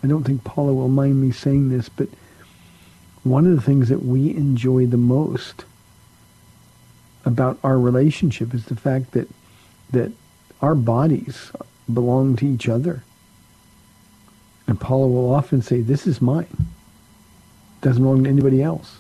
I 0.04 0.08
don't 0.08 0.24
think 0.24 0.44
Paula 0.44 0.74
will 0.74 0.88
mind 0.88 1.22
me 1.22 1.32
saying 1.32 1.70
this, 1.70 1.90
but 1.90 2.08
one 3.24 3.48
of 3.48 3.56
the 3.56 3.62
things 3.62 3.90
that 3.90 4.06
we 4.06 4.30
enjoy 4.30 4.86
the 4.86 4.98
most 4.98 5.66
about 7.26 7.58
our 7.64 7.80
relationship 7.80 8.54
is 8.54 8.66
the 8.66 8.76
fact 8.76 9.12
that 9.12 9.28
that 9.92 10.12
our 10.62 10.76
bodies 10.76 11.52
belong 11.92 12.36
to 12.38 12.48
each 12.48 12.68
other. 12.68 13.04
And 14.68 14.80
Paula 14.80 15.08
will 15.08 15.34
often 15.34 15.62
say, 15.62 15.82
this 15.82 16.08
is 16.08 16.22
mine. 16.22 16.48
It 16.50 17.82
doesn't 17.82 18.02
belong 18.02 18.24
to 18.24 18.30
anybody 18.30 18.64
else. 18.64 18.98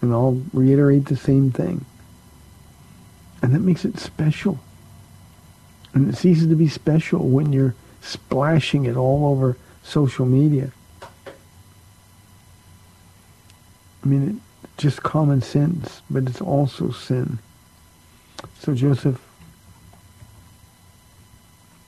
And 0.00 0.12
I'll 0.12 0.42
reiterate 0.52 1.06
the 1.06 1.16
same 1.16 1.50
thing. 1.50 1.84
And 3.42 3.54
that 3.54 3.60
makes 3.60 3.84
it 3.84 3.98
special. 3.98 4.58
And 5.92 6.08
it 6.08 6.16
ceases 6.16 6.48
to 6.48 6.56
be 6.56 6.68
special 6.68 7.28
when 7.28 7.52
you're 7.52 7.74
splashing 8.00 8.86
it 8.86 8.96
all 8.96 9.26
over 9.26 9.56
social 9.82 10.24
media. 10.24 10.72
I 14.02 14.06
mean, 14.06 14.40
it's 14.40 14.53
just 14.76 15.02
common 15.02 15.40
sense, 15.40 16.02
but 16.10 16.24
it's 16.24 16.40
also 16.40 16.90
sin. 16.90 17.38
So 18.58 18.74
Joseph, 18.74 19.20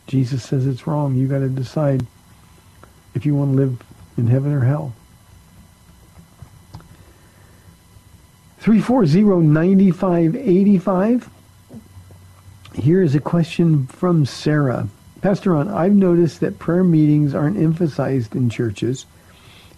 Jesus 0.07 0.45
says 0.45 0.67
it's 0.67 0.87
wrong. 0.87 1.17
You 1.17 1.27
got 1.27 1.41
to 1.41 1.49
decide 1.49 2.07
if 3.15 3.27
you 3.27 3.35
want 3.35 3.53
to 3.53 3.57
live 3.57 3.83
in 4.17 4.29
heaven 4.29 4.53
or 4.53 4.65
hell. 4.65 4.93
340-9585. 8.63 11.29
Here 12.75 13.03
is 13.03 13.15
a 13.15 13.21
question 13.21 13.87
from 13.87 14.27
Sarah. 14.27 14.89
Pastor 15.23 15.53
Ron, 15.53 15.69
I've 15.69 15.95
noticed 15.95 16.41
that 16.41 16.59
prayer 16.59 16.85
meetings 16.85 17.35
aren't 17.35 17.57
emphasized 17.57 18.35
in 18.35 18.51
churches, 18.51 19.07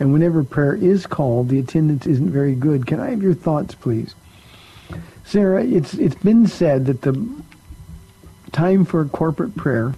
and 0.00 0.12
whenever 0.12 0.44
prayer 0.44 0.74
is 0.74 1.06
called, 1.06 1.48
the 1.48 1.58
attendance 1.58 2.06
isn't 2.06 2.30
very 2.30 2.54
good. 2.54 2.86
Can 2.86 3.00
I 3.00 3.10
have 3.10 3.22
your 3.22 3.34
thoughts, 3.34 3.74
please? 3.74 4.14
Sarah, 5.24 5.64
it's 5.64 5.94
it's 5.94 6.14
been 6.14 6.46
said 6.46 6.86
that 6.86 7.02
the 7.02 7.28
time 8.52 8.84
for 8.84 9.04
corporate 9.04 9.56
prayer 9.56 9.94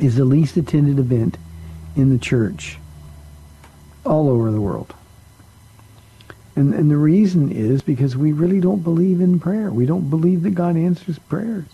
is 0.00 0.16
the 0.16 0.24
least 0.24 0.56
attended 0.56 0.98
event 0.98 1.38
in 1.96 2.10
the 2.10 2.18
church 2.18 2.78
all 4.04 4.28
over 4.28 4.50
the 4.50 4.60
world. 4.60 4.94
And, 6.54 6.74
and 6.74 6.90
the 6.90 6.96
reason 6.96 7.52
is 7.52 7.82
because 7.82 8.16
we 8.16 8.32
really 8.32 8.60
don't 8.60 8.82
believe 8.82 9.20
in 9.20 9.38
prayer. 9.38 9.70
We 9.70 9.86
don't 9.86 10.10
believe 10.10 10.42
that 10.42 10.50
God 10.50 10.76
answers 10.76 11.18
prayers. 11.18 11.68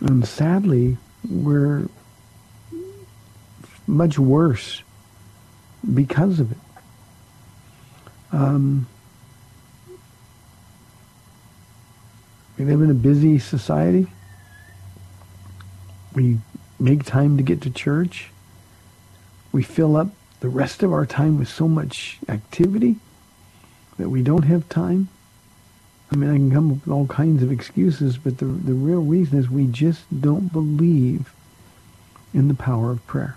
And 0.00 0.26
sadly, 0.28 0.98
we're 1.28 1.88
much 3.86 4.18
worse 4.18 4.83
because 5.92 6.40
of 6.40 6.52
it. 6.52 6.58
Um, 8.32 8.86
we 12.58 12.64
live 12.64 12.80
in 12.80 12.90
a 12.90 12.94
busy 12.94 13.38
society. 13.38 14.06
We 16.14 16.38
make 16.78 17.04
time 17.04 17.36
to 17.36 17.42
get 17.42 17.60
to 17.62 17.70
church. 17.70 18.30
We 19.52 19.62
fill 19.62 19.96
up 19.96 20.08
the 20.40 20.48
rest 20.48 20.82
of 20.82 20.92
our 20.92 21.06
time 21.06 21.38
with 21.38 21.48
so 21.48 21.68
much 21.68 22.18
activity 22.28 22.96
that 23.98 24.08
we 24.08 24.22
don't 24.22 24.42
have 24.42 24.68
time. 24.68 25.08
I 26.10 26.16
mean, 26.16 26.30
I 26.30 26.34
can 26.34 26.50
come 26.50 26.70
up 26.70 26.86
with 26.86 26.92
all 26.92 27.06
kinds 27.06 27.42
of 27.42 27.50
excuses, 27.50 28.18
but 28.18 28.38
the, 28.38 28.44
the 28.44 28.74
real 28.74 29.02
reason 29.02 29.38
is 29.38 29.48
we 29.48 29.66
just 29.66 30.02
don't 30.20 30.52
believe 30.52 31.32
in 32.32 32.48
the 32.48 32.54
power 32.54 32.90
of 32.90 33.06
prayer. 33.06 33.36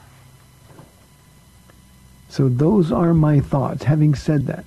So 2.29 2.49
those 2.49 2.91
are 2.91 3.13
my 3.13 3.39
thoughts. 3.39 3.83
Having 3.83 4.15
said 4.15 4.47
that, 4.47 4.65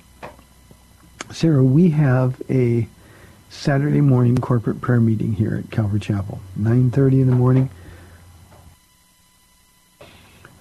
Sarah, 1.31 1.63
we 1.63 1.91
have 1.91 2.41
a 2.49 2.87
Saturday 3.49 4.01
morning 4.01 4.37
corporate 4.37 4.81
prayer 4.81 4.99
meeting 4.99 5.33
here 5.33 5.55
at 5.55 5.71
Calvary 5.71 5.99
Chapel, 5.99 6.39
9.30 6.59 7.21
in 7.21 7.27
the 7.27 7.35
morning. 7.35 7.69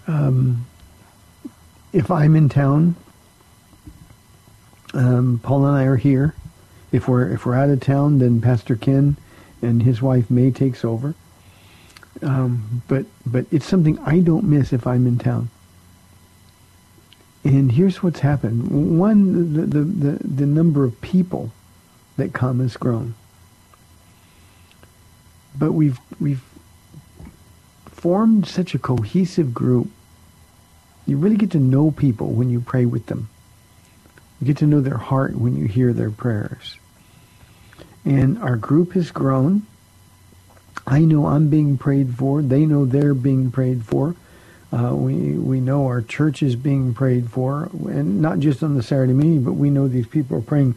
Um, 0.06 0.66
if 1.92 2.10
I'm 2.10 2.36
in 2.36 2.48
town, 2.48 2.96
um, 4.94 5.40
Paula 5.42 5.68
and 5.68 5.76
I 5.76 5.84
are 5.84 5.96
here. 5.96 6.34
If 6.92 7.06
we're 7.06 7.32
if 7.32 7.46
we're 7.46 7.54
out 7.54 7.70
of 7.70 7.80
town, 7.80 8.18
then 8.18 8.40
Pastor 8.40 8.74
Ken 8.74 9.16
and 9.62 9.82
his 9.82 10.02
wife 10.02 10.28
May 10.30 10.50
takes 10.50 10.84
over. 10.84 11.14
Um, 12.22 12.82
but 12.88 13.06
but 13.24 13.46
it's 13.52 13.66
something 13.66 13.98
I 14.00 14.18
don't 14.18 14.44
miss 14.44 14.72
if 14.72 14.86
I'm 14.86 15.06
in 15.06 15.18
town. 15.18 15.50
And 17.42 17.72
here's 17.72 18.02
what's 18.02 18.20
happened: 18.20 18.98
one, 18.98 19.54
the 19.54 19.62
the 19.62 19.84
the, 19.84 20.18
the 20.22 20.46
number 20.46 20.84
of 20.84 21.00
people 21.00 21.52
that 22.16 22.32
come 22.32 22.60
has 22.60 22.76
grown. 22.76 23.14
But 25.58 25.72
we've 25.72 25.98
we've 26.20 26.44
formed 27.86 28.46
such 28.46 28.74
a 28.74 28.78
cohesive 28.78 29.52
group. 29.54 29.88
You 31.06 31.16
really 31.16 31.36
get 31.36 31.50
to 31.52 31.58
know 31.58 31.90
people 31.90 32.32
when 32.32 32.50
you 32.50 32.60
pray 32.60 32.84
with 32.84 33.06
them. 33.06 33.28
You 34.40 34.46
get 34.46 34.58
to 34.58 34.66
know 34.66 34.80
their 34.80 34.96
heart 34.96 35.36
when 35.36 35.56
you 35.56 35.66
hear 35.66 35.92
their 35.92 36.10
prayers. 36.10 36.76
And 38.04 38.38
our 38.38 38.56
group 38.56 38.92
has 38.92 39.10
grown. 39.10 39.66
I 40.86 41.00
know 41.00 41.26
I'm 41.26 41.50
being 41.50 41.76
prayed 41.76 42.14
for. 42.14 42.40
They 42.40 42.64
know 42.64 42.84
they're 42.84 43.14
being 43.14 43.50
prayed 43.50 43.84
for. 43.84 44.14
Uh, 44.72 44.94
we 44.94 45.32
we 45.32 45.60
know 45.60 45.86
our 45.86 46.00
church 46.00 46.42
is 46.42 46.54
being 46.54 46.94
prayed 46.94 47.28
for, 47.28 47.70
and 47.88 48.22
not 48.22 48.38
just 48.38 48.62
on 48.62 48.76
the 48.76 48.82
Saturday 48.82 49.12
meeting, 49.12 49.42
but 49.42 49.52
we 49.52 49.68
know 49.68 49.88
these 49.88 50.06
people 50.06 50.36
are 50.36 50.42
praying 50.42 50.76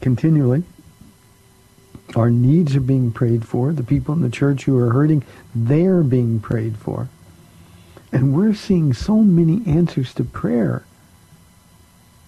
continually. 0.00 0.64
Our 2.14 2.30
needs 2.30 2.76
are 2.76 2.80
being 2.80 3.10
prayed 3.12 3.46
for. 3.46 3.72
The 3.72 3.82
people 3.82 4.14
in 4.14 4.20
the 4.20 4.30
church 4.30 4.64
who 4.64 4.78
are 4.78 4.92
hurting, 4.92 5.24
they're 5.54 6.02
being 6.02 6.40
prayed 6.40 6.76
for. 6.76 7.08
And 8.12 8.34
we're 8.34 8.54
seeing 8.54 8.92
so 8.92 9.16
many 9.16 9.66
answers 9.66 10.14
to 10.14 10.24
prayer. 10.24 10.84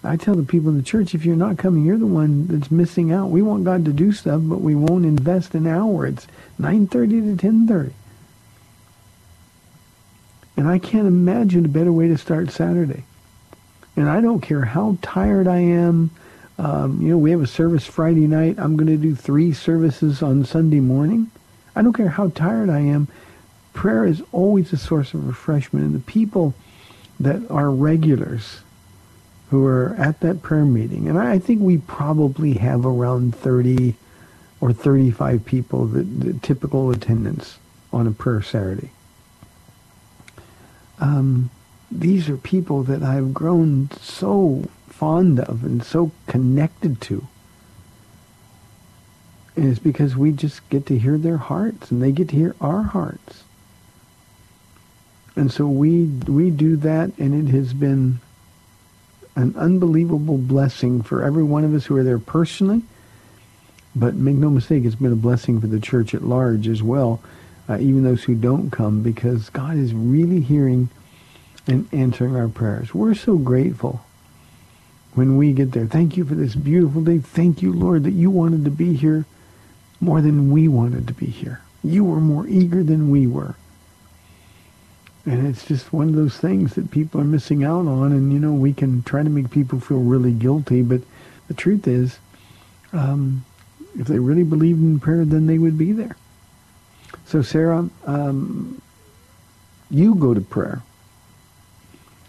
I 0.03 0.17
tell 0.17 0.35
the 0.35 0.43
people 0.43 0.71
in 0.71 0.77
the 0.77 0.83
church, 0.83 1.15
if 1.15 1.25
you're 1.25 1.37
not 1.37 1.59
coming, 1.59 1.85
you're 1.85 1.99
the 1.99 2.07
one 2.07 2.47
that's 2.47 2.71
missing 2.71 3.13
out. 3.13 3.31
We 3.31 3.43
want 3.43 3.65
God 3.65 3.85
to 3.85 3.93
do 3.93 4.13
stuff, 4.13 4.41
but 4.45 4.61
we 4.61 4.75
won't 4.75 5.05
invest 5.05 5.55
an 5.55 5.67
hour. 5.67 6.07
It's 6.07 6.27
9.30 6.61 7.39
to 7.39 7.47
10.30. 7.47 7.93
And 10.59 10.67
I 10.67 10.81
can't 10.81 11.07
imagine 11.07 11.65
a 11.65 11.69
better 11.69 11.93
way 11.93 12.09
to 12.09 12.19
start 12.19 12.51
Saturday. 12.51 13.05
And 13.95 14.09
I 14.09 14.21
don't 14.21 14.41
care 14.41 14.63
how 14.63 14.99
tired 15.03 15.47
I 15.47 15.61
am. 15.61 16.11
Um, 16.59 17.01
you 17.01 17.11
know, 17.11 17.19
we 17.19 17.31
have 17.31 17.41
a 17.41 17.47
service 17.47 17.87
Friday 17.87 18.27
night. 18.27 18.59
I'm 18.59 18.77
going 18.77 18.89
to 18.89 18.97
do 18.97 19.15
three 19.15 19.53
services 19.53 20.21
on 20.21 20.45
Sunday 20.45 20.81
morning. 20.81 21.31
I 21.77 21.83
don't 21.83 21.93
care 21.93 22.09
how 22.09 22.31
tired 22.31 22.71
I 22.71 22.81
am. 22.81 23.07
Prayer 23.73 24.05
is 24.05 24.21
always 24.33 24.73
a 24.73 24.77
source 24.77 25.15
of 25.15 25.29
refreshment. 25.29 25.87
And 25.87 25.95
the 25.95 26.01
people 26.01 26.55
that 27.21 27.49
are 27.53 27.71
regulars 27.71 28.63
who 29.51 29.65
are 29.65 29.95
at 29.97 30.19
that 30.21 30.43
prayer 30.43 30.65
meeting, 30.65 31.09
and 31.09 31.21
I 31.21 31.39
think 31.39 31.63
we 31.63 31.79
probably 31.79 32.55
have 32.55 32.85
around 32.85 33.37
30 33.37 33.95
or 34.61 34.73
35 34.73 35.45
people, 35.45 35.87
that, 35.87 36.21
the 36.21 36.33
typical 36.33 36.91
attendance 36.91 37.61
on 37.93 38.09
a 38.09 38.11
prayer 38.11 38.43
Saturday 38.43 38.91
um, 41.01 41.51
these 41.91 42.29
are 42.29 42.37
people 42.37 42.83
that 42.85 43.03
I've 43.03 43.33
grown 43.33 43.91
so 44.01 44.65
fond 44.89 45.41
of 45.41 45.65
and 45.65 45.83
so 45.83 46.11
connected 46.27 47.01
to. 47.03 47.27
And 49.57 49.71
it's 49.71 49.79
because 49.79 50.17
we 50.17 50.33
just 50.33 50.69
get 50.69 50.87
to 50.87 50.99
hear 50.99 51.19
their 51.19 51.37
hearts 51.37 51.91
and 51.91 52.03
they 52.03 52.13
get 52.13 52.29
to 52.29 52.37
hear 52.37 52.55
our 52.61 52.83
hearts. 52.83 53.45
And 55.35 55.53
so 55.53 55.67
we 55.67 56.05
we 56.05 56.51
do 56.51 56.77
that 56.77 57.17
and 57.19 57.49
it 57.49 57.53
has 57.53 57.73
been 57.73 58.21
an 59.37 59.55
unbelievable 59.57 60.39
blessing 60.39 61.03
for 61.03 61.23
every 61.23 61.45
one 61.45 61.65
of 61.65 61.75
us 61.75 61.87
who 61.87 61.97
are 61.97 62.05
there 62.05 62.19
personally. 62.19 62.83
But 63.95 64.15
make 64.15 64.37
no 64.37 64.51
mistake, 64.51 64.85
it's 64.85 64.95
been 64.95 65.13
a 65.13 65.17
blessing 65.17 65.61
for 65.61 65.67
the 65.69 65.81
church 65.81 66.15
at 66.15 66.23
large 66.23 66.69
as 66.69 66.83
well 66.83 67.21
uh, 67.69 67.79
even 67.79 68.05
those 68.05 68.25
who 68.25 68.35
don't 68.35 68.71
come, 68.71 69.03
because 69.03 69.51
God 69.51 69.77
is 69.77 69.93
really 69.93 70.41
hearing 70.41 70.89
and 71.67 71.89
answering 71.93 72.35
our 72.35 72.49
prayers. 72.49 72.95
We're 72.95 73.15
so 73.15 73.37
grateful 73.37 74.01
when 75.15 75.37
we 75.37 75.53
get 75.53 75.73
there. 75.73 75.87
Thank 75.87 76.17
you 76.17 76.25
for 76.25 76.35
this 76.35 76.55
beautiful 76.55 77.03
day. 77.03 77.19
Thank 77.19 77.61
you, 77.61 77.73
Lord, 77.73 78.05
that 78.05 78.13
you 78.13 78.31
wanted 78.31 78.65
to 78.65 78.71
be 78.71 78.95
here 78.95 79.27
more 80.01 80.21
than 80.21 80.51
we 80.51 80.69
wanted 80.69 81.07
to 81.09 81.15
be 81.15 81.27
here. 81.27 81.61
You 81.83 82.05
were 82.05 82.21
more 82.21 82.47
eager 82.47 82.83
than 82.83 83.11
we 83.11 83.27
were. 83.27 83.55
And 85.27 85.47
it's 85.47 85.67
just 85.67 85.93
one 85.93 86.09
of 86.09 86.15
those 86.15 86.39
things 86.39 86.75
that 86.75 86.91
people 86.91 87.21
are 87.21 87.25
missing 87.25 87.63
out 87.65 87.87
on. 87.87 88.13
And, 88.13 88.33
you 88.33 88.39
know, 88.39 88.53
we 88.53 88.73
can 88.73 89.03
try 89.03 89.23
to 89.23 89.29
make 89.29 89.51
people 89.51 89.79
feel 89.79 90.01
really 90.01 90.33
guilty. 90.33 90.81
But 90.83 91.03
the 91.49 91.55
truth 91.55 91.87
is, 91.87 92.19
um, 92.93 93.45
if 93.99 94.07
they 94.07 94.19
really 94.19 94.45
believed 94.45 94.81
in 94.81 95.01
prayer, 95.01 95.25
then 95.27 95.47
they 95.47 95.59
would 95.59 95.77
be 95.77 95.93
there. 95.93 96.17
So, 97.29 97.43
Sarah, 97.43 97.91
um, 98.07 98.81
you 99.91 100.15
go 100.15 100.33
to 100.33 100.41
prayer. 100.41 100.83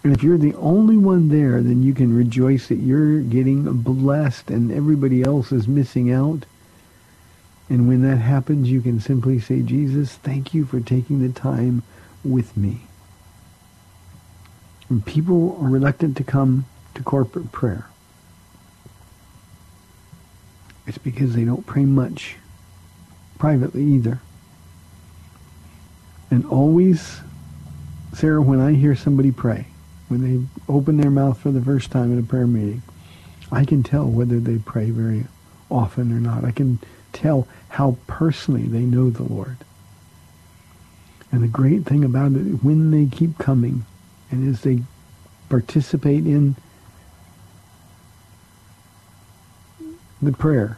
And 0.03 0.11
if 0.11 0.23
you're 0.23 0.37
the 0.37 0.55
only 0.55 0.97
one 0.97 1.29
there, 1.29 1.61
then 1.61 1.83
you 1.83 1.93
can 1.93 2.13
rejoice 2.13 2.67
that 2.67 2.79
you're 2.79 3.21
getting 3.21 3.63
blessed 3.81 4.49
and 4.49 4.69
everybody 4.69 5.23
else 5.23 5.53
is 5.53 5.69
missing 5.69 6.11
out. 6.11 6.45
And 7.69 7.87
when 7.87 8.01
that 8.01 8.17
happens, 8.17 8.69
you 8.69 8.81
can 8.81 8.99
simply 8.99 9.39
say, 9.39 9.61
Jesus, 9.61 10.15
thank 10.15 10.53
you 10.53 10.65
for 10.65 10.81
taking 10.81 11.21
the 11.21 11.33
time 11.33 11.83
with 12.25 12.57
me. 12.57 12.81
And 14.89 15.05
people 15.05 15.57
are 15.61 15.69
reluctant 15.69 16.17
to 16.17 16.25
come 16.25 16.65
to 16.95 17.03
corporate 17.03 17.53
prayer. 17.53 17.85
It's 20.85 20.97
because 20.97 21.35
they 21.35 21.45
don't 21.45 21.65
pray 21.65 21.85
much 21.85 22.35
privately 23.37 23.83
either. 23.83 24.19
And 26.31 26.45
always, 26.45 27.21
Sarah, 28.13 28.41
when 28.41 28.59
I 28.59 28.73
hear 28.73 28.95
somebody 28.95 29.31
pray, 29.31 29.65
when 30.07 30.21
they 30.21 30.47
open 30.71 30.97
their 30.97 31.11
mouth 31.11 31.39
for 31.39 31.51
the 31.51 31.61
first 31.61 31.91
time 31.91 32.13
at 32.13 32.23
a 32.23 32.27
prayer 32.27 32.47
meeting, 32.47 32.81
I 33.51 33.65
can 33.65 33.83
tell 33.83 34.05
whether 34.05 34.39
they 34.39 34.57
pray 34.57 34.89
very 34.91 35.25
often 35.71 36.11
or 36.11 36.19
not. 36.19 36.43
I 36.43 36.51
can 36.51 36.79
tell 37.13 37.47
how 37.69 37.97
personally 38.07 38.63
they 38.63 38.81
know 38.81 39.09
the 39.09 39.23
Lord. 39.23 39.57
And 41.31 41.43
the 41.43 41.47
great 41.47 41.85
thing 41.85 42.03
about 42.03 42.31
it, 42.31 42.63
when 42.63 42.91
they 42.91 43.05
keep 43.05 43.37
coming 43.37 43.85
and 44.31 44.47
as 44.47 44.61
they 44.61 44.83
participate 45.47 46.25
in 46.25 46.55
the 50.21 50.31
prayer, 50.31 50.77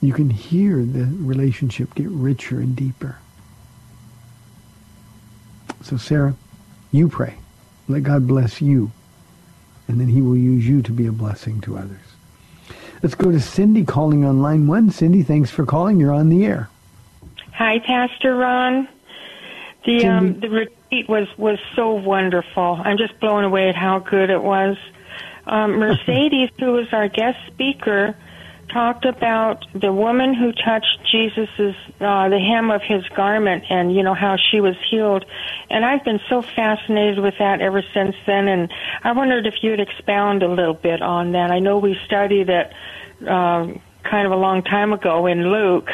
you 0.00 0.12
can 0.12 0.30
hear 0.30 0.84
the 0.84 1.04
relationship 1.04 1.94
get 1.94 2.08
richer 2.08 2.60
and 2.60 2.76
deeper. 2.76 3.18
So, 5.84 5.98
Sarah, 5.98 6.34
you 6.92 7.08
pray. 7.08 7.34
Let 7.88 8.04
God 8.04 8.26
bless 8.26 8.62
you, 8.62 8.90
and 9.86 10.00
then 10.00 10.08
he 10.08 10.22
will 10.22 10.36
use 10.36 10.66
you 10.66 10.80
to 10.80 10.92
be 10.92 11.06
a 11.06 11.12
blessing 11.12 11.60
to 11.60 11.76
others. 11.76 12.00
Let's 13.02 13.14
go 13.14 13.30
to 13.30 13.38
Cindy 13.38 13.84
calling 13.84 14.24
on 14.24 14.40
line 14.40 14.66
one. 14.66 14.90
Cindy, 14.90 15.22
thanks 15.22 15.50
for 15.50 15.66
calling. 15.66 16.00
You're 16.00 16.12
on 16.12 16.30
the 16.30 16.46
air. 16.46 16.70
Hi, 17.52 17.80
Pastor 17.80 18.34
Ron. 18.34 18.88
The 19.84 20.06
um, 20.06 20.40
the 20.40 20.48
retreat 20.48 21.06
was 21.06 21.28
was 21.36 21.58
so 21.76 21.92
wonderful. 21.92 22.80
I'm 22.82 22.96
just 22.96 23.20
blown 23.20 23.44
away 23.44 23.68
at 23.68 23.76
how 23.76 23.98
good 23.98 24.30
it 24.30 24.42
was. 24.42 24.78
Um, 25.46 25.72
Mercedes, 25.78 26.48
who 26.58 26.72
was 26.72 26.90
our 26.92 27.08
guest 27.08 27.38
speaker, 27.48 28.16
talked 28.74 29.04
about 29.04 29.64
the 29.72 29.92
woman 29.92 30.34
who 30.34 30.50
touched 30.52 30.98
Jesus's 31.10 31.76
uh, 32.00 32.28
the 32.28 32.40
hem 32.40 32.72
of 32.72 32.82
his 32.82 33.08
garment, 33.10 33.64
and 33.70 33.94
you 33.94 34.02
know 34.02 34.14
how 34.14 34.36
she 34.36 34.60
was 34.60 34.74
healed. 34.90 35.24
And 35.70 35.84
I've 35.84 36.04
been 36.04 36.20
so 36.28 36.42
fascinated 36.42 37.20
with 37.20 37.34
that 37.38 37.60
ever 37.60 37.82
since 37.94 38.16
then. 38.26 38.48
And 38.48 38.70
I 39.04 39.12
wondered 39.12 39.46
if 39.46 39.54
you'd 39.62 39.80
expound 39.80 40.42
a 40.42 40.48
little 40.48 40.74
bit 40.74 41.00
on 41.00 41.32
that. 41.32 41.52
I 41.52 41.60
know 41.60 41.78
we 41.78 41.96
studied 42.04 42.50
it 42.50 42.72
uh, 43.22 43.68
kind 44.02 44.26
of 44.26 44.32
a 44.32 44.36
long 44.36 44.64
time 44.64 44.92
ago 44.92 45.26
in 45.26 45.50
Luke. 45.50 45.88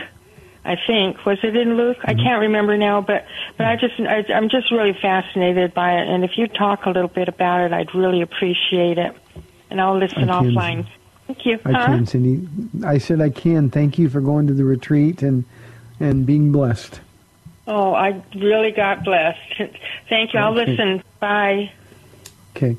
I 0.65 0.77
think 0.87 1.25
was 1.27 1.39
it 1.43 1.57
in 1.57 1.77
Luke? 1.77 1.99
I 2.03 2.15
mm-hmm. 2.15 2.23
can't 2.23 2.41
remember 2.41 2.79
now, 2.79 3.03
but 3.03 3.27
but 3.59 3.67
I 3.67 3.77
just 3.77 4.01
I, 4.01 4.25
I'm 4.33 4.49
just 4.49 4.71
really 4.71 4.97
fascinated 5.01 5.75
by 5.75 6.01
it. 6.01 6.09
And 6.09 6.25
if 6.25 6.33
you 6.39 6.49
talk 6.49 6.87
a 6.87 6.91
little 6.91 7.09
bit 7.09 7.29
about 7.29 7.61
it, 7.61 7.73
I'd 7.75 7.95
really 7.95 8.23
appreciate 8.23 8.97
it. 8.97 9.15
And 9.69 9.81
I'll 9.81 9.99
listen 9.99 10.29
offline. 10.29 10.87
Thank 11.31 11.47
you. 11.47 11.61
I 11.65 11.73
huh? 11.73 11.87
can, 11.87 12.07
Cindy. 12.07 12.49
I 12.85 12.99
said 12.99 13.21
I 13.21 13.31
can. 13.31 13.71
Thank 13.71 14.01
you 14.01 14.09
for 14.09 14.21
going 14.21 14.49
to 14.49 14.53
the 14.53 14.65
retreat 14.65 15.23
and 15.23 15.45
and 16.01 16.27
being 16.27 16.51
blessed. 16.51 16.99
Oh, 17.69 17.95
I 17.95 18.21
really 18.35 18.73
got 18.73 19.05
blessed. 19.05 19.39
Thank 20.09 20.35
you. 20.35 20.41
I'll 20.41 20.59
okay. 20.59 20.73
listen. 20.73 21.05
Bye. 21.21 21.71
Okay. 22.57 22.77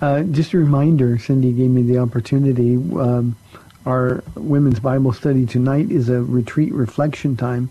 Uh, 0.00 0.22
just 0.22 0.54
a 0.54 0.58
reminder, 0.58 1.18
Cindy 1.18 1.52
gave 1.52 1.68
me 1.68 1.82
the 1.82 1.98
opportunity. 1.98 2.76
Um, 2.76 3.36
our 3.84 4.24
women's 4.34 4.80
Bible 4.80 5.12
study 5.12 5.44
tonight 5.44 5.90
is 5.90 6.08
a 6.08 6.22
retreat 6.22 6.72
reflection 6.72 7.36
time. 7.36 7.68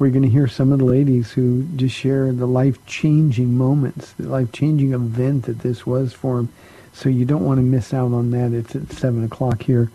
We're 0.00 0.10
going 0.10 0.22
to 0.22 0.28
hear 0.28 0.48
some 0.48 0.72
of 0.72 0.80
the 0.80 0.84
ladies 0.86 1.30
who 1.30 1.62
just 1.76 1.94
share 1.94 2.32
the 2.32 2.46
life-changing 2.46 3.56
moments, 3.56 4.12
the 4.14 4.28
life-changing 4.28 4.92
event 4.92 5.44
that 5.44 5.60
this 5.60 5.86
was 5.86 6.12
for 6.12 6.38
them 6.38 6.48
so 6.92 7.08
you 7.08 7.24
don't 7.24 7.44
want 7.44 7.58
to 7.58 7.62
miss 7.62 7.94
out 7.94 8.12
on 8.12 8.30
that. 8.30 8.52
It's 8.52 8.76
at 8.76 8.92
7 8.92 9.24
o'clock 9.24 9.62
here 9.62 9.90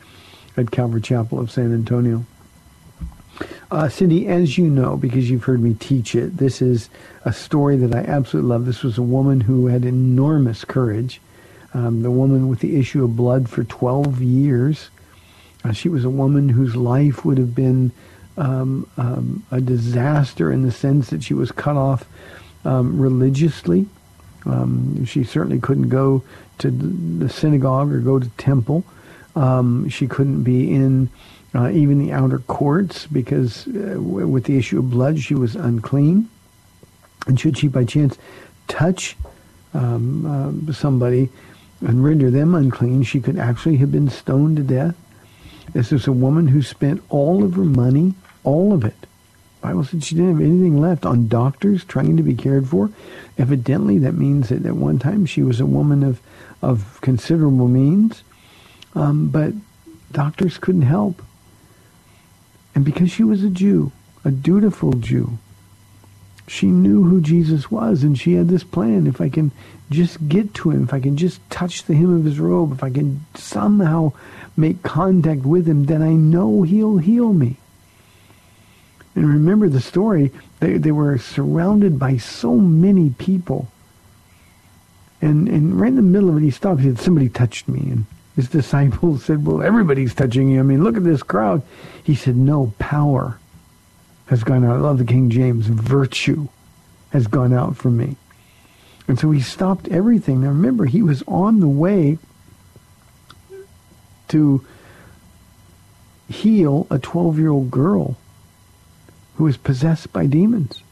at 0.56 0.72
Calvary 0.72 1.02
Chapel 1.02 1.40
of 1.40 1.52
San 1.52 1.74
Antonio. 1.74 2.26
Uh, 3.70 3.90
Cindy, 3.90 4.28
as 4.28 4.58
you 4.58 4.70
know, 4.70 4.98
because 4.98 5.30
you've 5.30 5.44
heard 5.44 5.62
me 5.62 5.74
teach 5.74 6.16
it, 6.16 6.38
this 6.38 6.62
is 6.62 6.90
a 7.26 7.34
story 7.34 7.76
that 7.78 7.94
I 7.94 8.00
absolutely 8.00 8.50
love. 8.50 8.66
This 8.66 8.82
was 8.82 8.98
a 8.98 9.04
woman 9.04 9.42
who 9.42 9.68
had 9.68 9.86
enormous 9.86 10.66
courage. 10.66 11.22
Um, 11.74 12.02
the 12.02 12.12
woman 12.12 12.48
with 12.48 12.60
the 12.62 12.80
issue 12.80 13.04
of 13.04 13.16
blood 13.16 13.50
for 13.50 13.64
12 13.64 14.22
years. 14.22 14.90
Uh, 15.64 15.74
she 15.74 15.90
was 15.90 16.06
a 16.06 16.10
woman 16.10 16.50
whose 16.50 16.76
life 16.76 17.26
would 17.26 17.38
have 17.38 17.54
been 17.54 17.92
um, 18.38 18.90
um, 18.98 19.46
a 19.52 19.60
disaster 19.60 20.52
in 20.52 20.64
the 20.64 20.72
sense 20.72 21.10
that 21.10 21.24
she 21.24 21.34
was 21.34 21.52
cut 21.52 21.76
off 21.76 22.06
um, 22.64 23.00
religiously. 23.00 23.86
Um, 24.46 25.04
she 25.06 25.24
certainly 25.24 25.60
couldn't 25.60 25.90
go 25.90 26.24
to 26.60 26.72
the 26.72 27.30
synagogue 27.30 27.92
or 27.92 28.00
go 28.00 28.20
to 28.20 28.30
temple. 28.38 28.84
Um, 29.36 29.88
she 29.90 30.08
couldn't 30.08 30.44
be 30.44 30.74
in 30.74 31.10
uh, 31.54 31.70
even 31.70 32.00
the 32.00 32.12
outer 32.12 32.40
courts 32.40 33.08
because 33.08 33.68
uh, 33.68 33.96
with 34.00 34.46
the 34.46 34.58
issue 34.58 34.80
of 34.80 34.90
blood, 34.90 35.20
she 35.20 35.36
was 35.36 35.56
unclean. 35.56 36.30
And 37.28 37.40
should 37.40 37.58
she 37.58 37.68
by 37.68 37.84
chance 37.84 38.18
touch 38.68 39.16
um, 39.74 40.68
uh, 40.70 40.74
somebody 40.74 41.30
and 41.82 42.04
render 42.04 42.32
them 42.32 42.56
unclean, 42.56 43.04
she 43.04 43.20
could 43.20 43.38
actually 43.38 43.78
have 43.78 43.92
been 43.92 44.10
stoned 44.10 44.58
to 44.58 44.64
death. 44.64 44.96
This 45.74 45.92
is 45.92 46.08
a 46.08 46.12
woman 46.12 46.48
who 46.48 46.62
spent 46.62 47.04
all 47.10 47.44
of 47.44 47.54
her 47.54 47.64
money, 47.64 48.16
all 48.44 48.74
of 48.74 48.84
it. 48.84 48.96
Bible 49.62 49.84
said 49.84 50.04
she 50.04 50.16
didn't 50.16 50.34
have 50.34 50.42
anything 50.42 50.80
left 50.80 51.06
on 51.06 51.28
doctors 51.28 51.84
trying 51.84 52.18
to 52.18 52.24
be 52.24 52.36
cared 52.36 52.68
for. 52.68 52.92
Evidently, 53.38 53.98
that 54.00 54.14
means 54.14 54.50
that 54.50 54.66
at 54.66 54.76
one 54.76 55.00
time 55.00 55.26
she 55.26 55.44
was 55.44 55.60
a 55.60 55.66
woman 55.66 56.04
of, 56.04 56.22
of 56.62 57.00
considerable 57.02 57.68
means, 57.68 58.24
um, 58.96 59.30
but 59.30 59.54
doctors 60.12 60.58
couldn't 60.58 60.84
help. 60.84 61.22
And 62.76 62.86
because 62.86 63.12
she 63.12 63.24
was 63.24 63.44
a 63.44 63.50
Jew, 63.50 63.92
a 64.24 64.32
dutiful 64.32 64.94
Jew, 64.94 65.38
she 66.48 66.68
knew 66.68 67.04
who 67.04 67.20
Jesus 67.20 67.70
was, 67.70 68.04
and 68.04 68.18
she 68.18 68.34
had 68.34 68.48
this 68.48 68.64
plan. 68.64 69.06
If 69.06 69.20
I 69.20 69.28
can 69.28 69.52
just 69.90 70.30
get 70.30 70.54
to 70.56 70.72
him, 70.72 70.84
if 70.84 70.94
I 70.94 71.00
can 71.00 71.18
just 71.18 71.42
touch 71.50 71.84
the 71.84 71.96
hem 71.96 72.16
of 72.16 72.24
his 72.24 72.40
robe, 72.40 72.72
if 72.72 72.84
I 72.84 72.90
can 72.90 73.26
somehow 73.36 74.14
make 74.56 74.82
contact 74.82 75.42
with 75.42 75.68
him, 75.68 75.86
then 75.86 76.02
I 76.02 76.14
know 76.14 76.62
he'll 76.64 76.98
heal 77.00 77.34
me. 77.34 77.58
And 79.18 79.28
remember 79.28 79.68
the 79.68 79.82
story, 79.82 80.32
they, 80.60 80.78
they 80.78 80.92
were 80.92 81.18
surrounded 81.18 81.98
by 81.98 82.18
so 82.18 82.56
many 82.56 83.10
people. 83.10 83.68
And, 85.24 85.50
and 85.50 85.82
right 85.82 85.88
in 85.88 85.96
the 85.96 86.04
middle 86.04 86.30
of 86.30 86.38
it, 86.38 86.44
he 86.44 86.52
stopped. 86.52 86.82
He 86.82 86.90
said, 86.90 87.00
somebody 87.00 87.28
touched 87.28 87.68
me. 87.68 87.80
And 87.80 88.06
his 88.36 88.48
disciples 88.60 89.26
said, 89.26 89.44
well, 89.44 89.64
everybody's 89.64 90.14
touching 90.14 90.50
you. 90.50 90.60
I 90.60 90.62
mean, 90.62 90.84
look 90.84 90.96
at 90.96 91.04
this 91.04 91.24
crowd. 91.24 91.64
He 92.04 92.14
said, 92.14 92.36
no, 92.36 92.74
power 92.78 93.40
has 94.28 94.44
gone 94.44 94.64
out. 94.64 94.76
I 94.76 94.80
love 94.80 95.00
the 95.00 95.04
King 95.04 95.32
James. 95.32 95.66
Virtue 95.66 96.48
has 97.10 97.26
gone 97.26 97.54
out 97.54 97.76
from 97.76 97.98
me. 97.98 98.18
And 99.08 99.18
so 99.18 99.32
he 99.32 99.42
stopped 99.42 99.88
everything. 99.88 100.42
Now 100.42 100.50
remember, 100.50 100.86
he 100.86 101.02
was 101.02 101.24
on 101.28 101.60
the 101.60 101.68
way 101.68 102.20
to 104.28 104.64
heal 106.30 106.86
a 106.92 107.00
12-year-old 107.00 107.72
girl 107.72 108.16
who 109.38 109.46
was 109.46 109.58
possessed 109.58 110.12
by 110.12 110.26
demons. 110.26 110.84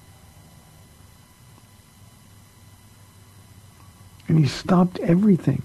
And 4.27 4.39
he 4.39 4.47
stopped 4.47 4.99
everything. 4.99 5.61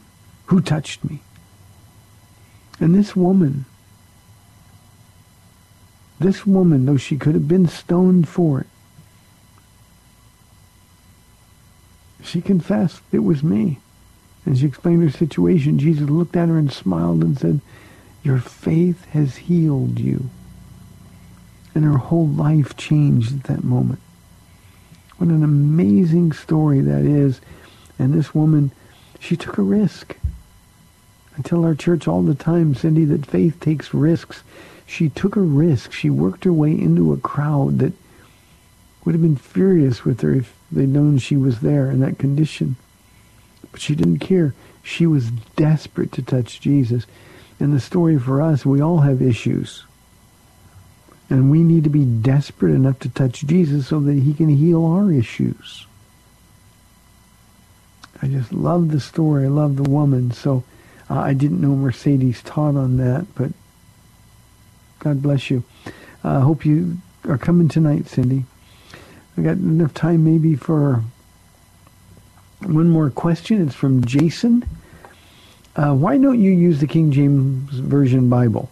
Who 0.47 0.61
touched 0.61 1.05
me? 1.05 1.21
And 2.79 2.95
this 2.95 3.15
woman 3.15 3.65
this 6.21 6.47
woman, 6.47 6.85
though 6.85 6.99
she 6.99 7.17
could 7.17 7.33
have 7.33 7.49
been 7.49 7.67
stoned 7.67 8.29
for 8.29 8.61
it, 8.61 8.67
she 12.23 12.43
confessed 12.43 13.01
it 13.11 13.21
was 13.21 13.43
me. 13.43 13.79
And 14.45 14.57
she 14.57 14.67
explained 14.67 15.03
her 15.03 15.11
situation. 15.11 15.79
Jesus 15.79 16.09
looked 16.11 16.37
at 16.37 16.49
her 16.49 16.59
and 16.59 16.71
smiled 16.71 17.23
and 17.23 17.39
said, 17.39 17.61
your 18.23 18.39
faith 18.39 19.07
has 19.07 19.37
healed 19.37 19.99
you. 19.99 20.29
And 21.75 21.85
her 21.85 21.99
whole 21.99 22.29
life 22.29 22.77
changed 22.77 23.35
at 23.35 23.45
that 23.45 23.65
moment. 23.65 24.01
What 25.19 25.31
an 25.31 25.45
amazing 25.45 26.33
story 26.33 26.81
that 26.81 27.03
is. 27.03 27.41
And 27.99 28.13
this 28.13 28.35
woman, 28.35 28.73
she 29.19 29.37
took 29.37 29.59
a 29.59 29.63
risk. 29.63 30.17
I 31.39 31.43
tell 31.43 31.65
our 31.65 31.75
church 31.75 32.09
all 32.09 32.23
the 32.23 32.35
time, 32.35 32.75
Cindy, 32.75 33.05
that 33.07 33.27
faith 33.27 33.61
takes 33.61 33.95
risks 33.95 34.43
she 34.91 35.09
took 35.09 35.37
a 35.37 35.41
risk. 35.41 35.93
She 35.93 36.11
worked 36.11 36.43
her 36.43 36.53
way 36.53 36.73
into 36.73 37.13
a 37.13 37.17
crowd 37.17 37.79
that 37.79 37.93
would 39.05 39.15
have 39.15 39.23
been 39.23 39.37
furious 39.37 40.05
with 40.05 40.21
her 40.23 40.35
if 40.35 40.53
they'd 40.73 40.89
known 40.89 41.19
she 41.19 41.37
was 41.37 41.61
there 41.61 41.89
in 41.89 42.01
that 42.01 42.19
condition. 42.19 42.75
But 43.71 43.81
she 43.81 43.95
didn't 43.95 44.19
care. 44.19 44.53
She 44.83 45.07
was 45.07 45.31
desperate 45.55 46.11
to 46.13 46.23
touch 46.23 46.61
Jesus. 46.61 47.07
And 47.61 47.73
the 47.73 47.79
story 47.79 48.19
for 48.19 48.43
us, 48.43 48.67
we 48.67 48.81
all 48.81 48.99
have 48.99 49.23
issues. 49.23 49.85
And 51.31 51.51
we 51.51 51.63
need 51.63 51.85
to 51.85 51.91
be 51.91 52.05
desperate 52.05 52.75
enough 52.75 52.99
to 53.01 53.09
touch 53.09 53.47
Jesus 53.47 53.87
so 53.87 54.01
that 54.01 54.15
he 54.15 54.35
can 54.35 54.49
heal 54.49 54.85
our 54.85 55.13
issues. 55.13 55.87
I 58.21 58.27
just 58.27 58.53
love 58.53 58.91
the 58.91 59.01
story. 59.01 59.47
I 59.47 59.49
love 59.49 59.77
the 59.77 59.89
woman. 59.89 60.33
So 60.33 60.65
uh, 61.09 61.21
I 61.21 61.33
didn't 61.33 61.61
know 61.61 61.75
Mercedes 61.77 62.43
taught 62.43 62.77
on 62.77 62.97
that, 62.97 63.27
but 63.37 63.53
God 64.99 65.23
bless 65.23 65.51
you. 65.51 65.63
I 66.23 66.37
uh, 66.37 66.41
hope 66.41 66.67
you 66.67 66.99
are 67.29 67.39
coming 67.39 67.69
tonight, 67.69 68.09
Cindy. 68.09 68.45
I 69.37 69.43
got 69.43 69.57
enough 69.57 69.95
time 69.95 70.25
maybe 70.25 70.57
for 70.57 71.03
one 72.67 72.91
more 72.91 73.09
question. 73.09 73.67
It's 73.67 73.75
from 73.75 74.05
Jason. 74.05 74.69
Uh, 75.77 75.95
why 75.95 76.19
don't 76.19 76.41
you 76.41 76.51
use 76.51 76.81
the 76.81 76.87
King 76.87 77.13
James 77.13 77.73
Version 77.73 78.29
Bible? 78.29 78.69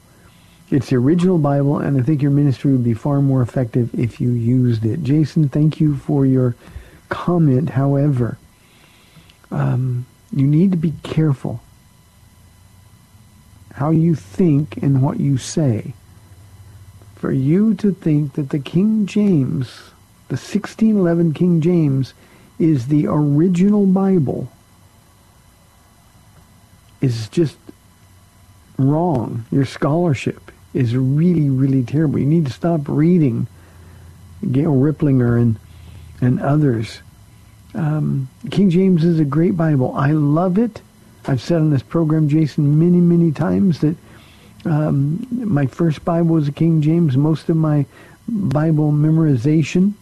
It's 0.71 0.91
the 0.91 0.97
original 0.97 1.39
Bible, 1.39 1.79
and 1.79 1.99
I 1.99 2.03
think 2.03 2.21
your 2.21 2.31
ministry 2.31 2.73
would 2.73 2.85
be 2.85 2.93
far 2.93 3.23
more 3.23 3.41
effective 3.41 3.95
if 3.99 4.21
you 4.21 4.31
used 4.31 4.85
it. 4.85 5.03
Jason, 5.03 5.49
thank 5.49 5.81
you 5.81 5.97
for 5.97 6.27
your 6.27 6.57
comment. 7.09 7.71
However, 7.71 8.37
um, 9.51 10.05
you 10.31 10.47
need 10.47 10.71
to 10.73 10.77
be 10.77 10.93
careful 11.03 11.63
how 13.73 13.91
you 13.91 14.15
think 14.15 14.77
and 14.83 15.03
what 15.03 15.21
you 15.21 15.39
say 15.39 15.95
for 17.17 17.33
you 17.33 17.75
to 17.75 17.93
think 17.93 18.35
that 18.35 18.51
the 18.51 18.59
King 18.59 19.07
James, 19.07 19.69
the 20.29 20.37
1611 20.37 21.33
King 21.33 21.61
James, 21.63 22.13
is 22.59 22.89
the 22.89 23.07
original 23.07 23.87
Bible 23.87 24.51
is 27.01 27.29
just 27.29 27.57
wrong. 28.77 29.47
Your 29.51 29.65
scholarship 29.65 30.51
is 30.79 30.97
really, 30.97 31.51
really 31.51 31.83
terrible. 31.83 32.21
You 32.21 32.27
need 32.27 32.47
to 32.47 32.53
stop 32.53 32.83
reading 32.87 33.49
Gail 34.53 34.75
Riplinger 34.75 35.41
and 35.41 35.59
and 36.21 36.41
others. 36.41 37.01
Um, 37.75 38.29
King 38.51 38.71
James 38.71 39.05
is 39.05 39.19
a 39.21 39.25
great 39.25 39.57
Bible. 39.57 39.95
I 39.97 40.13
love 40.13 40.57
it. 40.59 40.81
I've 41.27 41.41
said 41.41 41.61
on 41.61 41.71
this 41.71 41.83
program, 41.83 42.29
Jason, 42.29 42.79
many, 42.79 43.01
many 43.01 43.31
times 43.31 43.81
that 43.81 43.97
um, 44.65 45.27
my 45.31 45.67
first 45.67 46.05
Bible 46.05 46.35
was 46.35 46.49
a 46.49 46.53
King 46.53 46.81
James. 46.81 47.17
Most 47.17 47.49
of 47.49 47.57
my 47.57 47.87
Bible 48.29 48.91
memorization 48.93 49.93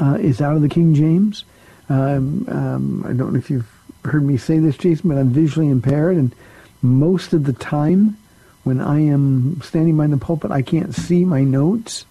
uh, 0.00 0.18
is 0.20 0.40
out 0.40 0.56
of 0.56 0.62
the 0.62 0.68
King 0.68 0.94
James. 0.94 1.44
Um, 1.88 2.46
um, 2.48 3.04
I 3.04 3.12
don't 3.12 3.32
know 3.32 3.38
if 3.38 3.50
you've 3.50 3.70
heard 4.04 4.24
me 4.24 4.36
say 4.36 4.58
this, 4.58 4.76
Jason, 4.76 5.10
but 5.10 5.18
I'm 5.18 5.30
visually 5.30 5.68
impaired, 5.68 6.16
and 6.16 6.34
most 6.80 7.32
of 7.32 7.44
the 7.44 7.52
time 7.52 8.16
when 8.64 8.80
I 8.80 9.00
am 9.00 9.60
standing 9.62 9.96
by 9.96 10.06
the 10.06 10.16
pulpit, 10.16 10.50
I 10.50 10.62
can't 10.62 10.94
see 10.94 11.24
my 11.24 11.42
notes. 11.42 12.04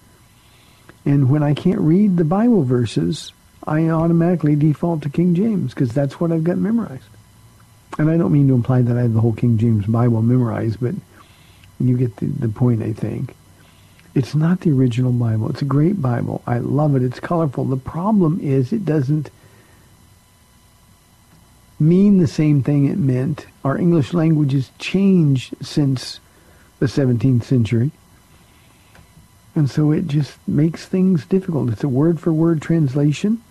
And 1.05 1.29
when 1.29 1.43
I 1.43 1.53
can't 1.53 1.79
read 1.79 2.17
the 2.17 2.25
Bible 2.25 2.63
verses, 2.63 3.33
I 3.65 3.89
automatically 3.89 4.55
default 4.55 5.03
to 5.03 5.09
King 5.09 5.35
James 5.35 5.73
because 5.73 5.93
that's 5.93 6.19
what 6.19 6.31
I've 6.31 6.43
got 6.43 6.57
memorized. 6.57 7.05
And 7.97 8.09
I 8.09 8.17
don't 8.17 8.31
mean 8.31 8.47
to 8.47 8.53
imply 8.53 8.81
that 8.81 8.97
I 8.97 9.01
have 9.01 9.13
the 9.13 9.21
whole 9.21 9.33
King 9.33 9.57
James 9.57 9.85
Bible 9.85 10.21
memorized, 10.21 10.79
but 10.79 10.95
you 11.79 11.97
get 11.97 12.15
the, 12.17 12.25
the 12.25 12.49
point, 12.49 12.81
I 12.81 12.93
think. 12.93 13.35
It's 14.13 14.35
not 14.35 14.61
the 14.61 14.71
original 14.71 15.11
Bible. 15.11 15.49
It's 15.49 15.61
a 15.61 15.65
great 15.65 16.01
Bible. 16.01 16.41
I 16.45 16.59
love 16.59 16.95
it. 16.95 17.03
It's 17.03 17.19
colorful. 17.19 17.65
The 17.65 17.77
problem 17.77 18.39
is 18.41 18.73
it 18.73 18.85
doesn't 18.85 19.29
mean 21.79 22.19
the 22.19 22.27
same 22.27 22.61
thing 22.61 22.85
it 22.85 22.97
meant. 22.97 23.45
Our 23.63 23.77
English 23.77 24.13
language 24.13 24.51
has 24.51 24.69
changed 24.79 25.55
since 25.61 26.19
the 26.81 26.87
17th 26.87 27.43
century. 27.43 27.91
And 29.53 29.69
so 29.69 29.91
it 29.91 30.07
just 30.07 30.39
makes 30.47 30.87
things 30.87 31.25
difficult. 31.25 31.69
It's 31.69 31.83
a 31.83 31.87
word-for-word 31.87 32.59
translation. 32.59 33.41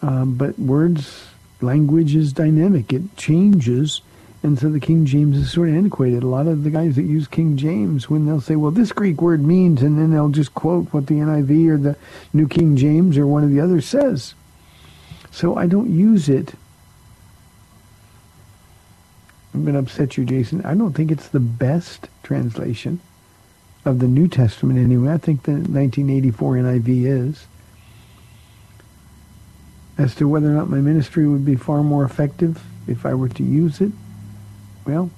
Um, 0.00 0.34
but 0.34 0.58
words 0.58 1.26
language 1.60 2.14
is 2.14 2.32
dynamic. 2.32 2.90
It 2.90 3.18
changes. 3.18 4.00
And 4.42 4.58
so 4.58 4.70
the 4.70 4.80
King 4.80 5.04
James 5.04 5.36
is 5.36 5.52
sort 5.52 5.68
of 5.68 5.74
antiquated. 5.74 6.22
A 6.22 6.26
lot 6.26 6.46
of 6.46 6.64
the 6.64 6.70
guys 6.70 6.96
that 6.96 7.02
use 7.02 7.28
King 7.28 7.58
James, 7.58 8.08
when 8.08 8.24
they'll 8.24 8.40
say, 8.40 8.56
well, 8.56 8.70
this 8.70 8.92
Greek 8.92 9.20
word 9.20 9.44
means, 9.44 9.82
and 9.82 9.98
then 9.98 10.10
they'll 10.10 10.30
just 10.30 10.54
quote 10.54 10.86
what 10.94 11.06
the 11.06 11.16
NIV 11.16 11.68
or 11.68 11.76
the 11.76 11.96
New 12.32 12.48
King 12.48 12.78
James 12.78 13.18
or 13.18 13.26
one 13.26 13.44
of 13.44 13.50
the 13.50 13.60
others 13.60 13.86
says. 13.86 14.32
So 15.30 15.54
I 15.56 15.66
don't 15.66 15.90
use 15.90 16.30
it 16.30 16.54
I'm 19.52 19.64
going 19.64 19.74
to 19.74 19.80
upset 19.80 20.16
you, 20.16 20.24
Jason. 20.24 20.64
I 20.64 20.74
don't 20.74 20.92
think 20.92 21.10
it's 21.10 21.28
the 21.28 21.40
best 21.40 22.08
translation 22.22 23.00
of 23.84 23.98
the 23.98 24.06
New 24.06 24.28
Testament 24.28 24.78
anyway. 24.78 25.12
I 25.12 25.18
think 25.18 25.42
the 25.42 25.52
1984 25.52 26.54
NIV 26.56 27.28
is. 27.28 27.46
As 29.98 30.14
to 30.16 30.28
whether 30.28 30.48
or 30.48 30.54
not 30.54 30.70
my 30.70 30.78
ministry 30.78 31.26
would 31.26 31.44
be 31.44 31.56
far 31.56 31.82
more 31.82 32.04
effective 32.04 32.62
if 32.86 33.04
I 33.04 33.14
were 33.14 33.28
to 33.28 33.42
use 33.42 33.80
it, 33.80 33.92
well, 34.86 35.10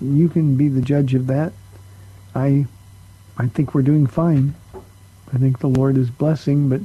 you 0.00 0.28
can 0.28 0.56
be 0.56 0.68
the 0.68 0.80
judge 0.80 1.14
of 1.14 1.26
that. 1.26 1.52
I, 2.34 2.66
I 3.36 3.48
think 3.48 3.74
we're 3.74 3.82
doing 3.82 4.06
fine. 4.06 4.54
I 5.32 5.38
think 5.38 5.58
the 5.58 5.68
Lord 5.68 5.96
is 5.96 6.10
blessing, 6.10 6.68
but 6.68 6.80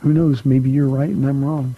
who 0.00 0.12
knows? 0.12 0.44
Maybe 0.44 0.70
you're 0.70 0.88
right 0.88 1.08
and 1.08 1.26
I'm 1.26 1.44
wrong. 1.44 1.74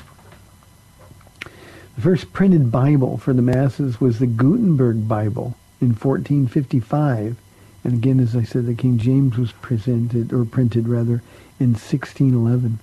The 1.97 2.03
first 2.03 2.35
printed 2.35 2.71
Bible 2.71 3.17
for 3.17 3.33
the 3.33 3.41
masses 3.41 4.03
was 4.03 4.19
the 4.19 4.27
Gutenberg 4.27 5.09
Bible 5.09 5.57
in 5.81 5.89
1455. 5.89 7.37
And 7.85 7.95
again, 7.95 8.21
as 8.21 8.37
I 8.37 8.43
said, 8.43 8.67
the 8.67 8.75
King 8.75 8.99
James 8.99 9.39
was 9.39 9.53
presented, 9.53 10.31
or 10.31 10.45
printed 10.45 10.89
rather, 10.89 11.23
in 11.59 11.71
1611. 11.71 12.81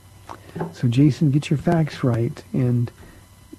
So 0.74 0.88
Jason, 0.88 1.30
get 1.30 1.52
your 1.52 1.60
facts 1.60 2.04
right, 2.04 2.44
and 2.54 2.90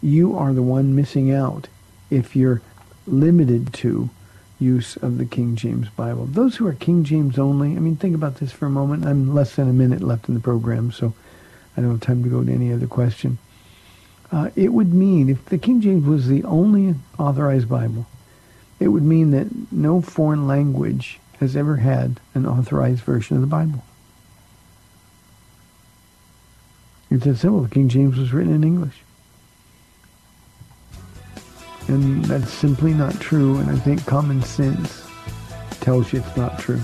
you 0.02 0.36
are 0.36 0.52
the 0.52 0.62
one 0.62 0.96
missing 0.96 1.32
out 1.32 1.68
if 2.10 2.34
you're 2.34 2.60
limited 3.06 3.72
to 3.74 4.10
use 4.58 4.96
of 4.96 5.18
the 5.18 5.24
King 5.24 5.54
James 5.54 5.88
Bible. 5.90 6.26
Those 6.26 6.56
who 6.56 6.66
are 6.66 6.72
King 6.72 7.04
James 7.04 7.38
only, 7.38 7.76
I 7.76 7.78
mean, 7.78 7.96
think 7.96 8.16
about 8.16 8.36
this 8.36 8.50
for 8.50 8.66
a 8.66 8.70
moment. 8.70 9.06
I'm 9.06 9.32
less 9.32 9.54
than 9.54 9.68
a 9.68 9.72
minute 9.72 10.00
left 10.00 10.28
in 10.28 10.34
the 10.34 10.40
program, 10.40 10.90
so 10.90 11.14
I 11.76 11.80
don't 11.80 11.90
have 11.92 12.00
time 12.00 12.24
to 12.24 12.28
go 12.28 12.42
to 12.42 12.52
any 12.52 12.72
other 12.72 12.88
question. 12.88 13.38
Uh, 14.34 14.50
it 14.56 14.72
would 14.72 14.92
mean, 14.92 15.28
if 15.28 15.44
the 15.44 15.58
King 15.58 15.80
James 15.80 16.04
was 16.04 16.26
the 16.26 16.42
only 16.42 16.96
authorized 17.20 17.68
Bible, 17.68 18.04
it 18.80 18.88
would 18.88 19.04
mean 19.04 19.30
that 19.30 19.46
no 19.70 20.00
foreign 20.00 20.48
language 20.48 21.20
has 21.38 21.54
ever 21.54 21.76
had 21.76 22.18
an 22.34 22.44
authorized 22.44 23.04
version 23.04 23.36
of 23.36 23.42
the 23.42 23.46
Bible. 23.46 23.84
It's 27.12 27.22
that 27.22 27.36
simple. 27.36 27.62
The 27.62 27.68
King 27.68 27.88
James 27.88 28.18
was 28.18 28.32
written 28.32 28.52
in 28.52 28.64
English. 28.64 29.02
And 31.86 32.24
that's 32.24 32.52
simply 32.52 32.92
not 32.92 33.20
true, 33.20 33.58
and 33.58 33.70
I 33.70 33.76
think 33.76 34.04
common 34.04 34.42
sense 34.42 35.06
tells 35.78 36.12
you 36.12 36.18
it's 36.18 36.36
not 36.36 36.58
true. 36.58 36.80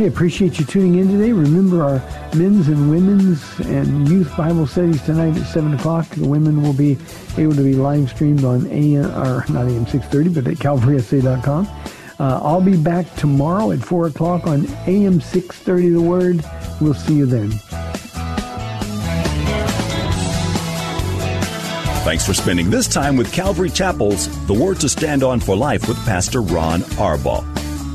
Hey, 0.00 0.06
appreciate 0.06 0.58
you 0.58 0.64
tuning 0.64 0.94
in 0.94 1.08
today. 1.08 1.30
Remember 1.30 1.82
our 1.82 1.98
men's 2.34 2.68
and 2.68 2.90
women's 2.90 3.60
and 3.60 4.08
youth 4.08 4.34
Bible 4.34 4.66
studies 4.66 5.02
tonight 5.02 5.36
at 5.36 5.46
7 5.46 5.74
o'clock. 5.74 6.08
The 6.08 6.26
women 6.26 6.62
will 6.62 6.72
be 6.72 6.96
able 7.36 7.54
to 7.54 7.62
be 7.62 7.74
live 7.74 8.08
streamed 8.08 8.42
on 8.42 8.66
AM, 8.68 9.10
or 9.10 9.44
not 9.50 9.66
AM 9.66 9.86
630, 9.86 10.30
but 10.30 10.50
at 10.50 10.56
calvarysa.com. 10.56 11.68
Uh, 12.18 12.40
I'll 12.42 12.62
be 12.62 12.78
back 12.78 13.14
tomorrow 13.16 13.72
at 13.72 13.80
4 13.80 14.06
o'clock 14.06 14.46
on 14.46 14.66
AM 14.86 15.20
630 15.20 15.90
The 15.90 16.00
Word. 16.00 16.42
We'll 16.80 16.94
see 16.94 17.16
you 17.16 17.26
then. 17.26 17.50
Thanks 22.00 22.24
for 22.24 22.32
spending 22.32 22.70
this 22.70 22.88
time 22.88 23.18
with 23.18 23.30
Calvary 23.34 23.68
Chapel's 23.68 24.46
The 24.46 24.54
Word 24.54 24.80
to 24.80 24.88
Stand 24.88 25.22
On 25.22 25.40
for 25.40 25.54
Life 25.54 25.88
with 25.88 26.02
Pastor 26.06 26.40
Ron 26.40 26.80
Arbaugh. 26.96 27.59